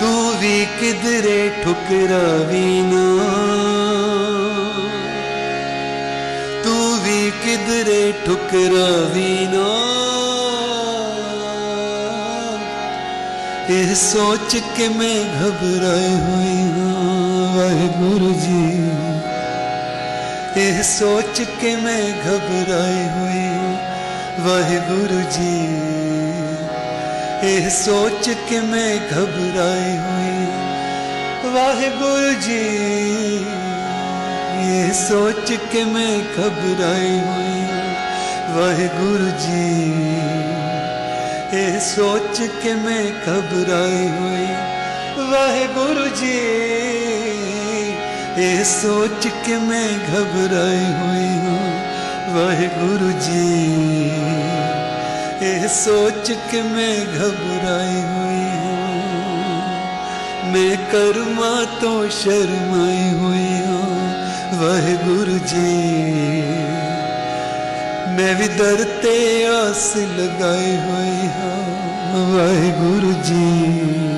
[0.00, 3.06] ਤੂੰ ਵੀ ਕਿਧਰੇ ਠੁਕਰਾਵੀ ਨਾ
[6.64, 9.68] ਤੂੰ ਵੀ ਕਿਧਰੇ ਠੁਕਰਾਵੀ ਨਾ
[13.70, 17.01] ਇਹ ਸੋਚ ਕੇ ਮੈਂ ਘਬਰਾਈ ਹੋਈ ਹਾਂ
[17.56, 18.90] ਵਾਹਿਗੁਰੂ ਜੀ।
[20.56, 23.48] ਇਹ ਸੋਚ ਕੇ ਮੈਂ ਘਬਰਾਈ ਹੋਈ।
[24.40, 25.58] ਵਾਹਿਗੁਰੂ ਜੀ,
[27.42, 30.46] ਇਹ ਸੋਚ ਕੇ ਮੈਂ ਘਬਰਾਈ ਹੋਈ।
[31.52, 32.64] ਵਾਹਿਗੁਰੂ ਜੀ,
[34.62, 37.62] ਇਹ ਸੋਚ ਕੇ ਮੈਂ ਘਬਰਾਈ ਹੋਈ।
[38.56, 39.68] ਵਾਹਿਗੁਰੂ ਜੀ,
[41.52, 44.46] ਇਹ ਸੋਚ ਕੇ ਮੈਂ ਘਬਰਾਈ ਹੋਈ।
[45.30, 46.38] ਵਾਹਿਗੁਰੂ ਜੀ
[48.38, 54.10] ਇਹ ਸੋਚ ਕੇ ਮੈਂ ਘਬਰਾਈ ਹੋਈ ਹਾਂ ਵਾਹਿਗੁਰੂ ਜੀ
[55.42, 58.90] ਇਹ ਸੋਚ ਕੇ ਮੈਂ ਘਬਰਾਈ ਹੋਈ ਹਾਂ
[60.52, 66.42] ਮੈਂ ਕਰਮਾਂ ਤੋਂ ਸ਼ਰਮਾਈ ਹੋਈ ਹਾਂ ਵਾਹਿਗੁਰੂ ਜੀ
[68.16, 74.11] ਮੈਂ ਵੀ ਦਰ ਤੇ ਆਸ ਲਗਾਈ ਹੋਈ ਹਾਂ ਵਾਹਿਗੁਰੂ ਜੀ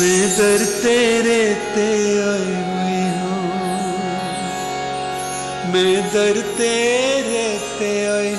[0.00, 1.88] ਮੈਂ ਦਰ ਤੇਰੇ ਤੇ
[2.22, 3.38] ਆਈ ਹੋਈ ਹਾਂ।
[5.68, 8.34] ਮੈਂ ਦਰ ਤੇਰੇ ਤੇ ਆਈ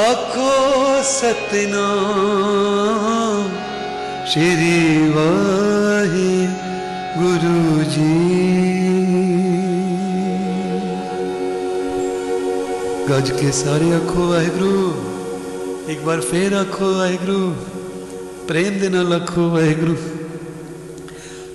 [0.00, 3.50] ਆਖੋ ਸਤਨਾਮ
[4.26, 6.48] ਸ਼੍ਰੀ ਵਾਹਿ
[7.18, 8.12] ਗੁਰੂ ਜੀ।
[13.10, 14.94] ਗੱਜ ਕੇ ਸਾਰੇ ਆਖੋ ਵਾਹਿਗੁਰੂ।
[15.88, 17.54] ਇੱਕ ਵਾਰ ਫੇਰ ਆਖੋ ਵਾਹਿਗੁਰੂ।
[18.48, 19.96] ਪ੍ਰੇਮ ਦੇ ਨਾਲ ਆਖੋ ਵਾਹਿਗੁਰੂ।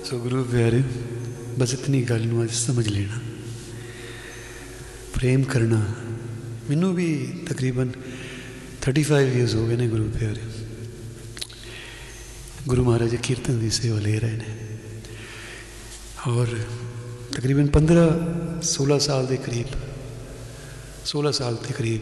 [0.04, 0.82] ਸੋ ਗੁਰੂ ਪਿਆਰੇ
[1.58, 3.18] ਬਸ ਇਤਨੀ ਗੱਲ ਨੂੰ ਅੱਜ ਸਮਝ ਲੈਣਾ।
[5.14, 5.94] ਪ੍ਰੇਮ ਕਰਨਾ,
[6.70, 7.90] ਮੈਨੂੰ ਵੀ ਤਕਰੀਬਨ
[8.82, 10.40] 35 ਇਅਰਸ ਹੋ ਗਏ ਨੇ ਗੁਰੂ ਪਿਆਰੇ।
[12.68, 14.78] ਗੁਰੂ ਮਹਾਰਾਜ ਕੀਰਤਨ ਦੀ ਸੇਵਾ ਲੈ ਰਹੇ ਨੇ।
[16.28, 16.46] ਔਰ
[17.32, 18.06] ਤਕਰੀਬਨ 15
[18.62, 19.66] 16 ਸਾਲ ਦੇ ਕਰੀਬ
[21.06, 22.00] 16 ਸਾਲ ਦੇ ਕਰੀਬ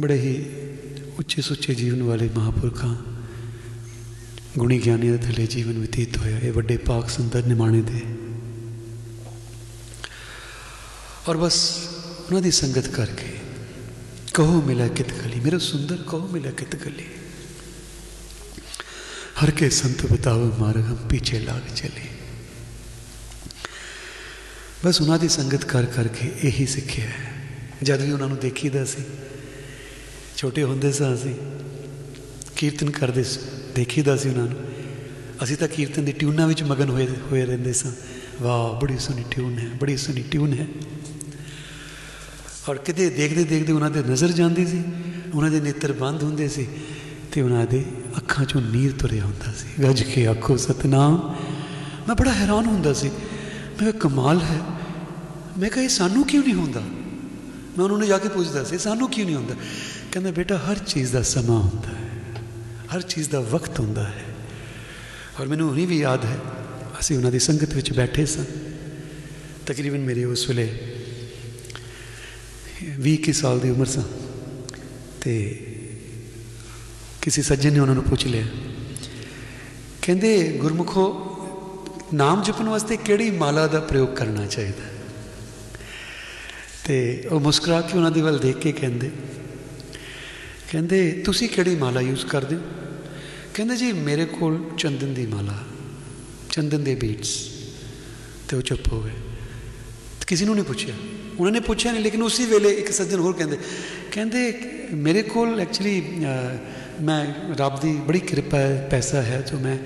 [0.00, 0.44] ਬੜੇ ਹੀ
[1.18, 3.13] ਉੱਚੇ ਸੁੱਚੇ ਜੀਵਨ ਵਾਲੇ ਮਹਾਪੁਰਖਾਂ
[4.58, 8.00] ਗੁਣੀ ਗਿਆਨੀ ਦੇ ਥੱਲੇ ਜੀਵਨ ਬਤੀਤ ਹੋਇਆ। ਇਹ ਵੱਡੇ ਪਾਕ ਸੁੰਦਰ ਨਿਮਾਣੇ ਦੇ।
[11.28, 11.78] ਔਰ ਬਸ
[12.26, 13.38] ਉਹਨਾਂ ਦੀ ਸੰਗਤ ਕਰਕੇ
[14.34, 17.04] ਕਹੋ ਮਿਲਾ ਕਿਤ ਗਲੀ। ਮੇਰਾ ਸੁੰਦਰ ਕਹੋ ਮਿਲਾ ਕਿਤ ਗਲੀ।
[19.44, 22.08] ਹਰ ਕੇ ਸੰਤ ਬਤਾਓ ਮਾਰਗ, ਹਮ ਪਿੱਛੇ ਲਾਗ ਚਲੇ।
[24.84, 27.48] ਬਸ ਉਹਨਾਂ ਦੀ ਸੰਗਤ ਕਰ ਕਰਕੇ ਇਹੀ ਸਿੱਖਿਆ ਹੈ।
[27.82, 29.02] ਜਦ ਵੀ ਉਹਨਾਂ ਨੂੰ ਦੇਖੀਦਾ ਸੀ,
[30.36, 31.34] ਛੋਟੇ ਹੁੰਦੇ ਸਾਂ ਅਸੀਂ,
[32.56, 33.40] ਕੀਰਤਨ ਕਰਦੇ ਸੀ।
[33.74, 34.56] ਦੇਖੀਦਾ ਸੀ ਉਹਨਾਂ ਨੂੰ।
[35.42, 37.92] ਅਸੀਂ ਤਾਂ ਕੀਰਤਨ ਦੀ ਟਿਊਨਾਂ ਵਿੱਚ ਮਗਨ ਹੋਏ ਹੋਏ ਰਹਿੰਦੇ ਸਾਂ।
[38.42, 40.66] ਵਾਹ, ਬੜੀ ਸੋਹਣੀ ਟਿਊਨ ਹੈ, ਬੜੀ ਸੋਹਣੀ ਟਿਊਨ ਹੈ।
[42.68, 44.82] ਔਰ ਕਿਤੇ ਦੇਖਦੇ ਦੇਖਦੇ ਉਹਨਾਂ ਦੇ ਨਜ਼ਰ ਜਾਂਦੀ ਸੀ,
[45.34, 46.66] ਉਹਨਾਂ ਦੇ ਨੇਤਰ ਬੰਦ ਹੁੰਦੇ ਸੀ
[47.32, 47.84] ਤੇ ਉਹਨਾਂ ਦੇ
[48.16, 51.36] ਅੱਖਾਂ ਚੋਂ ਨੀਰ ਤੁਰਿਆ ਹੁੰਦਾ ਸੀ। ਗੱਜ ਕੇ ਆਖੋ, ਸਤਨਾਮ।
[52.08, 54.60] ਮੈਂ ਬੜਾ ਹੈਰਾਨ ਹੁੰਦਾ ਸੀ। ਮੈਂ ਕਿਹਾ, ਕਮਾਲ ਹੈ।
[55.58, 56.80] ਮੈਂ ਕਿਹਾ, ਇਹ ਸਾਨੂੰ ਕਿਉਂ ਨਹੀਂ ਹੁੰਦਾ?
[57.78, 59.54] ਮੈਂ ਉਹਨਾਂ ਨੂੰ ਜਾ ਕੇ ਪੁੱਛਦਾ ਸੀ, ਸਾਨੂੰ ਕਿਉਂ ਨਹੀਂ ਹੁੰਦਾ?
[60.12, 62.03] ਕਹਿੰਦਾ, ਬੇਟਾ, ਹਰ ਚੀਜ਼ ਦਾ ਸਮਾਂ ਹੁੰਦਾ ਹੈ।
[62.94, 64.24] ਹਰ ਚੀਜ਼ ਦਾ ਵਕਤ ਹੁੰਦਾ ਹੈ।
[65.40, 66.36] ਔਰ ਮੈਨੂੰ ਹੁਣੀ ਵੀ ਯਾਦ ਹੈ,
[67.00, 68.44] ਅਸੀਂ ਉਹਨਾਂ ਦੀ ਸੰਗਤ ਵਿੱਚ ਬੈਠੇ ਸਾਂ।
[69.66, 70.66] ਤਕਰੀਬਨ ਮੇਰੇ ਉਸ ਵੇਲੇ
[73.00, 74.02] 20 ਕੀ ਸਾਲ ਦੀ ਉਮਰ ਸਾਂ
[75.20, 75.34] ਤੇ
[77.22, 78.46] ਕਿਸੇ ਸੱਜਣ ਨੇ ਉਹਨਾਂ ਨੂੰ ਪੁੱਛ ਲਿਆ,
[80.02, 81.04] ਕਹਿੰਦੇ ਗੁਰਮੁਖੋ,
[82.14, 84.86] ਨਾਮ ਜਪਣ ਵਾਸਤੇ ਕਿਹੜੀ ਮਾਲਾ ਦਾ ਪ੍ਰਯੋਗ ਕਰਨਾ ਚਾਹੀਦਾ?
[86.84, 89.10] ਤੇ ਉਹ ਮੁਸਕਰਾ ਕੇ ਉਹਨਾਂ ਦੇ ਵੱਲ ਦੇਖ ਕੇ ਕਹਿੰਦੇ
[90.70, 92.60] ਕਹਿੰਦੇ, ਤੁਸੀਂ ਕਿਹੜੀ ਮਾਲਾ ਯੂਜ਼ ਕਰਦੇ ਹੋ?
[93.54, 95.58] ਕਹਿੰਦੇ ਜੀ ਮੇਰੇ ਕੋਲ ਚੰਦਨ ਦੀ ਮਾਲਾ,
[96.50, 97.34] ਚੰਦਨ ਦੇ ਬੀਟਸ
[98.48, 99.10] ਤੇ ਉਹ ਚੁੱਪ ਹੋ ਗਏ।
[100.26, 100.94] ਕਿਸੇ ਨੂੰ ਨਹੀਂ ਪੁੱਛਿਆ।
[101.38, 103.58] ਉਹਨਾਂ ਨੇ ਪੁੱਛਿਆ ਨਹੀਂ, ਲੇਕਿਨ ਉਸੇ ਵੇਲੇ ਇੱਕ ਸੱਜਣ ਹੋਰ ਕਹਿੰਦੇ
[104.12, 104.40] ਕਹਿੰਦੇ
[104.92, 106.02] ਮੇਰੇ ਕੋਲ ਐਕਚੁਅਲੀ
[107.00, 109.78] ਮੈਂ ਰੱਬ ਦੀ ਬੜੀ ਕਿਰਪਾ ਹੈ, ਪੈਸਾ ਹੈ, ਜੋ ਮੈਂ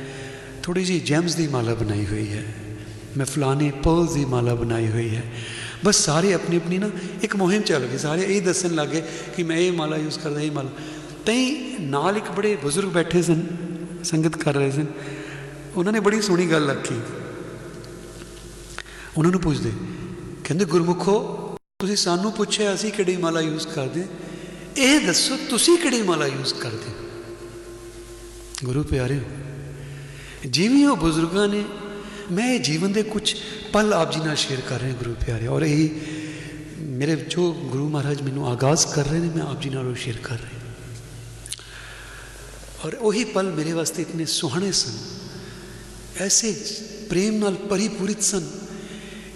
[0.63, 2.45] ਥੋੜੀ ਜੀ ਜੈਮਸ ਦੀ ਮਾਲਾ ਬਣਾਈ ਹੋਈ ਹੈ।
[3.17, 5.23] ਮੈਂ ਫਲਾਣੇ ਪਰਲਸ ਦੀ ਮਾਲਾ ਬਣਾਈ ਹੋਈ ਹੈ।
[5.85, 6.91] ਬਸ ਸਾਰੇ ਆਪਣੀ ਆਪਣੀ ਨਾ
[7.23, 9.03] ਇੱਕ ਮੁਹਿੰਮ ਚੱਲ ਗਈ। ਸਾਰੇ ਇਹ ਦੱਸਣ ਲੱਗੇ
[9.37, 10.71] ਕਿ ਮੈਂ ਇਹ ਮਾਲਾ ਯੂਜ਼ ਕਰਦਾ, ਇਹ ਮਾਲਾ।
[11.27, 13.43] ਤਈ ਨਾਲ ਇੱਕ ਬੜੇ ਬਜ਼ੁਰਗ ਬੈਠੇ ਸਨ,
[14.05, 14.87] ਸੰਗਤ ਕਰ ਰਹੇ ਸਨ।
[15.77, 17.01] ਉਹਨਾਂ ਨੇ ਬੜੀ ਸੋਹਣੀ ਗੱਲ ਆਖੀ।
[19.17, 19.73] ਉਹਨਾਂ ਨੂੰ ਪੁੱਛਦੇ,
[20.45, 21.19] ਕਹਿੰਦੇ, ਗੁਰਮੁਖੋ,
[21.79, 24.05] ਤੁਸੀਂ ਸਾਨੂੰ ਪੁੱਛਿਆ ਅਸੀਂ ਕਿਹੜੀ ਮਾਲਾ ਯੂਜ਼ ਕਰਦੇ?
[24.77, 26.93] ਇਹ ਦੱਸੋ, ਤੁਸੀਂ ਕਿਹੜੀ ਮਾਲਾ ਯੂਜ਼ ਕਰਦੇ?
[28.65, 29.21] ਗੁਰੂ ਪਿਆਰਿਓ,
[30.47, 31.65] ਜਿਵੇਂ ਉਹ ਬਜ਼ੁਰਗਾਂ ਨੇ,
[32.33, 33.35] ਮੈਂ ਇਹ ਜੀਵਨ ਦੇ ਕੁਝ
[33.73, 35.89] ਪਲ ਆਪ ਜੀ ਨਾਲ ਸ਼ੇਅਰ ਕਰ ਰਹੇ ਗੁਰੂ ਪਿਆਰੇ ਔਰ ਇਹ
[36.81, 40.17] ਮੇਰੇ ਜੋ ਗੁਰੂ ਮਹਾਰਾਜ ਮੈਨੂੰ ਆਗਾਜ਼ ਕਰ ਰਹੇ ਨੇ, ਮੈਂ ਆਪ ਜੀ ਨਾਲ ਉਹ ਸ਼ੇਅਰ
[40.23, 40.58] ਕਰ ਰਿਹਾ।
[42.87, 44.93] ਔਰ ਉਹੀ ਪਲ ਮੇਰੇ ਵਾਸਤੇ ਇਤਨੇ ਸੁਹਾਣੇ ਸਨ।
[46.21, 46.55] ਐਸੇ
[47.11, 48.45] ਪ੍ਰੇਮ ਨਾਲ ਪਰਿਪੂਰਿਤ ਸਨ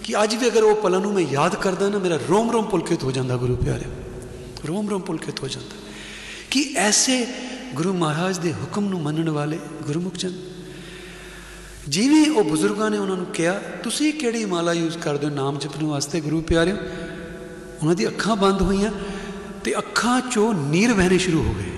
[0.03, 3.03] ਕਿ ਅੱਜ ਵੀ ਅਗਰ ਉਹ ਪਲਾਂ ਨੂੰ ਮੈਂ ਯਾਦ ਕਰਦਾ ਨਾ, ਮੇਰਾ ਰੋਮ ਰੋਮ ਪੁਲਕਿਤ
[3.03, 3.85] ਹੋ ਜਾਂਦਾ ਗੁਰੂ ਪਿਆਰੇ।
[4.67, 5.75] ਰੋਮ ਰੋਮ ਪੁਲਕਿਤ ਹੋ ਜਾਂਦਾ।
[6.51, 7.25] ਕਿ ਐਸੇ
[7.73, 10.33] ਗੁਰੂ ਮਹਾਰਾਜ ਦੇ ਹੁਕਮ ਨੂੰ ਮੰਨਣ ਵਾਲੇ ਗੁਰਮੁਖ ਜਨ,
[11.87, 15.85] ਜਿਵੇਂ ਉਹ ਬਜ਼ੁਰਗਾਂ ਨੇ ਉਹਨਾਂ ਨੂੰ ਕਿਹਾ, ਤੁਸੀਂ ਕਿਹੜੀ ਮਾਲਾ ਯੂਜ਼ ਕਰਦੇ ਹੋ ਨਾਮ ਜਪਣ
[15.85, 16.75] ਵਾਸਤੇ ਗੁਰੂ ਪਿਆਰਿਓ?
[17.81, 18.91] ਉਹਨਾਂ ਦੀ ਅੱਖਾਂ ਬੰਦ ਹੋਈਆਂ
[19.63, 21.71] ਤੇ ਅੱਖਾਂ ਚੋਂ ਨੀਰ ਵਹਿਣੇ ਸ਼ੁਰੂ ਹੋ ਗਏ।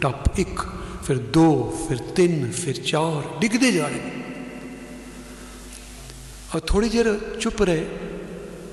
[0.00, 0.64] ਟੱਪ 1
[1.06, 1.42] ਫਿਰ 2
[1.88, 4.00] ਫਿਰ 3 ਫਿਰ 4 ਡਿੱਗਦੇ ਜਾ ਰਹੇ
[6.54, 7.86] ਔਰ ਥੋੜੀ ਦੇਰ ਚੁੱਪ ਰਹੇ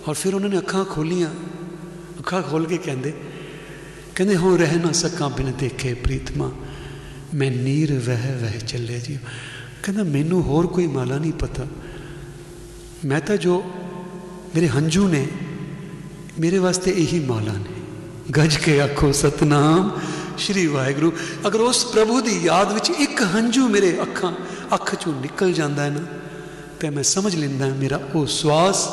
[0.08, 1.30] ਔਰ ਫਿਰ ਉਹਨਾਂ ਨੇ ਅੱਖਾਂ ਖੋਲੀਆਂ
[2.20, 3.14] ਅੱਖਾਂ ਖੋਲ ਕੇ ਕਹਿੰਦੇ
[4.16, 6.52] ਕਹਿੰਦੇ ਹੋ ਰਹਿ ਨਾ ਸਕਾਂ ਬਿਨ ਦੇਖੇ ਪ੍ਰੀਤਮਾ।
[7.34, 9.18] ਮੈਂ ਨੀਰ ਵਹਿ ਵਹਿ ਚੱਲੇ ਜੀ
[9.84, 11.68] ਕਹਿੰਦਾ, ਮੈਨੂੰ ਹੋਰ ਕੋਈ ਮਾਲਾ ਨਹੀਂ ਪਤਾ।
[13.06, 13.64] ਮੈਂ ਤਾਂ ਜੋ
[14.56, 15.28] ਮੇਰੇ ਹੰਝੂ ਨੇ,
[16.40, 17.82] ਮੇਰੇ ਵਾਸਤੇ ਇਹੀ ਮਾਲਾ ਨੇ।
[18.32, 20.00] ਗੱਜ ਕੇ ਆਖੋ, ਸਤਨਾਮ।
[20.38, 21.14] ਸ਼੍ਰੀ ਵਾਹਿਗੁਰੂ,
[21.48, 24.34] ਅਗਰ ਉਸ ਪ੍ਰਭੂ ਦੀ ਯਾਦ ਵਿੱਚ ਇੱਕ ਹੰਝੂ ਮੇਰੇ ਅੱਖਾਂ,
[24.74, 26.02] ਅੱਖ ਚੋਂ ਨਿਕਲ ਜਾਂਦਾ ਹੈ ਨਾ,
[26.80, 28.88] ਤੇ ਮੈਂ ਸਮਝ ਲੈਂਦਾ ਮੇਰਾ ਉਹ ਸਵਾਸ,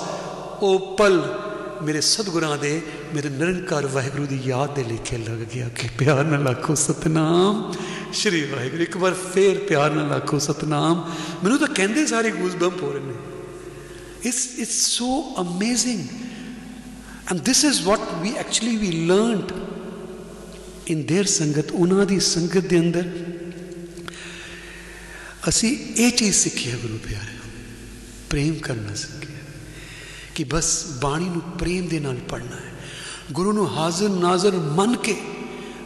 [0.62, 1.40] ਉਹ ਪਲ
[1.82, 2.82] ਮੇਰੇ ਸਤਿਗੁਰਾਂ ਦੇ,
[3.14, 7.72] ਮੇਰੇ ਨਿਰੰਕਾਰ ਵਾਹਿਗੁਰੂ ਦੀ ਯਾਦ ਦੇ ਲੇਖੇ ਲੱਗ ਗਿਆ। ਕਿ ਪਿਆਰ ਨਾਲ ਆਖੋ ਸਤਨਾਮ।
[8.12, 11.10] ਸ਼੍ਰੀ ਵਾਹਿਗੁਰੂ, ਇੱਕ ਵਾਰ ਫੇਰ ਪਿਆਰ ਨਾਲ ਆਖੋ ਸਤਨਾਮ।
[11.44, 13.14] ਮੈਨੂੰ ਤਾਂ ਕਹਿੰਦੇ ਸਾਰੇ ਗੂਜ਼ਬੰਪ ਹੋ ਰਹੇ ਨੇ।
[14.26, 16.08] It's it's so amazing
[17.32, 19.52] and this is what we actually we learned
[20.89, 23.09] in there sangat ਉਹਨਾਂ ਦੀ ਸੰਗਤ ਦੇ ਅੰਦਰ
[25.49, 27.37] ਅਸੀਂ ਇਹ ਚੀਜ਼ ਸਿੱਖੀ ਹੈ ਗੁਰੂ ਪਿਆਰੇ
[28.29, 29.35] ਪ੍ਰੇਮ ਕਰਨਾ ਸਿੱਖਿਆ
[30.35, 32.73] ਕਿ ਬਸ ਬਾਣੀ ਨੂੰ ਪ੍ਰੇਮ ਦੇ ਨਾਲ ਪੜ੍ਹਨਾ ਹੈ
[33.31, 35.15] ਗੁਰੂ ਨੂੰ ਹਾਜ਼ਰ ਨਾਜ਼ਰ ਮੰਨ ਕੇ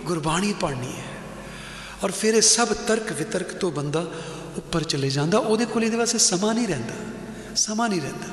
[0.05, 1.07] ਗੁਰਬਾਣੀ ਪੜ੍ਹਨੀ ਹੈ
[2.03, 3.99] ਔਰ ਫਿਰ ਇਹ ਸਭ ਤਰਕ ਵਿਤਰਕ ਤੋਂ ਬੰਦਾ
[4.57, 6.93] ਉੱਪਰ ਚਲੇ ਜਾਂਦਾ ਉਹਦੇ ਕੋਲ ਇਹਦੇ ਵਾਸਤੇ ਸਮਾਂ ਨਹੀਂ ਰਹਿੰਦਾ
[7.55, 8.27] ਸਮਾਂ ਨਹੀਂ ਰਹਿੰਦਾ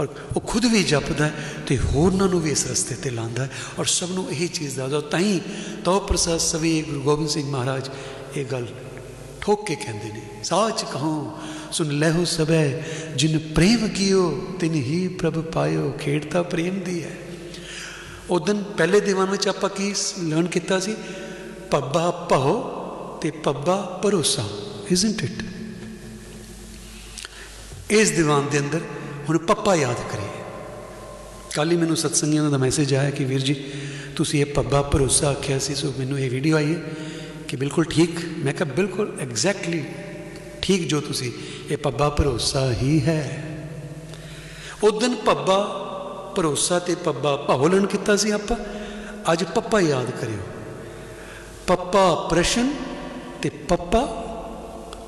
[0.00, 1.30] ਔਰ ਉਹ ਖੁਦ ਵੀ ਜਪਦਾ
[1.66, 3.48] ਤੇ ਹੋਰਨਾਂ ਨੂੰ ਵੀ ਇਸ ਰਸਤੇ ਤੇ ਲਾਂਦਾ
[3.78, 5.40] ਔਰ ਸਭ ਨੂੰ ਇਹ ਚੀਜ਼ ਦੱਸਦਾ ਤਾਂ ਹੀ
[5.84, 7.90] ਤੋ ਪ੍ਰਸਾਦ ਸਵੇ ਗੁਰੂ ਗੋਬਿੰਦ ਸਿੰਘ ਮਹਾਰਾਜ
[8.36, 8.66] ਇਹ ਗੱਲ
[9.40, 11.38] ਠੋਕ ਕੇ ਕਹਿੰਦੇ ਨੇ, ਸਾਚ ਕਹੋ,
[11.72, 12.82] ਸੁਨ ਲੈਹੋ ਸਭੈ,
[13.16, 14.30] ਜਿਨ ਪ੍ਰੇਮ ਕੀਓ,
[14.60, 17.16] ਤਿਨ ਹੀ ਪ੍ਰਭ ਪਾਇਓ, ਖੇਡ ਪ੍ਰੇਮ ਦੀ ਹੈ।
[18.30, 20.94] ਉਦੋਂ ਪਹਿਲੇ ਦੀਵਾਨ ਵਿੱਚ ਆਪਾਂ ਕੀ ਲਰਨ ਕੀਤਾ ਸੀ?
[21.70, 22.62] ਪੱਬਾ ਭਉ
[23.22, 24.48] ਤੇ ਪੱਬਾ ਭਰੋਸਾ
[24.90, 25.42] ਇਜ਼ਨਟ ਇਟ
[27.90, 28.80] ਇਸ ਦੀਵਾਨ ਦੇ ਅੰਦਰ
[29.28, 30.28] ਹੁਣ ਪੱਪਾ ਯਾਦ ਕਰੀਏ
[31.54, 33.72] ਕੱਲ ਹੀ ਮੈਨੂੰ ਸਤਸੰਗੀਆਂ ਦਾ ਮੈਸੇਜ ਆਇਆ ਕਿ ਵੀਰ ਜੀ,
[34.16, 36.80] ਤੁਸੀਂ ਇਹ ਪੱਬਾ ਭਰੋਸਾ ਆਖਿਆ ਸੀ, ਸੋ ਮੈਨੂੰ ਇਹ ਵੀਡੀਓ ਆਈ ਹੈ
[37.48, 39.84] ਕਿ ਬਿਲਕੁਲ ਠੀਕ। ਮੈਂ ਕਿਹਾ, ਬਿਲਕੁਲ ਐਗਜ਼ੈਕਟਲੀ
[40.62, 41.32] ਠੀਕ ਜੋ ਤੁਸੀਂ,
[41.70, 43.44] ਇਹ ਪੱਬਾ ਭਰੋਸਾ ਹੀ ਹੈ।
[44.82, 45.80] ਉਦੋਂ ਪੱਬਾ
[46.36, 48.56] ਭਰੋਸਾ ਤੇ ਪੱਬਾ ਭਾਵਲਣ ਕੀਤਾ ਸੀ ਆਪਾਂ।
[49.32, 50.40] ਅੱਜ ਪੱਪਾ ਯਾਦ ਕਰਿਓ।
[51.66, 52.74] ਪੱਪਾ ਪ੍ਰਸ਼ਨ
[53.42, 54.06] ਤੇ ਪੱਪਾ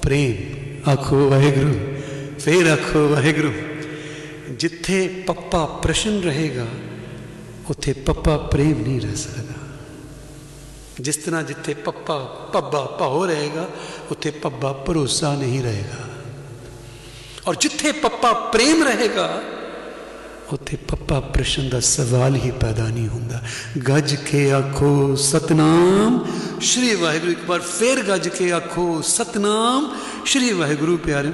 [0.02, 1.74] ਪ੍ਰੇਮ। ਆਖੋ ਵਾਹਿਗੁਰੂ,
[2.38, 3.52] ਫੇਰ ਆਖੋ ਵਾਹਿਗੁਰੂ।
[4.50, 6.66] ਜਿੱਥੇ ਪੱਪਾ ਪ੍ਰਸ਼ਨ ਰਹੇਗਾ
[7.70, 9.54] ਉੱਥੇ ਪੱਪਾ ਪ੍ਰੇਮ ਨਹੀਂ ਰਹਿ ਸਕਦਾ
[11.00, 12.18] ਜਿਸ ਤਰ੍ਹਾਂ ਜਿੱਥੇ ਪੱਪਾ
[12.52, 13.68] ਪੱਬਾ ਭਾਉ ਰਹੇਗਾ
[14.10, 16.04] ਉੱਥੇ ਪੱਬਾ ਭਰੋਸਾ ਨਹੀਂ ਰਹੇਗਾ
[17.46, 19.28] ਔਰ ਜਿੱਥੇ ਪੱਪਾ ਪ੍ਰੇਮ ਰਹੇਗਾ
[20.52, 23.40] ਉੱਥੇ ਪੱਪਾ ਪ੍ਰਸ਼ਨ ਦਾ ਸਵਾਲ ਹੀ ਪੈਦਾ ਨਹੀਂ ਹੁੰਦਾ
[23.88, 26.24] ਗੱਜ ਕੇ ਆਖੋ ਸਤਨਾਮ
[26.60, 29.90] ਸ਼੍ਰੀ ਵਾਹਿਗੁਰੂ ਇੱਕ ਵਾਰ ਫੇਰ ਗੱਜ ਕੇ ਆਖੋ ਸਤਨਾਮ
[30.24, 31.32] ਸ਼੍ਰੀ ਵਾਹਿਗੁਰੂ ਪਿਆਰਿਓ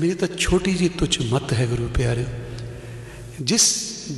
[0.00, 2.39] ਮੇਰੀ ਤਾਂ ਛੋਟੀ ਜੀ ਤੁਛ ਮਤ ਹੈ ਗੁਰੂ ਪਿਆਰਿਓ
[3.43, 3.67] ਜਿਸ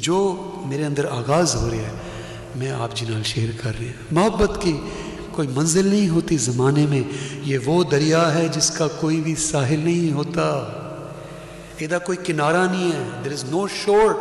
[0.01, 0.17] ਜੋ
[0.65, 1.93] मेरे अंदर आगाज़ हो रहा है
[2.55, 4.73] मैं आप जी नाल शेयर कर रहे हैं मोहब्बत की
[5.35, 7.03] कोई मंजिल नहीं होती ज़माने में
[7.45, 10.49] ये वो दरिया है जिसका कोई भी साहिल नहीं होता
[11.81, 14.13] ਇਹਦਾ ਕੋਈ ਕਿਨਾਰਾ ਨਹੀਂ ਹੈ there is no shore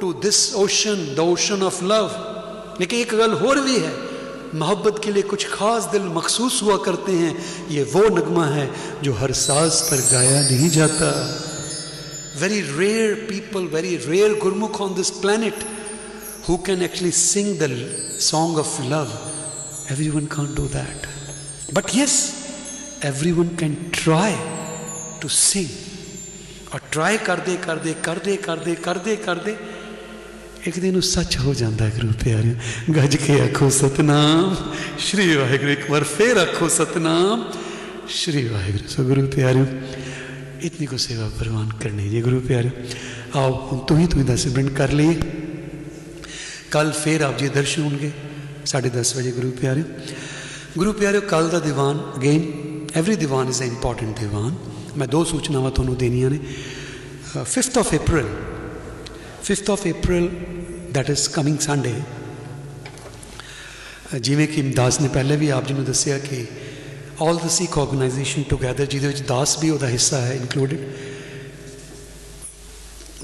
[0.00, 2.08] to this ocean the ocean of love
[2.80, 3.92] लेकिन एक गल और भी है
[4.54, 7.32] मोहब्बत के लिए कुछ खास दिल मखसूस हुआ करते हैं
[7.70, 8.66] ये वो नगमा है
[9.02, 11.10] जो हर साज पर गाया नहीं जाता
[12.43, 15.57] Very rare people very rare gurmukh on this planet
[16.47, 17.69] who can actually sing the
[18.29, 19.11] song of love
[19.89, 21.07] everyone can't do that
[21.77, 22.13] but yes
[23.11, 24.31] everyone can try
[25.21, 25.73] to sing
[26.75, 29.55] ਔਰ ਟਰਾਈ ਕਰਦੇ ਕਰਦੇ ਕਰਦੇ ਕਰਦੇ ਕਰਦੇ ਕਰਦੇ
[30.67, 34.55] ਇੱਕ ਦਿਨ ਉਹ ਸੱਚ ਹੋ ਜਾਂਦਾ ਗੁਰੂ ਪਿਆਰਿਓ ਗੱਜ ਕੇ ਆਖੋ ਸਤਨਾਮ
[35.07, 37.45] ਸ਼੍ਰੀ ਵਾਹਿਗੁਰੂ ਇੱਕ ਵਾਰ ਫੇਰ ਆਖੋ ਸਤਨਾਮ
[38.17, 39.65] ਸ਼੍ਰੀ ਵਾਹਿਗੁਰੂ ਸੋ ਗੁਰੂ ਪਿਆਰਿਓ
[40.68, 42.70] इतनी को सेवा प्रवान करनी जी गुरु प्यारे
[43.34, 45.14] आओ हम तू ही तू ही दस मिनट कर लिए
[46.72, 48.12] कल फिर आप जी दर्शन होंगे
[48.72, 49.84] साढ़े दस बजे गुरु प्यारे
[50.76, 52.42] गुरु प्यारे कल का दीवान again
[52.96, 54.52] every diwan is a important diwan
[54.98, 56.38] मैं दो सूचनावां ਤੁਹਾਨੂੰ ਦੇਣੀਆਂ ਨੇ
[57.32, 58.28] 5th of April
[59.44, 60.24] 5th of April
[60.94, 61.98] that is coming Sunday
[64.22, 66.44] ਜਿਵੇਂ ਕਿ ਦਾਸ ਨੇ ਪਹਿਲੇ ਵੀ ਆਪ ਜੀ ਨੂੰ ਦੱਸਿਆ ਕਿ
[67.21, 70.79] ਆਲ ਦ ਸਿੱਖ ਆਰਗੇਨਾਈਜੇਸ਼ਨ ਟੁਗੇਦਰ ਜਿਹਦੇ ਵਿੱਚ ਦਾਸ ਵੀ ਉਹਦਾ ਹਿੱਸਾ ਹੈ included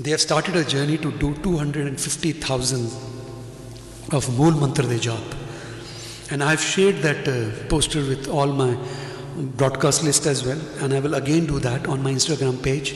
[0.03, 2.85] they have started a journey to do 250,000
[4.11, 5.33] of Mool Mantra de Jap.
[6.31, 7.33] And I have shared that uh,
[7.67, 8.69] poster with all my
[9.59, 10.61] broadcast list as well.
[10.79, 12.93] And I will again do that on my Instagram page,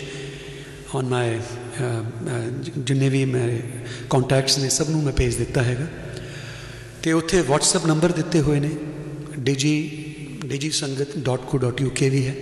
[0.93, 1.25] on my
[2.77, 3.61] ਜਿੰਨੇ ਵੀ ਮੇਰੇ
[4.09, 5.87] contacts ਨੇ ਸਭ ਨੂੰ ਮੈਂ ਭੇਜ ਦਿੱਤਾ ਹੈਗਾ
[7.03, 8.69] ਤੇ ਉੱਥੇ WhatsApp ਨੰਬਰ ਦਿੱਤੇ ਹੋਏ ਨੇ
[9.49, 10.04] digi
[10.53, 12.35] digisangat.co.uk ਵੀ ਹੈ।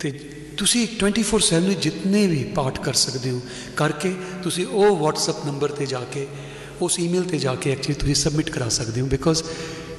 [0.00, 0.10] ਤੇ
[0.56, 3.40] ਤੁਸੀਂ 24/7 ਜਿੰਨੇ ਵੀ ਪਾਠ ਕਰ ਸਕਦੇ ਹੋ,
[3.76, 6.26] ਕਰਕੇ ਤੁਸੀਂ ਉਹ WhatsApp ਨੰਬਰ ਤੇ ਜਾ ਕੇ,
[6.82, 9.42] ਉਸ ਈਮੇਲ ਤੇ ਜਾ ਕੇ ਐਕਚੁਅਲੀ ਤੁਸੀਂ ਸਬਮਿਟ ਕਰਾ ਸਕਦੇ ਹੋ ਬਿਕੋਜ਼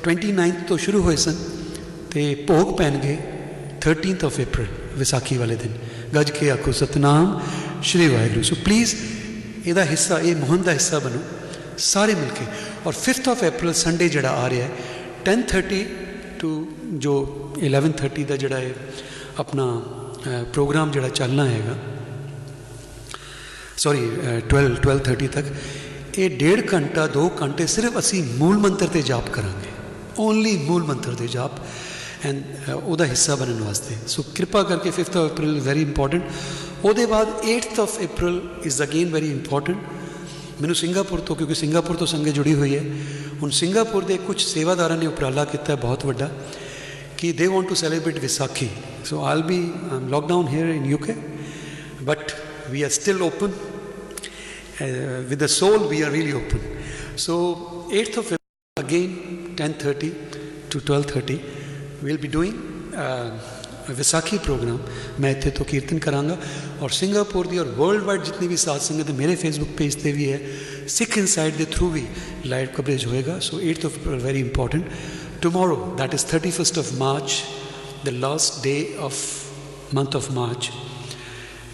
[0.03, 1.35] 29th ਤੋਂ ਸ਼ੁਰੂ ਹੋਏ ਸਨ
[2.11, 3.17] ਤੇ ਭੋਗ ਪੈਣਗੇ
[3.81, 5.71] 13th ਆਫ April, ਵਿਸਾਖੀ ਵਾਲੇ ਦਿਨ।
[6.15, 7.41] ਗੱਜ ਕੇ ਆਖੋ, ਸਤਨਾਮ
[7.83, 8.95] ਸ਼੍ਰੀ ਵਾਹਿਗੁਰੂ। ਸੋ ਪਲੀਜ਼
[9.65, 11.21] ਇਹਦਾ ਹਿੱਸਾ, ਇਹ ਮੁਹਿੰਮ ਦਾ ਹਿੱਸਾ ਬਣੋ
[11.77, 12.45] ਸਾਰੇ ਮਿਲ ਕੇ।
[12.85, 14.71] ਔਰ 5th ਆਫ April ਸੰਡੇ ਜਿਹੜਾ ਆ ਰਿਹਾ ਹੈ
[15.25, 15.85] 10:30
[16.39, 16.49] ਟੂ
[16.95, 17.13] ਜੋ
[17.61, 18.73] 11:30 ਦਾ ਜਿਹੜਾ ਹੈ
[19.39, 19.65] ਆਪਣਾ
[20.53, 21.75] ਪ੍ਰੋਗਰਾਮ ਜਿਹੜਾ ਚੱਲਣਾ ਹੈਗਾ
[23.77, 24.07] ਸੌਰੀ
[24.49, 25.45] 12 12:30 ਤੱਕ,
[26.17, 29.71] ਇਹ ਡੇਢ ਘੰਟਾ 2 ਘੰਟੇ ਸਿਰਫ ਅਸੀਂ ਮੂਲ ਮੰਤਰ ਤੇ ਜਾਪ ਕਰਾਂਗੇ।
[30.19, 31.59] ਓਨਲੀ ਮੂਲ ਮੰਤਰ ਦੇ ਜਾਪ।
[32.25, 32.43] ਐਂਡ
[32.73, 36.23] ਉਹਦਾ ਹਿੱਸਾ ਬਣਨ ਵਾਸਤੇ। ਸੋ ਕਿਰਪਾ ਕਰਕੇ 5th of April very important
[36.83, 39.77] ਉਹਦੇ ਬਾਅਦ 8th of April is again very important
[40.61, 42.83] ਮੈਨੂੰ ਸਿੰਗਾਪੁਰ ਤੋਂ, ਕਿਉਂਕਿ ਸਿੰਗਾਪੁਰ ਤੋਂ ਸੰਗਤ ਜੁੜੀ ਹੋਈ ਹੈ।
[43.41, 46.29] ਹੁਣ ਸਿੰਗਾਪੁਰ ਦੇ ਕੁਝ ਸੇਵਾਦਾਰਾਂ ਨੇ ਉਪਰਾਲਾ ਕੀਤਾ ਬਹੁਤ ਵੱਡਾ
[47.17, 48.69] ਕਿ they want to celebrate Vaisakhi
[49.05, 49.57] so all be
[49.91, 51.15] am lockdown here in UK
[52.03, 52.31] but
[52.69, 53.51] we are still open
[55.29, 56.59] with with soul we are are open
[57.17, 59.13] so so 8th of April again
[59.61, 60.11] 10:30
[60.71, 61.39] to 12:30
[62.03, 62.57] we'll be doing
[62.95, 63.29] uh,
[63.89, 64.79] Vaisakhi program
[65.19, 66.37] ਮੈਂ ਇੱਥੇ ਤੋਂ ਕੀਰਤਨ ਕਰਾਂਗਾ
[66.81, 70.31] ਔਰ Singapore ਦੀ ਔਰ world wide ਜਿੰਨੀ ਵੀ ਸਾਧ ਸੰਗਤ ਮੇਰੇ ਫੇਸਬੁੱਕ ਪੇਜ ਤੇ ਵੀ
[70.31, 70.39] ਹੈ
[70.87, 72.03] ਸਿੱਖ ਇਨਸਾਈਡ ਦੇ ਥਰੂ ਵੀ
[72.45, 74.89] ਲਾਈਵ ਕਵਰੇਜ ਹੋਏਗਾ so 8th of April very important
[75.41, 77.33] tomorrow, that is 31st of March,
[78.05, 79.17] the last day of
[79.97, 80.69] month of March,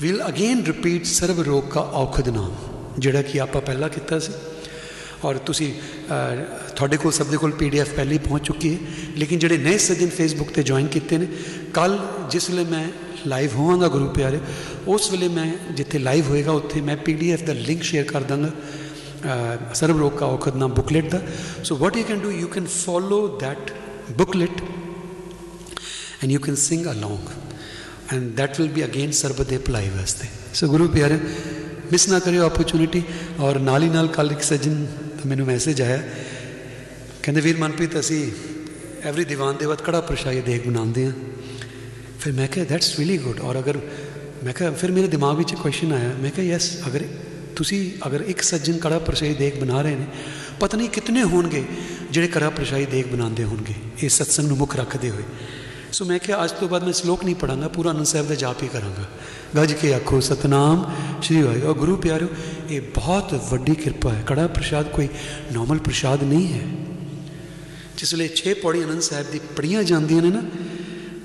[0.01, 2.51] we'll again repeat ਸਰਬ ਰੋਗ ਕਾ ਔਖਦ ਨਾਮ
[2.99, 4.31] ਜਿਹੜਾ ਕਿ ਆਪਾਂ ਪਹਿਲਾਂ ਕੀਤਾ ਸੀ
[5.23, 6.43] ਔਰ ਤੁਸੀਂ ਅਹ,
[6.75, 8.79] ਤੁਹਾਡੇ ਕੋਲ ਸਭ ਦੇ ਕੋਲ ਪੀਡੀਐਫ ਪਹਿਲੇ ਹੀ ਪਹੁੰਚ ਚੁੱਕੀ ਹੈ
[9.17, 11.27] ਲੇਕਿਨ ਜਿਹੜੇ ਨਵੇਂ ਸੱਜਣ ਫੇਸਬੁੱਕ ਤੇ ਜੁਆਇਨ ਕੀਤੇ ਨੇ
[11.73, 11.97] ਕੱਲ
[12.29, 12.87] ਜਿਸ ਵੇਲੇ ਮੈਂ
[13.27, 14.39] ਲਾਈਵ ਹੋਵਾਂਗਾ ਗੁਰੂ ਪਿਆਰੇ
[14.87, 18.51] ਉਸ ਵੇਲੇ ਮੈਂ ਜਿੱਥੇ ਲਾਈਵ ਹੋਏਗਾ ਉੱਥੇ ਮੈਂ ਪੀਡੀਐਫ ਦਾ ਲਿੰਕ ਸ਼ੇਅਰ ਕਰ ਦਾਂਗਾ
[19.25, 21.21] ਅਹ, ਸਰਬ ਰੋਗ ਕਾ ਔਖਦ ਨਾਮ booklet the
[21.63, 23.71] so what you can do you can follow that
[24.17, 24.61] booklet
[26.21, 27.23] and you can sing along.
[28.09, 31.17] And that will be again ਸਰਬਤ ਦੇ ਭਲਾਈ ਵਾਸਤੇ ਸੋ ਗੁਰੂ ਪਿਆਰੇ
[31.91, 33.01] ਮਿਸ ਨਾ ਕਰਿਓ opportunity.
[33.39, 35.97] ਔਰ ਨਾਲ ਹੀ ਨਾਲ ਕੱਲ ਇੱਕ ਸੱਜਣ ਦਾ ਮੈਨੂੰ ਮੈਸੇਜ ਆਇਆ
[37.23, 38.21] ਕਹਿੰਦੇ ਵੀਰ ਮਨਪ੍ਰੀਤ ਅਸੀਂ
[39.03, 41.11] ਐਵਰੀ ਦੀਵਾਨ ਦੇ ਬਾਅਦ ਕੜਾ ਪ੍ਰਸ਼ਾਈ ਦੇਖ ਬਣਾਉਂਦੇ ਆ
[42.19, 43.79] ਫਿਰ ਮੈਂ ਕਿਹਾ ਦੈਟਸ ਰੀਲੀ ਗੁੱਡ ਔਰ ਅਗਰ
[44.43, 47.03] ਮੈਂ ਕਿਹਾ ਫਿਰ ਮੇਰੇ ਦਿਮਾਗ ਵਿੱਚ ਕੁਐਸਚਨ ਆਇਆ ਮੈਂ ਕਿਹਾ ਯੈਸ ਅਗਰ
[47.55, 50.05] ਤੁਸੀਂ ਅਗਰ ਇੱਕ ਸੱਜਣ ਕੜਾ ਪ੍ਰਸ਼ਾਈ ਦੇਖ ਬਣਾ ਰਹੇ ਨੇ,
[50.59, 51.63] ਪਤਾ ਨਹੀਂ ਕਿਤਨੇ ਹੋਣਗੇ
[52.11, 53.73] ਜਿਹੜੇ ਕੜਾ ਪ੍ਰਸ਼ਾਈ ਦੇਖ ਬਣਾਉਂਦੇ ਹੋਣਗੇ,
[54.03, 55.23] ਇਹ ਸਤਸੰਗ ਨੂੰ ਮੁੱਖ ਰੱਖਦੇ ਹੋਏ।
[55.91, 58.63] ਸੋ ਮੈਂ ਕਿਹਾ, ਅੱਜ ਤੋਂ ਬਾਅਦ ਮੈਂ ਸ਼ਲੋਕ ਨਹੀਂ ਪੜਾਂਗਾ ਪੂਰਾ ਆਨੰਦ ਸਾਹਿਬ ਦਾ ਜਾਪ
[58.63, 59.05] ਹੀ ਕਰਾਂਗਾ।
[59.55, 62.27] ਗੱਜ ਕੇ ਆਖੋ, ਸਤਨਾਮ, ਸ਼੍ਰੀ ਵਾਹਿਗੁਰੂ। ਗੁਰੂ ਪਿਆਰਿਓ,
[62.69, 65.07] ਇਹ ਬਹੁਤ ਵੱਡੀ ਕਿਰਪਾ ਹੈ। ਕੜਾ ਪ੍ਰਸ਼ਾਦ ਕੋਈ
[65.53, 66.65] ਨਾਰਮਲ ਪ੍ਰਸ਼ਾਦ ਨਹੀਂ ਹੈ।
[67.97, 70.41] ਜਿਸ ਵੇਲੇ 6 ਪੌੜੀ ਆਨੰਦ ਸਾਹਿਬ ਦੀ ਪੜੀਆਂ ਜਾਂਦੀਆਂ ਨੇ ਨਾ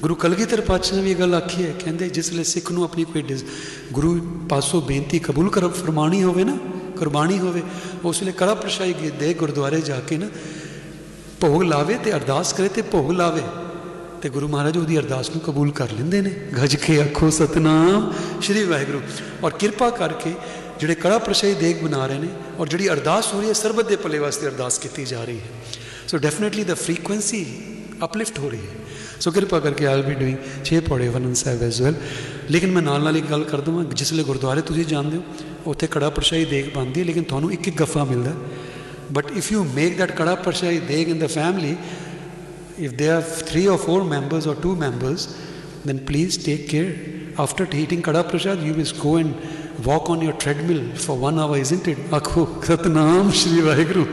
[0.03, 3.05] ਗੁਰੂ ਕਲਗੀਧਰ ਪਾਤਸ਼ਾਹ ਨੇ ਵੀ ਇਹ ਗੱਲ ਆਖੀ ਹੈ, ਕਹਿੰਦੇ ਜਿਸ ਵੇਲੇ ਸਿੱਖ ਨੂੰ ਆਪਣੀ
[3.05, 3.47] ਕੋਈ ਡਿਸ-
[3.93, 6.59] ਗੁਰੂ ਪਾਸੋਂ ਬੇਨਤੀ ਕਬੂਲ ਕਰ ਫਰਮਾਣੀ ਹੋਵੇ ਨਾ,
[6.99, 7.63] ਕੁਰਬਾਨੀ ਹੋਵੇ,
[8.05, 10.27] ਉਸ ਵੇਲੇ ਕੜਾ ਪ੍ਰਸ਼ਾਈ ਦੇ ਗੁਰਦੁਆਰੇ ਜਾ ਕੇ ਨਾ,
[11.41, 13.43] ਭੋਗ ਲਾਵੇ ਤੇ ਅਰਦਾਸ ਕਰੇ ਤੇ ਭੋਗ ਲਾਵੇ।
[14.23, 18.13] ਤੇ ਗੁਰੂ ਮਹਾਰਾਜ ਉਹਦੀ ਅਰਦਾਸ ਨੂੰ ਕਬੂਲ ਕਰ ਲੈਂਦੇ ਨੇ। ਗੱਜ ਕੇ ਆਖੋ, ਸਤਨਾਮ,
[18.43, 19.01] ਸ਼੍ਰੀ ਵਾਹਿਗੁਰੂ।
[19.45, 20.33] ਔਰ ਕਿਰਪਾ ਕਰਕੇ
[20.81, 23.97] ਜਿਹੜੇ ਕੜਾ ਪ੍ਰਸ਼ਾਈ ਦੇਗ ਬਣਾ ਰਹੇ ਨੇ ਔਰ ਜਿਹੜੀ ਅਰਦਾਸ ਹੋ ਰਹੀ ਹੈ, ਸਰਬਤ ਦੇ
[23.97, 25.47] ਭਲੇ ਵਾਸਤੇ ਅਰਦਾਸ ਕੀਤੀ ਜਾ ਰਹੀ ਹੈ।
[26.09, 27.47] So definitely the frequency
[28.05, 30.37] uplift ਹੋ ਰਹੀ ਹੈ ਸੋ ਕਿਰਪਾ ਕਰਕੇ ਆਲ ਬੀ ਡੂਇੰਗ
[30.71, 31.95] 6 ਪੌੜੇ ਵਨਨ ਸਾਹਿਬ ਐਸ ਵੈਲ
[32.51, 35.87] ਲੇਕਿਨ ਮੈਂ ਨਾਲ ਨਾਲ ਇੱਕ ਗੱਲ ਕਰ ਦਵਾਂ ਜਿਸ ਵੇਲੇ ਗੁਰਦੁਆਰੇ ਤੁਸੀਂ ਜਾਣਦੇ ਹੋ ਉੱਥੇ
[35.95, 38.35] ਕੜਾ ਪ੍ਰਸ਼ਾਈ ਦੇਖ ਪਾਉਂਦੀ ਹੈ ਲੇਕਿਨ ਤੁਹਾਨੂੰ ਇੱਕ ਇੱਕ ਗੱਫਾ ਮਿਲਦਾ
[39.13, 41.75] but if you make that karah prashad deg in the family
[42.79, 45.37] if there are three or four members or two members,
[45.85, 46.95] then please take care.
[47.37, 49.35] After eating kada prasad, you must go and
[49.85, 51.99] walk on your treadmill for one hour, isn't it?
[52.15, 54.07] ਆਖੋ ਸਤਨਾਮ ਸ਼੍ਰੀ ਵਾਹਿਗੁਰੂ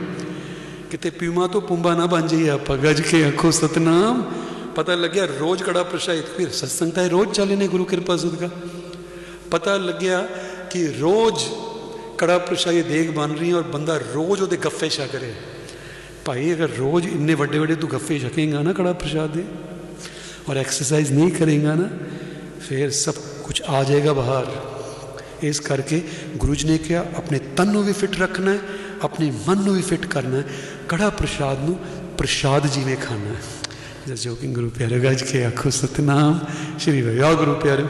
[0.91, 4.21] ਕਿਤੇ ਪੀਮਾ ਤੋਂ ਪੁੰਬਾ ਨਾ ਬਣ ਜਾਈਏ ਆਪਾਂ, ਗੱਜ ਕੇ ਆਖੋ, ਸਤਨਾਮ।
[4.75, 8.49] ਪਤਾ ਲੱਗਿਆ ਰੋਜ਼ ਕੜਾ ਪ੍ਰਸ਼ਾਦ ਫਿਰ ਸਤਸੰਗ ਤਾਂ ਰੋਜ਼ ਚੱਲੇ ਨੇ ਗੁਰੂ ਕਿਰਪਾ ਸਦਕਾ।
[9.51, 10.21] ਪਤਾ ਲੱਗਿਆ
[10.71, 11.43] ਕਿ ਰੋਜ਼
[12.17, 15.35] ਕੜਾ ਪ੍ਰਸ਼ਾਦ ਦੇਗ ਬਣ ਰਹੀ ਹੈ ਔਰ ਬੰਦਾ ਰੋਜ਼ ਉਹਦੇ ਗੱਫੇ ਛਕ ਰਿਹਾ
[16.25, 19.43] ਭਾਈ, ਅਗਰ ਰੋਜ਼ ਇੰਨੇ ਵੱਡੇ ਵੱਡੇ ਤੂੰ ਗੱਫੇ ਛਕੇਗਾ ਨਾ ਕੜਾ ਪ੍ਰਸ਼ਾਦ ਦੇ
[20.49, 21.89] ਔਰ ਐਕਸਰਸਾਈਜ਼ ਨਹੀਂ ਕਰੇਗਾ ਨਾ,
[22.67, 23.13] ਫਿਰ ਸਭ
[23.43, 24.45] ਕੁਝ ਆ ਜਾਏਗਾ ਬਾਹਰ।
[25.43, 26.01] ਇਸ ਕਰਕੇ
[26.37, 28.59] ਗੁਰੂ ਜੀ ਨੇ ਕਿਹਾ, ਆਪਣੇ ਤਨ ਨੂੰ ਵੀ ਫਿੱਟ ਰੱਖਣਾ ਹੈ
[29.05, 30.43] ਆਪਣੇ ਮਨ ਨੂੰ ਵੀ ਫਿੱਟ ਕਰਨਾ ਹੈ,
[30.89, 31.79] ਕੜਾ ਪ੍ਰਸ਼ਾਦ ਨੂੰ
[32.17, 33.41] ਪ੍ਰਸ਼ਾਦ ਜਿਵੇਂ ਖਾਣਾ ਹੈ।
[34.07, 36.39] ਜਸ ਜੋਕਿੰਗ ਗੁਰੂ ਪਿਆਰੇ ਗੱਜ ਕੇ ਆਖੋ, ਸਤਨਾਮ
[36.79, 37.85] ਸ਼੍ਰੀ ਵਾਹਿਗੁਰੂ। ਗੁਰੂ ਪਿਆਰੇ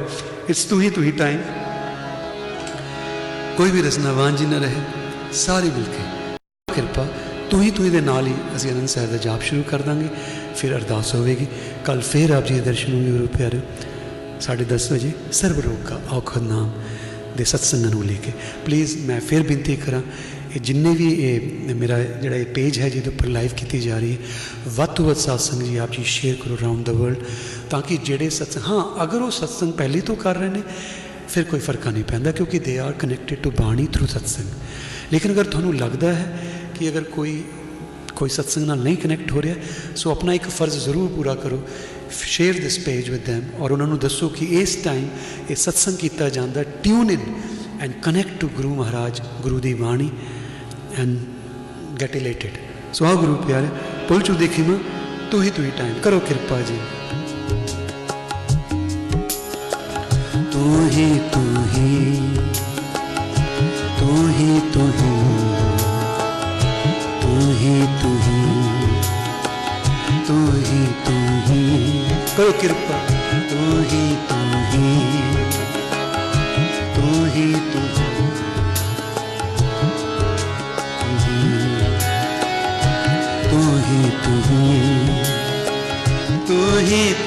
[0.49, 1.39] ਇਟਸ ਤੂੰ ਹੀ ਤੂੰ ਹੀ ਟਾਈਮ
[3.57, 4.81] ਕੋਈ ਵੀ ਰਸਨਾ ਵਾਂਝੀ ਨਾ ਰਹੇ,
[5.33, 6.03] ਸਾਰੇ ਮਿਲ ਕੇ।
[6.73, 7.07] ਕਿਰਪਾ,
[7.49, 10.07] ਤੂੰ ਹੀ ਤੂੰ ਹੀ ਦੇ ਨਾਲ ਹੀ ਅਸੀਂ ਅਨੰਦ ਸਾਹਿਬ ਦਾ ਜਾਪ ਸ਼ੁਰੂ ਕਰ ਦਾਂਗੇ,
[10.55, 11.47] ਫਿਰ ਅਰਦਾਸ ਹੋਵੇਗੀ।
[11.85, 13.59] ਕੱਲ ਫਿਰ ਆਪ ਜੀ ਦੇ ਦਰਸ਼ਨ ਹੋਣਗੇ ਗੁਰੂ ਪਿਆਰੇ।
[14.41, 16.71] ਸਾਢੇ 10 ਵਜੇ ਸਰਬ ਰੋਗ ਦਾ ਔਖਦ ਨਾਮ
[17.37, 18.31] ਦੇ ਸਤਸੰਗ ਨੂੰ ਲੈ ਕੇ।
[18.65, 23.09] ਪਲੀਜ਼ ਮੈਂ ਫਿਰ ਬੇਨਤੀ ਕਰਾਂ ਇਹ ਜਿੰਨੇ ਵੀ ਇਹ ਮੇਰਾ ਜਿਹੜਾ ਇਹ ਪੇਜ ਹੈ ਜਿਹਦੇ
[23.09, 24.17] ਉੱਪਰ ਲਾਈਵ ਕੀਤੀ ਜਾ ਰਹੀ ਹੈ,
[24.75, 27.23] ਵੱਧ ਤੋਂ ਵੱਧ ਸਤਸੰਗ ਜੀ ਆਪ ਜੀ ਸ਼ੇਅਰ ਕਰੋ ਅਰਾਊਂਡ ਦਾ ਵਰਲਡ
[27.69, 30.61] ਤਾਂ ਕਿ ਜਿਹੜੇ ਸਤਸੰਗ ਹਾਂ, ਅਗਰ ਉਹ ਸਤਸੰਗ ਪਹਿਲੇ ਤੋਂ ਕਰ ਰਹੇ ਨੇ,
[31.29, 35.43] ਫਿਰ ਕੋਈ ਫ਼ਰਕ ਨਹੀਂ ਪੈਂਦਾ ਕਿਉਂਕਿ they are connected to bani through satsang ਲੇਕਿਨ ਅਗਰ
[35.45, 36.39] ਤੁਹਾਨੂੰ ਲੱਗਦਾ ਹੈ
[36.79, 37.41] ਕਿ ਅਗਰ ਕੋਈ
[38.15, 39.55] ਕੋਈ ਸਤਸੰਗ ਨਾਲ ਨਹੀਂ ਕਨੈਕਟ ਹੋ ਰਿਹਾ,
[39.95, 41.61] ਸੋ ਆਪਣਾ ਇੱਕ ਫਰਜ਼ ਜ਼ਰੂਰ ਪੂਰਾ ਕਰੋ
[42.25, 45.07] share this page with them ਔਰ ਉਹਨਾਂ ਨੂੰ ਦੱਸੋ ਕਿ ਇਸ ਟਾਈਮ
[45.49, 47.19] ਇਹ ਸਤਸੰਗ ਕੀਤਾ ਜਾਂਦਾ tune in
[47.81, 50.09] and connect to Guru Maharaj Guru ਦੀ ਬਾਣੀ
[50.97, 52.59] and get elated.
[52.91, 53.69] So, how Guru Pyare,
[54.07, 54.79] Polchu Dekhima,
[55.29, 56.01] Tuhi Tuhi time.
[56.01, 56.77] Karo Kirpa Ji.
[60.51, 61.89] Tuhi Tuhi,
[63.99, 65.11] Tuhi Tuhi,
[67.21, 68.39] Tuhi Tuhi,
[70.27, 71.61] Tuhi Tuhi,
[72.37, 72.97] Karo Kirpa,
[73.49, 75.04] Tuhi Tuhi.
[86.85, 87.24] नहीं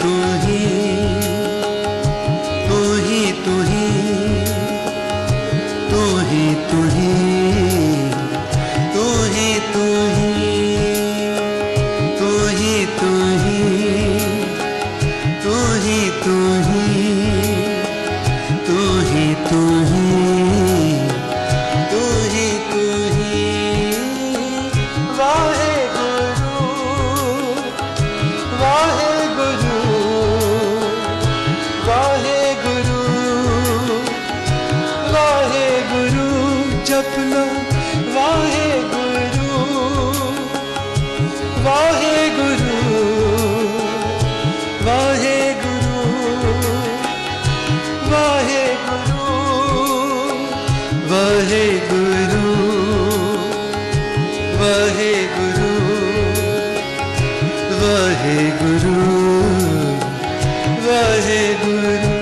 [60.99, 62.13] ਵਾਹਿਗੁਰੂ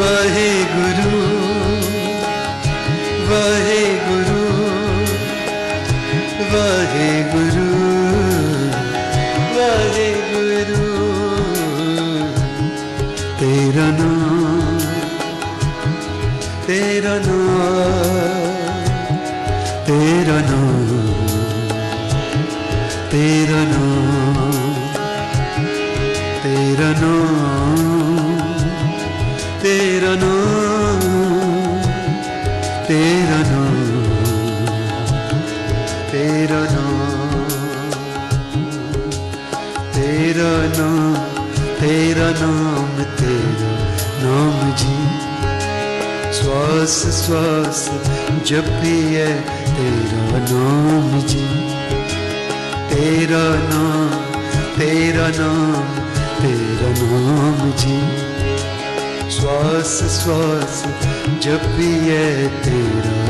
[0.00, 1.31] ਵਾਹਿਗੁਰੂ।
[47.22, 47.88] ਸਵਾਸ ਸਵਾਸ
[48.46, 49.26] ਜਪੀਏ
[49.66, 51.46] ਤੇਰਾ ਨਾਮ ਜੀ
[52.90, 54.10] ਤੇਰਾ ਨਾਮ
[54.78, 56.00] ਤੇਰਾ ਨਾਮ
[56.40, 57.98] ਤੇਰਾ ਨਾਮ ਜੀ
[59.30, 60.82] ਸਵਾਸ ਸਵਾਸ
[61.42, 63.21] ਜਪੀਏ ਤੇਰਾ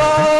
[0.00, 0.37] Oh.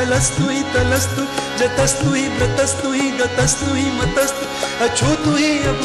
[0.00, 1.22] अलस्तु हि तलस्तु
[1.60, 4.46] जतस्तु हि व्रतस्तु हि गतस्तु हि मतस्तु
[4.86, 5.80] अछूतु हि अब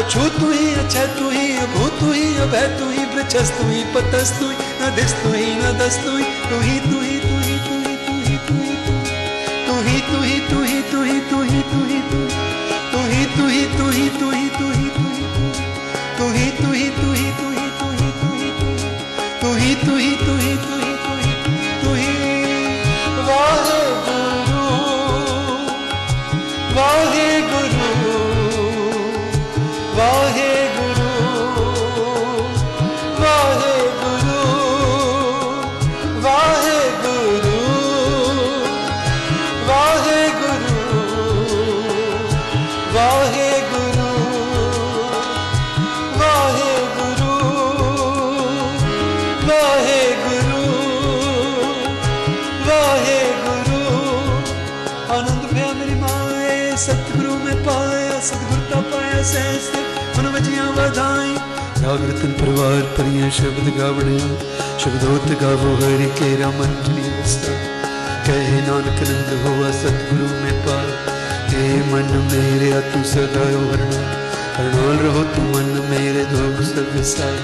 [0.00, 6.16] अछूतु हि अछतु हि अभूतु हि अभैतु हि वृक्षस्तु हि पतस्तु हि नदिस्तु हि नदस्तु
[6.16, 6.97] हि तु हि तु
[56.88, 59.66] सतगुरु में पाया सतगुरु का पाया सहस
[60.18, 61.34] मन वजिया वधाई
[61.80, 64.18] जागृतन परिवार परिया शब्द गावणे
[64.84, 66.72] शब्दोत गावो हरि केरा मन
[68.28, 70.80] कहे नानक नंद होवा सतगुरु में पा
[71.50, 73.94] ते मन मेरे तू सदा वरण
[74.56, 77.38] हरणाल रहो तू मन मेरे धोख सब विसार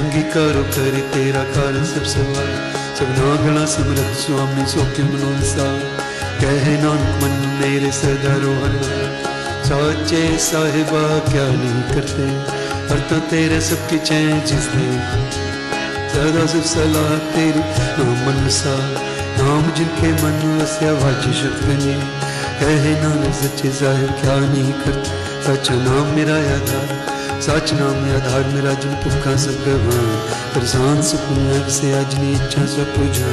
[0.00, 2.54] अंगीकार करे तेरा कारण सब सवाल
[2.98, 6.01] सब नागणा सुमरत स्वामी, सो क्यों मनोसार
[6.42, 8.72] कहनान सदारोहन,
[9.66, 12.26] साचे साहिबा क्या नहीं करते
[12.88, 14.88] पर तो तेरे सबकी चैन जिसने
[16.14, 17.62] सदा सिर्फ़ सलाह तेरी
[17.98, 18.74] नाम मनसा
[19.38, 21.94] नाम जिनके मन वस्या वाची शब्द ने
[22.58, 26.90] कहनान सच्चे साहिब क्या नहीं करते सच नाम मेरा आधार
[27.46, 30.10] सच नाम आधार, मेरा जिन पुखा सब गवान
[30.54, 30.66] पर
[31.02, 33.30] सुकून से आज नी इच्छा सब पुझा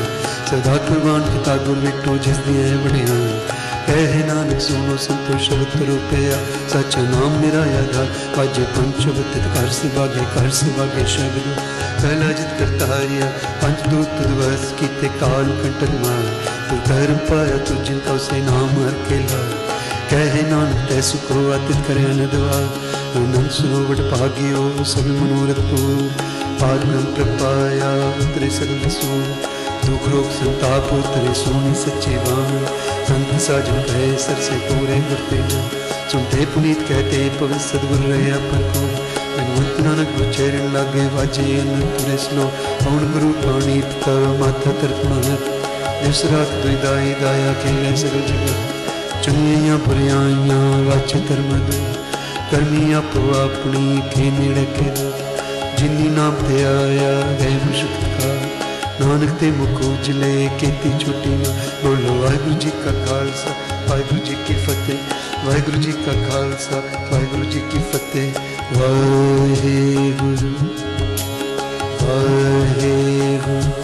[0.52, 3.16] ਚੌਦਾ ਕੁਰਬਾਨ ਪਿਤਾ ਗੁਰ ਵਿਟੋ ਜਿਸ ਦੀ ਐ ਬਣਿਆ।
[3.96, 6.38] ਇਹ ਨਾਨਕ ਸੁਣੋ ਸੰਤੋ ਸ਼ਬਦ ਰੂਪਿਆ।
[6.70, 8.08] ਸਚ ਨਾਮ ਮੇਰਾ ਆਧਾਰ
[8.44, 11.60] ਅਜ ਪੰਚਵਤਿਤ ਕਰ ਸਿਵਾਗੇ ਕਰ ਸਿਵਾਗੇ ਸ਼ਬਦ।
[12.02, 13.32] ਪਹਿਲਾ ਜਿਤ ਕਰਤਾ ਹਰਿਆ
[13.62, 16.34] ਪੰਜ ਦੂਤ ਦਿਵਸ ਕੀਤੇ ਕਾਲ ਕੰਟਨ ਮਾਰ
[16.70, 19.44] ਤੂੰ ਧਰਮ ਪਾਇਆ, ਤੂੰ ਜਿਨ ਕਉ ਸੇ ਨਾਮ ਹਰ ਕੇ ਲਾ
[20.10, 22.60] ਕਹਿ ਨਾਨਕ, ਤੈ ਸੁਖੋ ਅਤਿਤ ਕਰਿਆ ਨ ਦਵਾ।
[23.16, 26.10] ਅਨੰਦ ਸਰੋਵਰ ਭਾਗਿਓ, ਸਭ ਮਨੋਰਥ ਤੂੰ।
[26.60, 29.24] ਪਾਗਨ ਪ੍ਰਪਾਇਆ ਤ੍ਰਿਸਗਨ ਸੂ।
[29.90, 32.66] ਦੁਖ ਰੋਗ ਸੰਤਾਪ ਉਤਰੇ ਸੋਹਣੀ ਸੱਚੇ ਬਾਣ
[33.08, 35.38] ਸੰਤ ਸਾਜਨ ਭੈ ਸਰਸੇ ਪੂਰੇ ਗੁਰਤੇ
[36.10, 38.92] ਸੁਣਤੇ ਪੁਨੀਤ ਕਹਤੇ ਪਵਿੱਤਰ ਸਤਿਗੁਰ ਰਹਿਆ ਪਰਪੂਰ
[39.38, 42.52] ਮਨੁੱਤ ਨਾਨਕ ਗੁਚਰਨ ਲਾਗੇ ਵਾਜੇ ਅਨੰਤੁਰੇ ਸਲੋ
[42.84, 45.50] ਪਉਣ ਗੁਰੂ ਬਾਣੀ ਪਿਤਾ ਮਾਤਾ ਤਰਤ ਮਹਤ
[46.04, 51.84] ਜਿਸ ਰਾਤ ਦੁਇਦਾਈ ਦਾਇਆ ਖੇਲੇ ਸਗਲ ਜਗਤ ਚੁਣੀਆਂ ਪੁਰਿਆਈਆਂ ਵਾਚ ਧਰਮ ਦੂ
[52.52, 54.92] ਕਰਮੀ ਆਪੋ ਆਪਣੀ ਕੇ ਨੇੜੇ ਕੇ
[55.78, 58.59] ਜਿਨੀ ਨਾਮ ਤੇ ਆਇਆ ਗਏ ਮੁਸ਼ਕ ਕਾ
[59.02, 61.30] ਨਾਨਕ ਤੇ ਮੁਖ ਲੈ ਕੀਤੀ ਛੁੱਟੀ
[61.84, 63.54] ਬੋਲੋ ਵਾਹਿਗੁਰੂ ਜੀ ਕਾ ਖਾਲਸਾ,
[63.90, 64.98] ਵਾਹਿਗੁਰੂ ਜੀ ਕੀ ਫਤਿਹ,
[65.46, 66.82] ਵਾਹਿਗੁਰੂ ਜੀ ਕਾ ਖਾਲਸਾ,
[67.12, 68.32] ਵਾਹਿਗੁਰੂ ਜੀ ਕੀ ਫਤਿਹ।
[68.78, 70.54] ਵਾਹਿਗੁਰੂ
[72.02, 73.79] ਵਾਹਿਗੁਰੂ।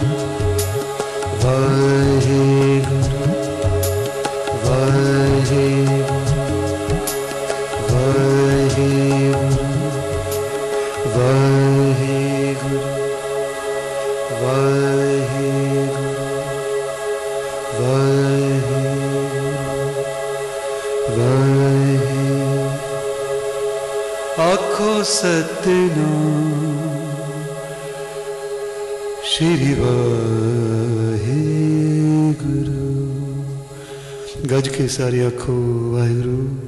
[35.16, 36.58] ਗੱਜ ਆਖੋ ਵਾਹਿਗੁਰੂ।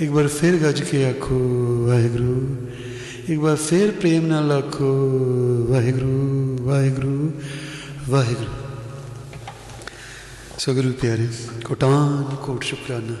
[0.00, 1.38] ਇੱਕ ਵਾਰ ਫਿਰ ਗੱਜ ਕੇ ਆਖੋ,
[1.88, 2.56] ਵਾਹਿਗੁਰੂ।
[3.28, 4.86] ਇੱਕ ਵਾਰ ਫਿਰ ਪ੍ਰੇਮ ਨਾਲ ਆਖੋ,
[5.70, 7.32] ਵਾਹਿਗੁਰੂ ਵਾਹਿਗੁਰੂ
[8.08, 8.50] ਵਾਹਿਗੁਰੂ।
[10.58, 11.28] ਸੋ ਗੁਰੂ ਪਿਆਰੇ,
[11.64, 13.14] ਕੋਟਾਨ ਕੋਟ ਸ਼ੁਕਰਾਨਾ।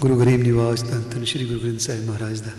[0.00, 2.50] ਗੁਰੂ ਗਰੀਬ ਨਿਵਾਸ ਧੰਨ ਧੰਨ ਸ਼੍ਰੀ ਗੁਰੂ ਗ੍ਰੰਥ ਸਾਹਿਬ ਮਹਾਰਾਜ ਦਾ।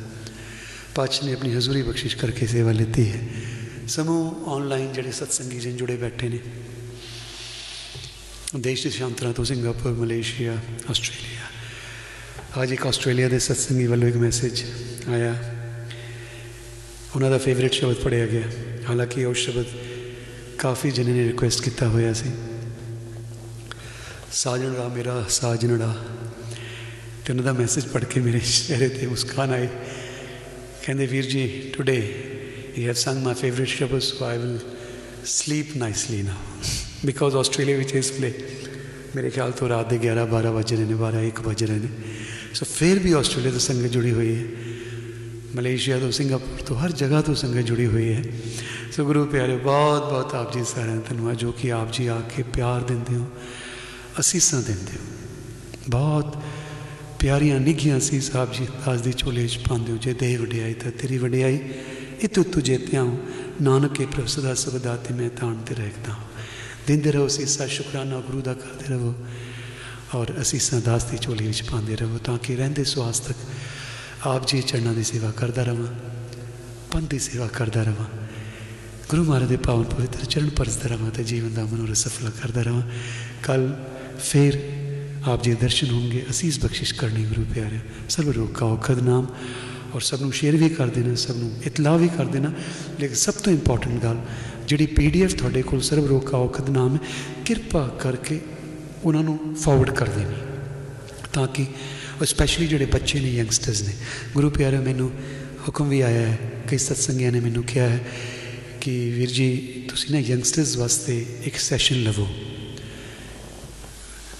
[0.95, 3.27] ਪਾਚ ਨੇ ਆਪਣੀ ਹਜ਼ੂਰੀ ਬਖਸ਼ਿਸ਼ ਕਰਕੇ ਸੇਵਾ ਲਈ ਹੈ।
[3.87, 6.39] ਸਮੂਹ ਆਨਲਾਈਨ ਜਿਹੜੇ ਸਤਸੰਗੀ ਜਨ ਜੁੜੇ ਬੈਠੇ ਨੇ।
[8.67, 10.57] ਦੇਸ਼ ਦੇ ਸ਼ਾਂਤਰਾ ਤੋਂ ਸਿੰਗਾਪੁਰ, ਮਲੇਸ਼ੀਆ,
[10.89, 14.63] ਆਸਟ੍ਰੇਲੀਆ। ਅੱਜ ਇੱਕ ਆਸਟ੍ਰੇਲੀਆ ਦੇ ਸਤਸੰਗੀ ਵੱਲੋਂ ਇੱਕ ਮੈਸੇਜ
[15.09, 15.35] ਆਇਆ।
[17.15, 18.41] ਉਹਨਾਂ ਦਾ ਫੇਵਰਿਟ ਸ਼ਬਦ ਪੜਿਆ ਗਿਆ।
[18.89, 19.65] ਹਾਲਾਂਕਿ ਉਹ ਸ਼ਬਦ
[20.57, 22.29] ਕਾਫੀ ਜਣੇ ਨੇ ਰਿਕੁਐਸਟ ਕੀਤਾ ਹੋਇਆ ਸੀ।
[24.31, 26.05] ਸਾਜਣੜਾ ਮੇਰਾ ਸਾਜਣੜਾ
[27.25, 29.67] ਤੇ ਉਹਨਾਂ ਦਾ ਮੈਸੇਜ ਪੜ੍ਹ ਕੇ ਮੇਰੇ ਚਿਹਰੇ ਤੇ ਮੁਸਕਾਨ ਆਈ
[30.85, 32.23] ਕਹਿੰਦੇ, ਵੀਰ ਜੀ today
[32.77, 34.59] you have sung my favourite shabad so I will
[35.25, 36.61] sleep nicely now
[37.05, 38.33] because Australia ਵਿੱਚ ਇਸ ਵੇਲੇ
[39.17, 41.87] ਮੇਰੇ ਖਿਆਲ ਤੋਂ ਰਾਤ ਦੇ 11 12 ਵਜ ਰਹੇ ਨੇ 12 1 ਵਜ ਰਹੇ ਨੇ।
[42.53, 44.43] ਸੋ ਫਿਰ ਵੀ ਆਸਟ੍ਰੇਲੀਆ ਤੋਂ ਸੰਗਤ ਜੁੜੀ ਹੋਈ ਹੈ।
[45.55, 48.23] ਮਲੇਸ਼ੀਆ ਤੋਂ, ਸਿੰਗਾਪੁਰ ਤੋਂ, ਹਰ ਜਗ੍ਹਾ ਤੋਂ ਸੰਗਤ ਜੁੜੀ ਹੋਈ ਹੈ।
[48.91, 52.21] ਸੋ ਗੁਰੂ ਪਿਆਰੇ, ਬਹੁਤ ਬਹੁਤ ਆਪ ਜੀ ਸਾਰਿਆਂ ਦਾ ਧੰਨਵਾਦ, ਜੋ ਕਿ ਆਪ ਜੀ ਆ
[52.35, 53.25] ਕੇ ਪਿਆਰ ਦਿੰਦੇ ਹੋ,
[54.19, 55.05] ਅਸੀਸਾਂ ਦਿੰਦੇ ਹੋ।
[55.89, 56.37] ਬਹੁਤ
[57.19, 60.91] ਪਿਆਰੀਆਂ, ਨਿੱਘੀਆਂ ਸੀ ਸਾਹਿਬ ਜੀ ਦਾਸ ਦੀ ਝੋਲੇ 'ਚ ਪਾਉਂਦੇ ਹੋ। ਜੇ ਦੇਹ ਵਡਿਆਈ, ਤਾਂ
[60.91, 61.59] ਤੇਰੀ ਵਡਿਆਈ
[62.23, 63.17] ਇਤੁ ਤੁਝੇ ਧਿਆਉ
[63.61, 66.13] ਨਾਨਕ ਕੇ ਪ੍ਰਭ ਸਦਾ ਸਬਦਾ ਤੇ ਮੈਂ ਤਾਣ ਤੇ ਰਹਿਦਾ
[66.87, 69.13] ਦਿੰਦੇ ਰਹੋ ਸੀਸਾ ਸ਼ੁਕਰਾਨਾ ਗੁਰੂ ਦਾ ਕਰਦੇ ਰਹੋ
[70.15, 73.37] ਔਰ ਅਸੀਸਾਂ ਦਾਸ ਦੀ ਝੋਲੀ ਵਿੱਚ ਪਾਉਂਦੇ ਰਹੋ ਤਾਂ ਕਿ ਰਹਿੰਦੇ ਸੁਆਸ ਤੱਕ
[74.27, 75.87] ਆਪ ਜੀ ਚਰਨਾਂ ਦੀ ਸੇਵਾ ਕਰਦਾ ਰਵਾਂ
[76.91, 78.05] ਪੰਥ ਦੀ ਸੇਵਾ ਕਰਦਾ ਰਵਾਂ,
[79.09, 82.81] ਗੁਰੂ ਮਹਾਰਾਜ ਦੇ ਪਾਵਨ ਪਵਿੱਤਰ ਚਰਨ ਪਰਸਦਾ ਰਵਾਂ ਤੇ ਜੀਵਨ ਦਾ ਮਨੋਰਥ ਸਫਲ ਕਰਦਾ ਰਵਾਂ।
[83.43, 83.85] ਕੱਲ
[84.23, 84.59] ਫਿਰ
[85.25, 89.27] ਆਪ ਜੀ ਦਰਸ਼ਨ ਹੋਣਗੇ ਅਸੀਸ ਬਖਸ਼ਿਸ਼ ਕਰਨੀ ਗੁਰੂ ਪਿਆਰੇ ਸਰਬ ਰੋਗ ਕਾ ਔਖਦ ਨਾਮ
[89.95, 92.51] ਔਰ ਸਭ ਨੂੰ ਸ਼ੇਅਰ ਵੀ ਕਰ ਦੇਣਾ, ਸਭ ਨੂੰ ਇਤਲਾਹ ਵੀ ਕਰ ਦੇਣਾ।
[92.99, 94.17] ਲੇਕਿਨ ਸਭ ਤੋਂ ਇੰਪੋਰਟੈਂਟ ਗੱਲ
[94.67, 96.99] ਜਿਹੜੀ ਪੀਡੀਐਫ ਤੁਹਾਡੇ ਕੋਲ ਸਰਬ ਰੋਗ ਕਾ ਔਖਦ ਨਾਮ ਹੈ,
[97.45, 98.39] ਕਿਰਪਾ ਕਰਕੇ
[99.03, 100.35] ਉਹਨਾਂ ਨੂੰ ਫਾਰਵਰਡ ਕਰ ਦੇਣੀ।
[101.33, 101.65] ਤਾਂ ਕਿ
[102.21, 103.93] ਉਹ ਸਪੈਸ਼ਲੀ ਜਿਹੜੇ ਬੱਚੇ ਨੇ ਯੰਗਸਟਰਸ ਨੇ,
[104.33, 105.11] ਗੁਰੂ ਪਿਆਰੇ ਮੈਨੂੰ
[105.67, 106.37] ਹੁਕਮ ਵੀ ਆਇਆ ਹੈ
[106.69, 107.99] ਕਈ ਸਤਸੰਗੀਆਂ ਨੇ ਮੈਨੂੰ ਕਿਹਾ ਹੈ
[108.81, 109.49] ਕਿ ਵੀਰ ਜੀ,
[109.89, 112.27] ਤੁਸੀਂ ਨਾ ਯੰਗਸਟਰਸ ਵਾਸਤੇ ਇੱਕ ਸੈਸ਼ਨ ਲਵੋ।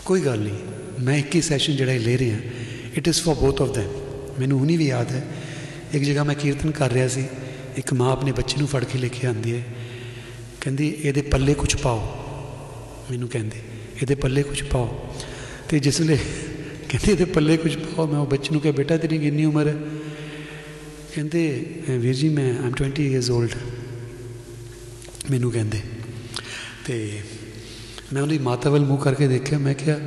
[0.06, 0.58] ਕੋਈ ਗੱਲ ਨਹੀਂ,
[1.04, 2.38] ਮੈਂ ਇੱਕ ਹੀ ਸੈਸ਼ਨ ਜਿਹੜਾ ਲੈ ਰਿਹਾ
[2.98, 5.28] it is for both of them ਮੈਨੂੰ ਹੁਣੀ ਵੀ ਯਾਦ ਹੈ,
[5.94, 7.26] ਇੱਕ ਜਗ੍ਹਾ ਮੈਂ ਕੀਰਤਨ ਕਰ ਰਿਹਾ ਸੀ,
[7.78, 9.64] ਇੱਕ ਮਾਂ ਆਪਣੇ ਬੱਚੇ ਨੂੰ ਫੜ ਕੇ ਲੈ ਕੇ ਆਂਦੀ ਹੈ।
[10.62, 12.00] ਕਹਿੰਦੀ, ਇਹਦੇ ਪੱਲੇ ਕੁਝ ਪਾਓ।
[13.12, 13.58] ਮੈਨੂੰ ਕਹਿੰਦੇ,
[14.02, 14.88] ਇਹਦੇ ਪੱਲੇ ਕੁਝ ਪਾਓ।
[15.70, 16.18] ਤੇ ਜਿਸ ਵੇਲੇ
[16.90, 19.68] ਕਹਿੰਦੇ, ਇਹਦੇ ਪੱਲੇ ਕੁਝ ਪਾਓ, ਮੈਂ ਉਹ ਬੱਚੇ ਨੂੰ ਕਿਹਾ, ਬੇਟਾ, ਤੇਰੀ ਕਿੰਨੀ ਉਮਰ?
[19.68, 19.76] ਹੈ
[21.16, 21.42] ਕਹਿੰਦੇ
[21.90, 23.50] ਵੀਰ ਜੀ, ਮੈਂ ਆਮ 20 ਇਅਰਸ 올ਡ
[25.32, 25.80] ਮੈਨੂੰ ਕਹਿੰਦੇ,
[26.86, 27.20] ਤੇ
[28.14, 29.98] ਮੈਂ ਉਹਦੀ ਮਾਤਾ ਵੱਲ ਮੂੰਹ ਕਰਕੇ ਦੇਖਿਆ, ਮੈਂ ਕਿਹਾ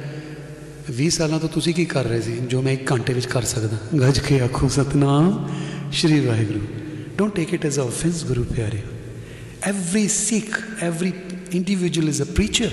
[0.91, 2.37] 20 ਸਾਲਾਂ ਤੋਂ ਤੁਸੀਂ ਕੀ ਕਰ ਰਹੇ ਸੀ?
[2.43, 5.49] ਜੋ ਮੈਂ 1 ਘੰਟੇ ਵਿੱਚ ਕਰ ਸਕਦਾ। ਗੱਜ ਕੇ ਆਖੋ, Satnam,
[5.93, 6.61] Shri Waheguru.
[7.19, 8.83] Don't take it as a offence Guru ਪਿਆਰੇ।
[9.65, 11.13] Every Sikh every
[11.55, 12.71] individual is a preacher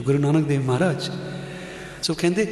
[0.00, 1.10] Guru Nanak Dev Maharaj
[2.02, 2.44] ਸੋ ਕਹਿੰਦੇ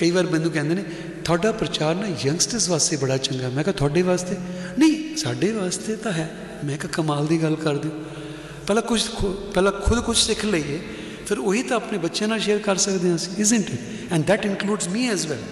[0.00, 0.84] ਕਈ ਵਾਰ ਮੈਨੂੰ ਕਹਿੰਦੇ ਨੇ
[1.24, 4.36] ਤੁਹਾਡਾ ਪ੍ਰਚਾਰ ਨਾ ਯੰਗਸਟਰਸ ਵਾਸਤੇ ਬੜਾ ਚੰਗਾ ਮੈਂ ਕਿਹਾ ਤੁਹਾਡੇ ਵਾਸਤੇ
[4.78, 6.28] ਨਹੀਂ ਸਾਡੇ ਵਾਸਤੇ ਤਾਂ ਹੈ
[6.64, 7.88] ਮੈਂ ਕਿਹਾ ਕਮਾਲ ਦੀ ਗੱਲ ਕਰਦੇ
[8.66, 9.00] ਪਹਿਲਾਂ ਕੁਝ
[9.54, 10.80] ਪਹਿਲਾਂ ਖੁਦ ਕੁਝ ਸਿੱਖ ਲਈਏ
[11.26, 14.48] ਫਿਰ ਉਹੀ ਤਾਂ ਆਪਣੇ ਬੱਚਿਆਂ ਨਾਲ ਸ਼ੇਅਰ ਕਰ ਸਕਦੇ ਹਾਂ ਅਸੀਂ isn't it and that
[14.50, 15.44] includes me as well.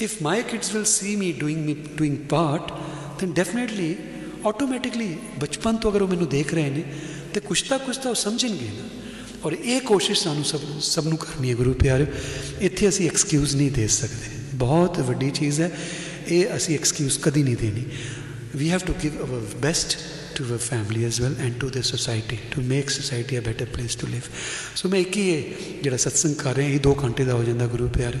[0.00, 2.72] If my kids will see me doing me doing part
[3.20, 3.90] then definitely
[4.46, 5.08] automatically
[5.40, 6.84] ਬਚਪਨ ਤੋਂ ਅਗਰ ਉਹ ਮੈਨੂੰ ਦੇਖ ਰਹੇ ਨੇ,
[7.34, 8.88] ਤੇ ਕੁਛ ਤਾਂ ਕੁਛ ਤਾਂ ਉਹ ਸਮਝਣਗੇ ਨਾ।
[9.44, 12.06] ਔਰ ਇਹ ਕੋਸ਼ਿਸ਼ ਸਾਨੂੰ ਸਭ ਸਭ ਨੂੰ ਕਰਨੀ ਹੈ, ਗੁਰੂ ਪਿਆਰਿਓ।
[12.60, 15.78] ਇੱਥੇ ਅਸੀਂ ਐਕਸਕਿਊਜ਼ ਨਹੀਂ ਦੇ ਸਕਦੇ। ਬਹੁਤ ਵੱਡੀ ਚੀਜ਼ ਹੈ।
[16.28, 17.84] ਇਹ ਅਸੀਂ ਐਕਸਕਿਊਜ਼ ਕਦੀ ਨਹੀਂ ਦੇਣੀ।
[18.56, 19.98] We have to give our best
[20.38, 23.94] to our family as well and to the society, to make society a better place
[24.00, 24.26] to live.
[24.76, 25.42] So ਮੈਂ ਇੱਕ ਹੀ ਇਹ
[25.82, 28.18] ਜਿਹੜਾ ਸਤਸੰਗ ਕਰ ਰਿਹਾ, ਇਹ 2 ਘੰਟੇ ਦਾ ਹੋ ਜਾਂਦਾ, ਗੁਰੂ ਪਿਆਰੇ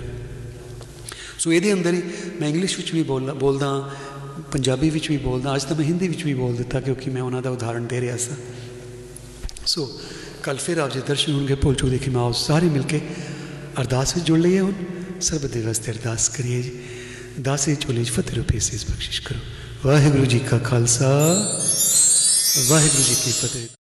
[1.38, 2.02] ਸੋ ਇਹਦੇ ਅੰਦਰ ਹੀ
[2.40, 3.96] ਮੈਂ ਇੰਗਲਿਸ਼ ਵਿੱਚ ਵੀ ਬੋਲਦਾ ਬੋਲਦਾ
[4.52, 7.42] ਪੰਜਾਬੀ ਵਿੱਚ ਵੀ ਬੋਲਦਾ, ਅੱਜ ਤਾਂ ਮੈਂ ਹਿੰਦੀ ਵਿੱਚ ਵੀ ਬੋਲ ਦਿੱਤਾ ਕਿਉਂਕਿ ਮੈਂ ਉਹਨਾਂ
[7.42, 8.36] ਦਾ ਉਦਾਹਰਣ ਦੇ ਰਿਹਾ ਸਾਂ।
[9.66, 10.00] ਸੋ
[10.42, 13.00] ਕੱਲ ਫਿਰ ਆਪ ਜੀ ਦਰਸ਼ਨ ਹੋਣਗੇ ਭੁੱਲ ਦੇ ਕਿ ਮੈਂ ਆਓ ਸਾਰੇ ਮਿਲ ਕੇ
[13.80, 14.72] ਅਰਦਾਸ ਵਿੱਚ ਜੁੜ ਲਈਏ ਹੁਣ।
[15.20, 16.80] ਸਰਬ ਦੇ ਵਾਸਤੇ ਅਰਦਾਸ ਕਰੀਏ ਜੀ।
[17.42, 19.38] ਦਾਸੇ ਚੋਲੇ ਚ ਫਤਿਹ ਰੂਪੇ ਸੇ ਬਖਸ਼ਿਸ਼ ਕਰੋ।
[19.84, 21.08] ਵਾਹਿਗੁਰੂ ਜੀ ਕਾ ਖਾਲਸਾ,
[22.68, 23.77] ਵਾਹਿਗੁਰੂ ਜੀ ਕੀ ਫਤਿਹ।